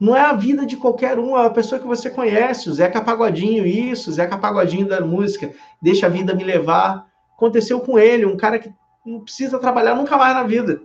Não 0.00 0.16
é 0.16 0.22
a 0.22 0.32
vida 0.32 0.64
de 0.64 0.76
qualquer 0.76 1.18
um, 1.18 1.36
é 1.36 1.46
a 1.46 1.50
pessoa 1.50 1.80
que 1.80 1.86
você 1.86 2.08
conhece, 2.08 2.70
o 2.70 2.72
Zeca 2.72 3.02
Pagodinho, 3.02 3.66
isso, 3.66 4.08
o 4.08 4.12
Zeca 4.12 4.38
Pagodinho 4.38 4.88
da 4.88 5.02
música, 5.02 5.52
deixa 5.80 6.06
a 6.06 6.10
vida 6.10 6.34
me 6.34 6.42
levar. 6.42 7.06
Aconteceu 7.36 7.80
com 7.80 7.98
ele, 7.98 8.24
um 8.24 8.36
cara 8.36 8.58
que 8.58 8.72
não 9.04 9.20
precisa 9.20 9.58
trabalhar 9.58 9.94
nunca 9.94 10.16
mais 10.16 10.34
na 10.34 10.42
vida 10.42 10.80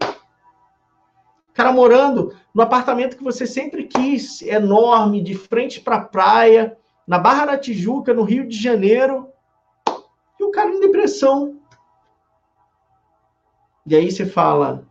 cara 1.55 1.71
morando 1.71 2.35
no 2.53 2.61
apartamento 2.61 3.15
que 3.15 3.23
você 3.23 3.47
sempre 3.47 3.85
quis, 3.85 4.41
enorme, 4.41 5.23
de 5.23 5.35
frente 5.35 5.79
para 5.79 5.95
a 5.95 6.01
praia, 6.01 6.77
na 7.07 7.19
Barra 7.19 7.45
da 7.45 7.57
Tijuca, 7.57 8.13
no 8.13 8.23
Rio 8.23 8.47
de 8.47 8.57
Janeiro, 8.57 9.29
e 10.39 10.43
o 10.43 10.51
cara 10.51 10.71
em 10.71 10.79
depressão. 10.79 11.59
E 13.85 13.95
aí 13.95 14.11
você 14.11 14.25
fala: 14.25 14.87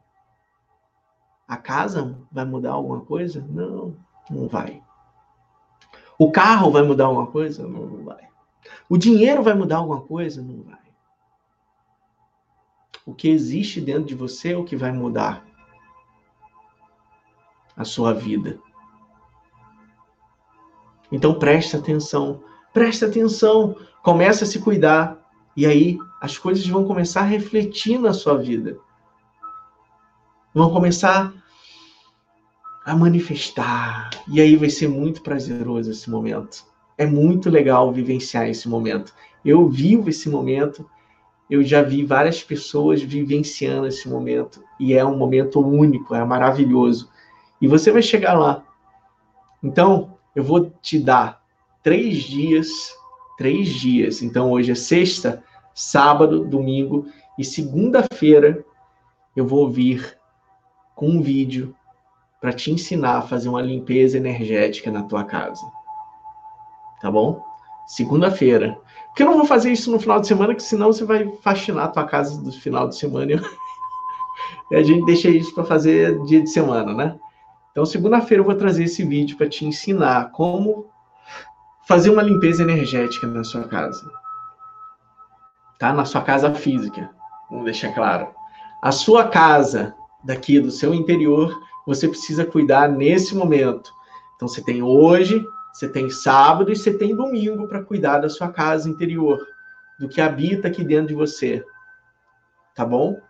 a 1.49 1.57
casa 1.57 2.17
vai 2.31 2.45
mudar 2.45 2.73
alguma 2.73 3.01
coisa? 3.01 3.45
Não, 3.49 3.97
não 4.31 4.49
vai. 4.49 4.83
O 6.19 6.31
carro 6.31 6.71
vai 6.71 6.83
mudar 6.83 7.07
alguma 7.07 7.27
coisa? 7.27 7.67
Não, 7.67 7.87
não 7.87 8.05
vai. 8.05 8.29
O 8.89 8.97
dinheiro 8.97 9.43
vai 9.43 9.55
mudar 9.55 9.79
alguma 9.79 10.01
coisa? 10.01 10.41
Não 10.41 10.63
vai. 10.63 10.79
O 13.05 13.15
que 13.15 13.29
existe 13.29 13.81
dentro 13.81 14.05
de 14.05 14.15
você 14.15 14.53
é 14.53 14.57
o 14.57 14.65
que 14.65 14.77
vai 14.77 14.93
mudar 14.93 15.45
a 17.77 17.85
sua 17.85 18.15
vida. 18.15 18.59
Então 21.15 21.33
preste 21.33 21.77
atenção, 21.77 22.43
preste 22.73 23.05
atenção, 23.05 23.77
comece 24.03 24.43
a 24.43 24.47
se 24.49 24.59
cuidar 24.59 25.17
e 25.57 25.65
aí 25.65 25.97
as 26.21 26.37
coisas 26.37 26.67
vão 26.67 26.85
começar 26.85 27.21
a 27.21 27.25
refletir 27.25 28.01
na 28.01 28.13
sua 28.13 28.37
vida. 28.37 28.77
Vão 30.53 30.73
começar 30.73 31.33
a 32.85 32.97
manifestar. 32.97 34.11
E 34.27 34.41
aí 34.41 34.57
vai 34.57 34.69
ser 34.69 34.89
muito 34.89 35.23
prazeroso 35.23 35.93
esse 35.93 36.11
momento. 36.11 36.65
É 36.99 37.07
muito 37.07 37.49
legal 37.49 37.93
vivenciar 37.93 38.49
esse 38.49 38.69
momento. 38.69 39.15
Eu 39.45 39.69
vivo 39.69 40.11
esse 40.11 40.29
momento, 40.29 40.85
eu 41.49 41.63
já 41.63 41.81
vi 41.81 42.05
várias 42.05 42.43
pessoas 42.43 43.01
vivenciando 43.01 43.87
esse 43.87 44.09
momento 44.09 44.65
e 44.81 44.95
é 44.95 45.05
um 45.05 45.17
momento 45.17 45.61
único, 45.61 46.13
é 46.13 46.25
maravilhoso. 46.25 47.09
E 47.61 47.69
você 47.69 47.93
vai 47.93 48.03
chegar 48.03 48.35
lá. 48.35 48.65
Então, 49.63 50.14
eu 50.35 50.43
vou 50.43 50.71
te 50.83 50.99
dar 50.99 51.43
três 51.83 52.23
dias, 52.25 52.95
três 53.37 53.69
dias. 53.69 54.23
Então, 54.23 54.51
hoje 54.51 54.73
é 54.73 54.75
sexta, 54.75 55.43
sábado, 55.75 56.45
domingo 56.45 57.07
e 57.39 57.45
segunda-feira 57.45 58.65
eu 59.37 59.47
vou 59.47 59.69
vir 59.69 60.17
com 60.95 61.09
um 61.09 61.23
vídeo 61.23 61.75
para 62.41 62.53
te 62.53 62.71
ensinar 62.71 63.19
a 63.19 63.23
fazer 63.23 63.49
uma 63.49 63.63
limpeza 63.63 64.17
energética 64.17 64.91
na 64.91 65.03
tua 65.03 65.25
casa. 65.25 65.63
Tá 67.01 67.11
bom? 67.11 67.43
Segunda-feira. 67.87 68.79
Porque 69.07 69.23
eu 69.23 69.27
não 69.27 69.39
vou 69.39 69.47
fazer 69.47 69.73
isso 69.73 69.91
no 69.91 69.99
final 69.99 70.21
de 70.21 70.27
semana, 70.27 70.55
que 70.55 70.63
senão 70.63 70.93
você 70.93 71.05
vai 71.05 71.29
faxinar 71.43 71.85
a 71.85 71.89
tua 71.89 72.05
casa 72.05 72.41
do 72.41 72.53
final 72.53 72.89
de 72.89 72.97
semana. 72.97 73.43
E 74.71 74.77
a 74.77 74.83
gente 74.83 75.05
deixa 75.05 75.29
isso 75.29 75.55
para 75.55 75.63
fazer 75.63 76.19
dia 76.25 76.43
de 76.43 76.49
semana, 76.49 76.93
né? 76.95 77.19
Então, 77.75 77.85
segunda-feira 77.85 78.41
eu 78.41 78.47
vou 78.47 78.55
trazer 78.55 78.85
esse 78.85 79.05
vídeo 79.05 79.37
para 79.37 79.49
te 79.49 79.67
ensinar 79.67 80.31
como 80.31 80.89
fazer 81.89 82.09
uma 82.09 82.23
limpeza 82.23 82.63
energética 82.63 83.27
na 83.27 83.43
sua 83.43 83.65
casa. 83.65 84.09
Tá? 85.77 85.93
Na 85.93 86.05
sua 86.05 86.23
casa 86.23 86.55
física. 86.55 87.11
Vamos 87.51 87.65
deixar 87.65 87.93
claro. 87.93 88.29
A 88.81 88.93
sua 88.93 89.27
casa 89.27 89.93
daqui 90.23 90.61
do 90.61 90.71
seu 90.71 90.95
interior, 90.95 91.53
você 91.85 92.07
precisa 92.07 92.47
cuidar 92.47 92.89
nesse 92.89 93.35
momento. 93.35 93.91
Então, 94.37 94.47
você 94.47 94.63
tem 94.63 94.81
hoje, 94.81 95.45
você 95.73 95.89
tem 95.89 96.09
sábado 96.09 96.71
e 96.71 96.77
você 96.77 96.97
tem 96.97 97.17
domingo 97.17 97.67
para 97.67 97.83
cuidar 97.83 98.19
da 98.19 98.29
sua 98.29 98.53
casa 98.53 98.89
interior, 98.89 99.45
do 99.99 100.09
que 100.09 100.21
habita 100.21 100.69
aqui 100.69 100.85
dentro 100.85 101.09
de 101.09 101.15
você. 101.15 101.61
Tá 102.73 102.85
bom? 102.85 103.21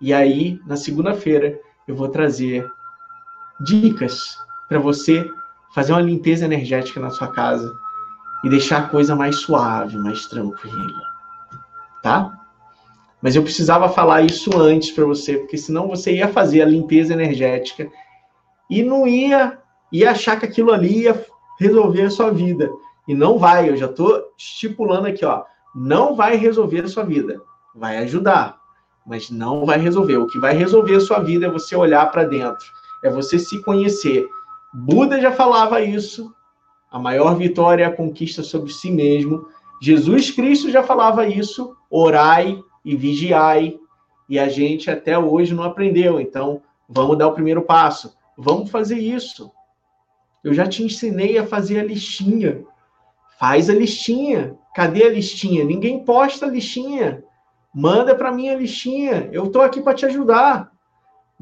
E 0.00 0.14
aí, 0.14 0.58
na 0.66 0.78
segunda-feira, 0.78 1.60
eu 1.86 1.94
vou 1.94 2.08
trazer 2.08 2.66
dicas 3.60 4.36
para 4.68 4.78
você 4.78 5.28
fazer 5.74 5.92
uma 5.92 6.00
limpeza 6.00 6.44
energética 6.44 6.98
na 6.98 7.10
sua 7.10 7.28
casa 7.28 7.72
e 8.42 8.48
deixar 8.48 8.78
a 8.78 8.88
coisa 8.88 9.14
mais 9.14 9.40
suave, 9.40 9.96
mais 9.98 10.26
tranquila. 10.26 11.02
Tá? 12.02 12.38
Mas 13.20 13.36
eu 13.36 13.42
precisava 13.42 13.88
falar 13.88 14.22
isso 14.22 14.56
antes 14.58 14.90
para 14.90 15.04
você, 15.04 15.36
porque 15.36 15.58
senão 15.58 15.88
você 15.88 16.12
ia 16.12 16.28
fazer 16.28 16.62
a 16.62 16.66
limpeza 16.66 17.12
energética 17.12 17.90
e 18.70 18.82
não 18.82 19.06
ia, 19.06 19.58
ia 19.92 20.10
achar 20.10 20.40
que 20.40 20.46
aquilo 20.46 20.72
ali 20.72 21.02
ia 21.02 21.26
resolver 21.58 22.02
a 22.02 22.10
sua 22.10 22.30
vida. 22.30 22.70
E 23.06 23.14
não 23.14 23.38
vai, 23.38 23.68
eu 23.68 23.76
já 23.76 23.86
estou 23.86 24.32
estipulando 24.38 25.08
aqui, 25.08 25.24
ó. 25.24 25.44
Não 25.74 26.16
vai 26.16 26.36
resolver 26.36 26.84
a 26.84 26.88
sua 26.88 27.04
vida. 27.04 27.42
Vai 27.74 27.98
ajudar, 27.98 28.58
mas 29.06 29.30
não 29.30 29.66
vai 29.66 29.78
resolver. 29.78 30.16
O 30.16 30.26
que 30.26 30.38
vai 30.38 30.54
resolver 30.54 30.96
a 30.96 31.00
sua 31.00 31.18
vida 31.18 31.46
é 31.46 31.50
você 31.50 31.76
olhar 31.76 32.10
para 32.10 32.24
dentro 32.24 32.79
é 33.04 33.10
você 33.10 33.38
se 33.38 33.62
conhecer. 33.62 34.26
Buda 34.72 35.20
já 35.20 35.32
falava 35.32 35.80
isso. 35.80 36.32
A 36.90 36.98
maior 36.98 37.34
vitória 37.36 37.84
é 37.84 37.86
a 37.86 37.94
conquista 37.94 38.42
sobre 38.42 38.72
si 38.72 38.90
mesmo. 38.90 39.46
Jesus 39.80 40.30
Cristo 40.30 40.70
já 40.70 40.82
falava 40.82 41.26
isso. 41.26 41.74
Orai 41.90 42.58
e 42.84 42.96
vigiai. 42.96 43.78
E 44.28 44.38
a 44.38 44.48
gente 44.48 44.90
até 44.90 45.18
hoje 45.18 45.54
não 45.54 45.64
aprendeu. 45.64 46.20
Então, 46.20 46.62
vamos 46.88 47.18
dar 47.18 47.28
o 47.28 47.32
primeiro 47.32 47.62
passo. 47.62 48.14
Vamos 48.36 48.70
fazer 48.70 48.98
isso. 48.98 49.50
Eu 50.42 50.54
já 50.54 50.66
te 50.66 50.82
ensinei 50.82 51.38
a 51.38 51.46
fazer 51.46 51.80
a 51.80 51.84
listinha. 51.84 52.64
Faz 53.38 53.68
a 53.68 53.74
listinha. 53.74 54.56
Cadê 54.74 55.04
a 55.04 55.10
listinha? 55.10 55.64
Ninguém 55.64 56.04
posta 56.04 56.46
a 56.46 56.50
listinha. 56.50 57.24
Manda 57.74 58.14
para 58.14 58.32
mim 58.32 58.48
a 58.48 58.56
listinha. 58.56 59.28
Eu 59.32 59.44
estou 59.44 59.62
aqui 59.62 59.80
para 59.80 59.94
te 59.94 60.06
ajudar. 60.06 60.70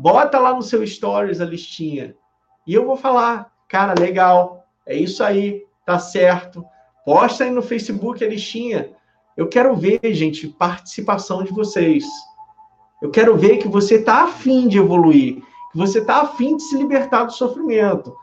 Bota 0.01 0.39
lá 0.39 0.55
no 0.55 0.63
seu 0.63 0.87
stories 0.87 1.41
a 1.41 1.45
listinha. 1.45 2.15
E 2.65 2.73
eu 2.73 2.87
vou 2.87 2.97
falar, 2.97 3.53
cara, 3.67 3.99
legal. 3.99 4.65
É 4.87 4.95
isso 4.95 5.25
aí, 5.25 5.65
tá 5.85 5.99
certo. 5.99 6.65
Posta 7.05 7.43
aí 7.43 7.51
no 7.51 7.61
Facebook 7.61 8.25
a 8.25 8.29
listinha. 8.29 8.93
Eu 9.37 9.49
quero 9.49 9.75
ver, 9.75 9.99
gente, 10.15 10.47
participação 10.47 11.43
de 11.43 11.51
vocês. 11.51 12.05
Eu 13.03 13.11
quero 13.11 13.37
ver 13.37 13.57
que 13.57 13.67
você 13.67 13.97
está 13.97 14.23
afim 14.23 14.69
de 14.69 14.79
evoluir, 14.79 15.43
que 15.73 15.77
você 15.77 15.99
está 15.99 16.21
afim 16.21 16.57
de 16.57 16.63
se 16.63 16.77
libertar 16.77 17.25
do 17.25 17.33
sofrimento. 17.33 18.15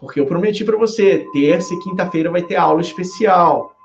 Porque 0.00 0.18
eu 0.18 0.26
prometi 0.26 0.64
para 0.64 0.76
você, 0.76 1.28
terça 1.32 1.72
e 1.72 1.78
quinta-feira 1.78 2.28
vai 2.28 2.42
ter 2.42 2.56
aula 2.56 2.80
especial. 2.80 3.76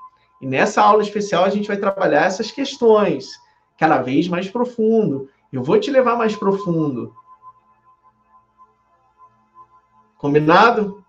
E 0.42 0.46
nessa 0.48 0.82
aula 0.82 1.00
especial 1.00 1.44
a 1.44 1.50
gente 1.50 1.68
vai 1.68 1.76
trabalhar 1.76 2.24
essas 2.24 2.50
questões, 2.50 3.30
cada 3.78 4.02
vez 4.02 4.26
mais 4.26 4.50
profundo. 4.50 5.28
Eu 5.52 5.62
vou 5.62 5.78
te 5.78 5.92
levar 5.92 6.16
mais 6.16 6.34
profundo. 6.34 7.14
Combinado? 10.16 11.04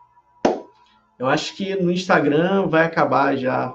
Eu 1.18 1.28
acho 1.28 1.55
que 1.55 1.76
no 1.76 1.91
Instagram 1.91 2.68
vai 2.68 2.86
acabar 2.86 3.36
já. 3.36 3.74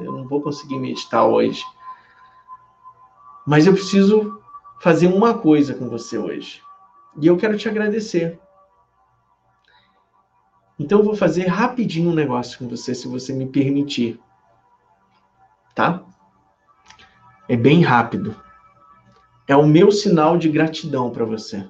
Eu 0.00 0.12
não 0.12 0.26
vou 0.26 0.40
conseguir 0.40 0.78
meditar 0.78 1.24
hoje. 1.24 1.62
Mas 3.46 3.66
eu 3.66 3.72
preciso 3.72 4.40
fazer 4.80 5.06
uma 5.06 5.38
coisa 5.38 5.74
com 5.74 5.88
você 5.88 6.18
hoje. 6.18 6.62
E 7.20 7.26
eu 7.26 7.36
quero 7.36 7.56
te 7.56 7.68
agradecer. 7.68 8.40
Então 10.78 10.98
eu 10.98 11.04
vou 11.04 11.14
fazer 11.14 11.46
rapidinho 11.46 12.10
um 12.10 12.14
negócio 12.14 12.58
com 12.58 12.68
você, 12.68 12.94
se 12.94 13.06
você 13.06 13.32
me 13.32 13.46
permitir. 13.46 14.20
Tá? 15.74 16.02
É 17.48 17.56
bem 17.56 17.82
rápido. 17.82 18.34
É 19.46 19.54
o 19.54 19.66
meu 19.66 19.92
sinal 19.92 20.36
de 20.36 20.48
gratidão 20.48 21.10
para 21.10 21.24
você. 21.24 21.68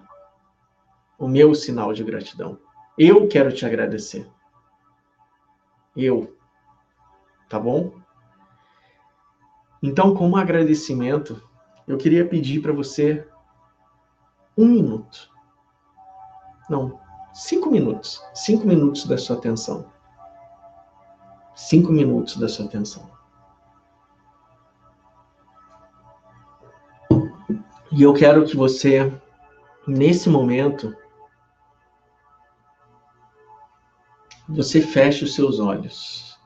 O 1.18 1.28
meu 1.28 1.54
sinal 1.54 1.92
de 1.92 2.04
gratidão. 2.04 2.58
Eu 3.04 3.26
quero 3.26 3.52
te 3.52 3.66
agradecer. 3.66 4.30
Eu. 5.96 6.36
Tá 7.48 7.58
bom? 7.58 7.94
Então, 9.82 10.14
como 10.14 10.36
agradecimento, 10.36 11.42
eu 11.88 11.98
queria 11.98 12.24
pedir 12.28 12.62
para 12.62 12.72
você 12.72 13.26
um 14.56 14.68
minuto. 14.68 15.28
Não, 16.70 17.00
cinco 17.34 17.72
minutos. 17.72 18.22
Cinco 18.34 18.68
minutos 18.68 19.04
da 19.04 19.18
sua 19.18 19.36
atenção. 19.36 19.92
Cinco 21.56 21.90
minutos 21.90 22.36
da 22.36 22.48
sua 22.48 22.66
atenção. 22.66 23.10
E 27.90 28.00
eu 28.00 28.14
quero 28.14 28.46
que 28.46 28.56
você, 28.56 29.12
nesse 29.88 30.30
momento, 30.30 30.96
você 34.48 34.80
feche 34.80 35.24
os 35.24 35.34
seus 35.34 35.58
olhos. 35.58 36.38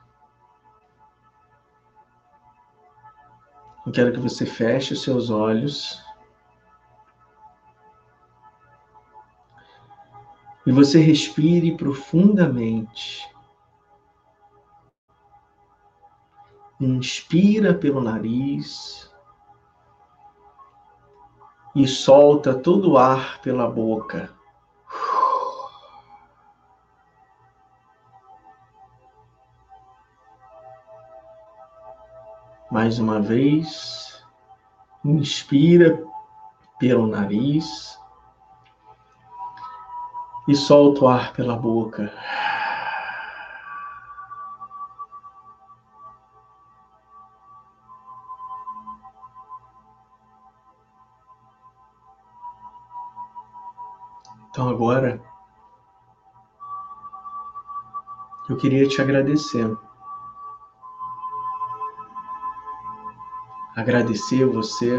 Eu 3.87 3.93
quero 3.93 4.13
que 4.13 4.19
você 4.19 4.45
feche 4.45 4.95
os 4.95 5.03
seus 5.03 5.31
olhos. 5.31 6.05
E 10.67 10.73
você 10.73 11.01
respire 11.01 11.77
profundamente. 11.77 13.25
Inspira 16.81 17.73
pelo 17.73 18.03
nariz 18.03 19.11
e 21.75 21.87
solta 21.87 22.55
todo 22.55 22.93
o 22.93 22.99
ar 22.99 23.41
pela 23.41 23.71
boca. 23.71 24.36
Mais 32.77 32.99
uma 32.99 33.19
vez, 33.23 34.23
inspira 35.03 36.07
pelo 36.79 37.07
nariz 37.07 37.99
e 40.47 40.55
solta 40.55 41.05
o 41.07 41.09
ar 41.09 41.33
pela 41.33 41.57
boca. 41.57 42.13
Então 54.51 54.69
agora 54.69 55.25
eu 58.51 58.57
queria 58.59 58.87
te 58.87 59.01
agradecer 59.01 59.67
agradecer 63.77 64.47
você 64.47 64.99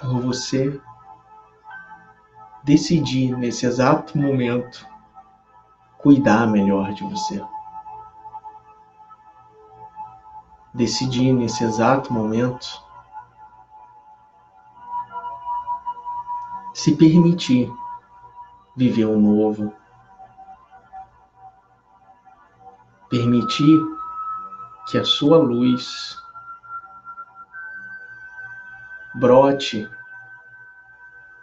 por 0.00 0.20
você 0.20 0.80
decidir 2.64 3.36
nesse 3.36 3.64
exato 3.64 4.18
momento 4.18 4.84
cuidar 5.96 6.48
melhor 6.48 6.92
de 6.92 7.04
você. 7.04 7.40
Decidir 10.74 11.32
nesse 11.32 11.62
exato 11.62 12.12
momento 12.12 12.66
se 16.74 16.96
permitir 16.96 17.72
viver 18.76 19.06
o 19.06 19.16
um 19.16 19.20
novo, 19.20 19.72
permitir 23.08 23.97
que 24.90 24.96
a 24.96 25.04
sua 25.04 25.36
luz 25.36 26.16
brote 29.14 29.88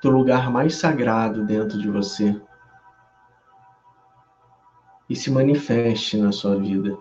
do 0.01 0.09
lugar 0.09 0.49
mais 0.49 0.75
sagrado 0.77 1.45
dentro 1.45 1.77
de 1.77 1.89
você 1.89 2.41
e 5.09 5.15
se 5.15 5.29
manifeste 5.29 6.17
na 6.17 6.31
sua 6.31 6.55
vida. 6.57 6.97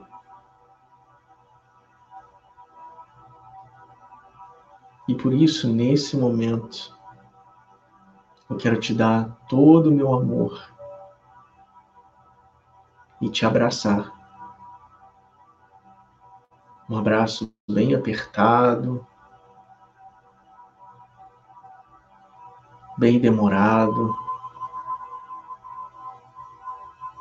E 5.08 5.14
por 5.14 5.32
isso, 5.32 5.68
nesse 5.72 6.16
momento, 6.16 6.94
eu 8.48 8.56
quero 8.56 8.78
te 8.78 8.94
dar 8.94 9.30
todo 9.48 9.88
o 9.88 9.94
meu 9.94 10.12
amor 10.14 10.62
e 13.20 13.28
te 13.30 13.46
abraçar. 13.46 14.23
Um 16.88 16.98
abraço 16.98 17.50
bem 17.68 17.94
apertado, 17.94 19.06
bem 22.98 23.18
demorado, 23.18 24.14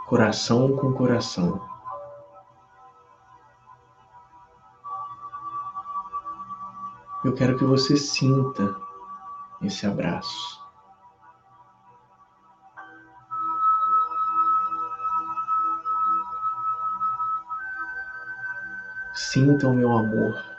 coração 0.06 0.76
com 0.76 0.94
coração. 0.94 1.62
Eu 7.24 7.34
quero 7.34 7.58
que 7.58 7.64
você 7.64 7.96
sinta 7.96 8.76
esse 9.62 9.88
abraço. 9.88 10.63
Sinta 19.14 19.68
o 19.68 19.74
meu 19.74 19.92
amor. 19.94 20.53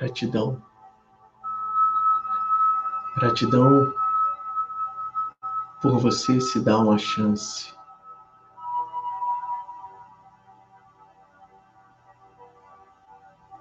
Gratidão. 0.00 0.62
Gratidão 3.16 3.92
por 5.82 5.98
você 5.98 6.40
se 6.40 6.58
dar 6.58 6.78
uma 6.78 6.96
chance. 6.96 7.74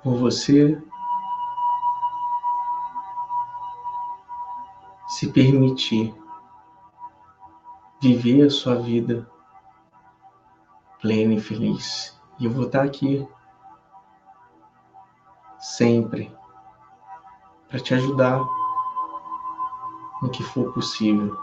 Por 0.02 0.16
você 0.16 0.82
se 5.10 5.30
permitir 5.34 6.16
viver 8.02 8.48
a 8.48 8.50
sua 8.50 8.76
vida 8.76 9.30
plena 11.02 11.34
e 11.34 11.42
feliz. 11.42 12.18
E 12.40 12.46
eu 12.46 12.52
vou 12.52 12.68
estar 12.68 12.84
aqui 12.84 13.28
sempre 15.80 16.30
para 17.70 17.80
te 17.80 17.96
ajudar 17.96 18.42
no 20.22 20.30
que 20.30 20.44
for 20.44 20.74
possível. 20.74 21.38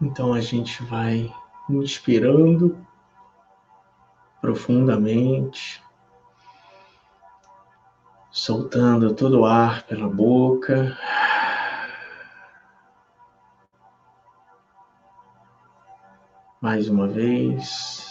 Então 0.00 0.34
a 0.34 0.40
gente 0.40 0.82
vai 0.84 1.32
inspirando 1.68 2.76
profundamente, 4.40 5.82
soltando 8.30 9.14
todo 9.14 9.40
o 9.40 9.46
ar 9.46 9.84
pela 9.84 10.08
boca. 10.08 10.98
Mais 16.60 16.88
uma 16.88 17.06
vez. 17.06 18.03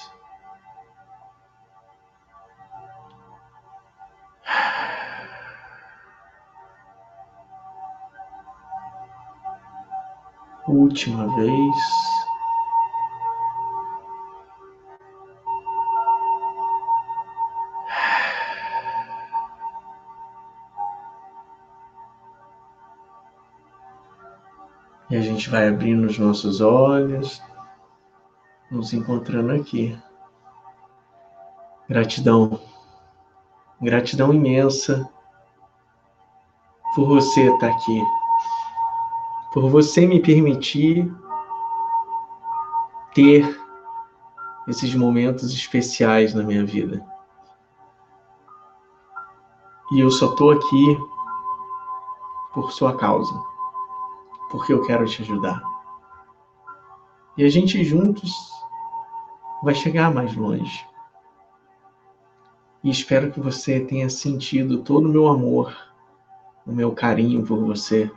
Última 10.84 11.34
vez. 11.36 11.76
E 25.10 25.16
a 25.16 25.22
gente 25.22 25.50
vai 25.50 25.68
abrindo 25.68 26.06
os 26.06 26.18
nossos 26.18 26.60
olhos, 26.60 27.42
nos 28.72 28.94
encontrando 28.94 29.54
aqui. 29.54 29.98
Gratidão, 31.88 32.60
gratidão 33.80 34.34
imensa 34.34 35.08
por 36.96 37.08
você 37.08 37.54
estar 37.54 37.68
aqui 37.68 38.23
por 39.54 39.70
você 39.70 40.08
me 40.08 40.20
permitir 40.20 41.14
ter 43.14 43.62
esses 44.68 44.96
momentos 44.96 45.54
especiais 45.54 46.34
na 46.34 46.42
minha 46.42 46.66
vida. 46.66 47.06
E 49.92 50.00
eu 50.00 50.10
só 50.10 50.32
estou 50.32 50.50
aqui 50.50 50.98
por 52.52 52.72
sua 52.72 52.98
causa, 52.98 53.32
porque 54.50 54.74
eu 54.74 54.82
quero 54.82 55.06
te 55.06 55.22
ajudar. 55.22 55.62
E 57.38 57.44
a 57.44 57.50
gente 57.50 57.84
juntos 57.84 58.34
vai 59.64 59.76
chegar 59.76 60.12
mais 60.12 60.36
longe. 60.36 60.84
E 62.84 62.90
espero 62.90 63.32
que 63.32 63.40
você 63.40 63.80
tenha 63.82 64.10
sentido 64.10 64.80
todo 64.80 65.08
o 65.08 65.12
meu 65.12 65.28
amor, 65.28 65.76
o 66.66 66.72
meu 66.72 66.92
carinho 66.92 67.46
por 67.46 67.60
você 67.60 68.12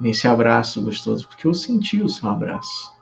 nesse 0.00 0.26
abraço 0.26 0.82
gostoso, 0.82 1.28
porque 1.28 1.46
eu 1.46 1.52
senti 1.52 2.02
o 2.02 2.08
seu 2.08 2.28
abraço. 2.28 2.92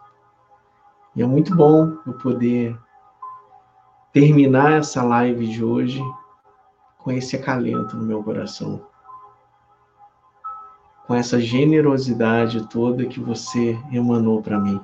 E 1.14 1.22
é 1.22 1.26
muito 1.26 1.54
bom 1.54 1.96
eu 2.06 2.14
poder 2.14 2.78
terminar 4.12 4.72
essa 4.72 5.02
live 5.02 5.46
de 5.46 5.64
hoje 5.64 6.02
com 6.98 7.12
esse 7.12 7.36
acalento 7.36 7.96
no 7.96 8.04
meu 8.04 8.22
coração. 8.22 8.84
Com 11.06 11.14
essa 11.14 11.40
generosidade 11.40 12.68
toda 12.68 13.06
que 13.06 13.20
você 13.20 13.78
emanou 13.92 14.42
para 14.42 14.58
mim. 14.58 14.80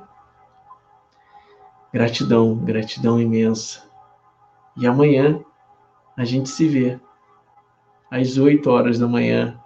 Gratidão, 1.92 2.56
gratidão 2.56 3.20
imensa. 3.20 3.82
E 4.76 4.86
amanhã 4.86 5.40
a 6.16 6.24
gente 6.24 6.48
se 6.48 6.66
vê 6.66 6.98
às 8.10 8.38
8 8.38 8.68
horas 8.70 8.98
da 8.98 9.06
manhã 9.06 9.60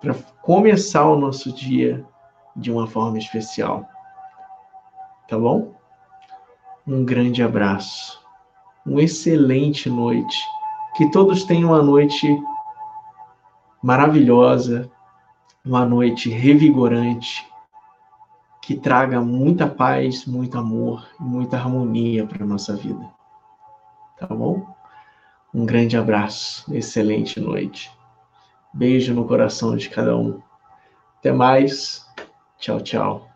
para 0.00 0.14
começar 0.44 1.06
o 1.06 1.18
nosso 1.18 1.50
dia 1.50 2.04
de 2.54 2.70
uma 2.70 2.86
forma 2.86 3.18
especial. 3.18 3.88
Tá 5.26 5.38
bom? 5.38 5.74
Um 6.86 7.02
grande 7.02 7.42
abraço. 7.42 8.22
Uma 8.84 9.02
excelente 9.02 9.88
noite. 9.88 10.38
Que 10.96 11.10
todos 11.10 11.44
tenham 11.44 11.70
uma 11.70 11.82
noite 11.82 12.38
maravilhosa, 13.82 14.90
uma 15.64 15.86
noite 15.86 16.28
revigorante, 16.28 17.46
que 18.60 18.76
traga 18.76 19.20
muita 19.20 19.66
paz, 19.66 20.26
muito 20.26 20.56
amor 20.58 21.08
muita 21.18 21.56
harmonia 21.56 22.26
para 22.26 22.44
a 22.44 22.46
nossa 22.46 22.76
vida. 22.76 23.10
Tá 24.18 24.26
bom? 24.26 24.66
Um 25.54 25.64
grande 25.64 25.96
abraço, 25.96 26.72
excelente 26.74 27.40
noite. 27.40 27.90
Beijo 28.74 29.14
no 29.14 29.24
coração 29.24 29.76
de 29.76 29.88
cada 29.88 30.16
um. 30.16 30.42
Até 31.18 31.32
mais. 31.32 32.04
Tchau, 32.58 32.80
tchau. 32.80 33.33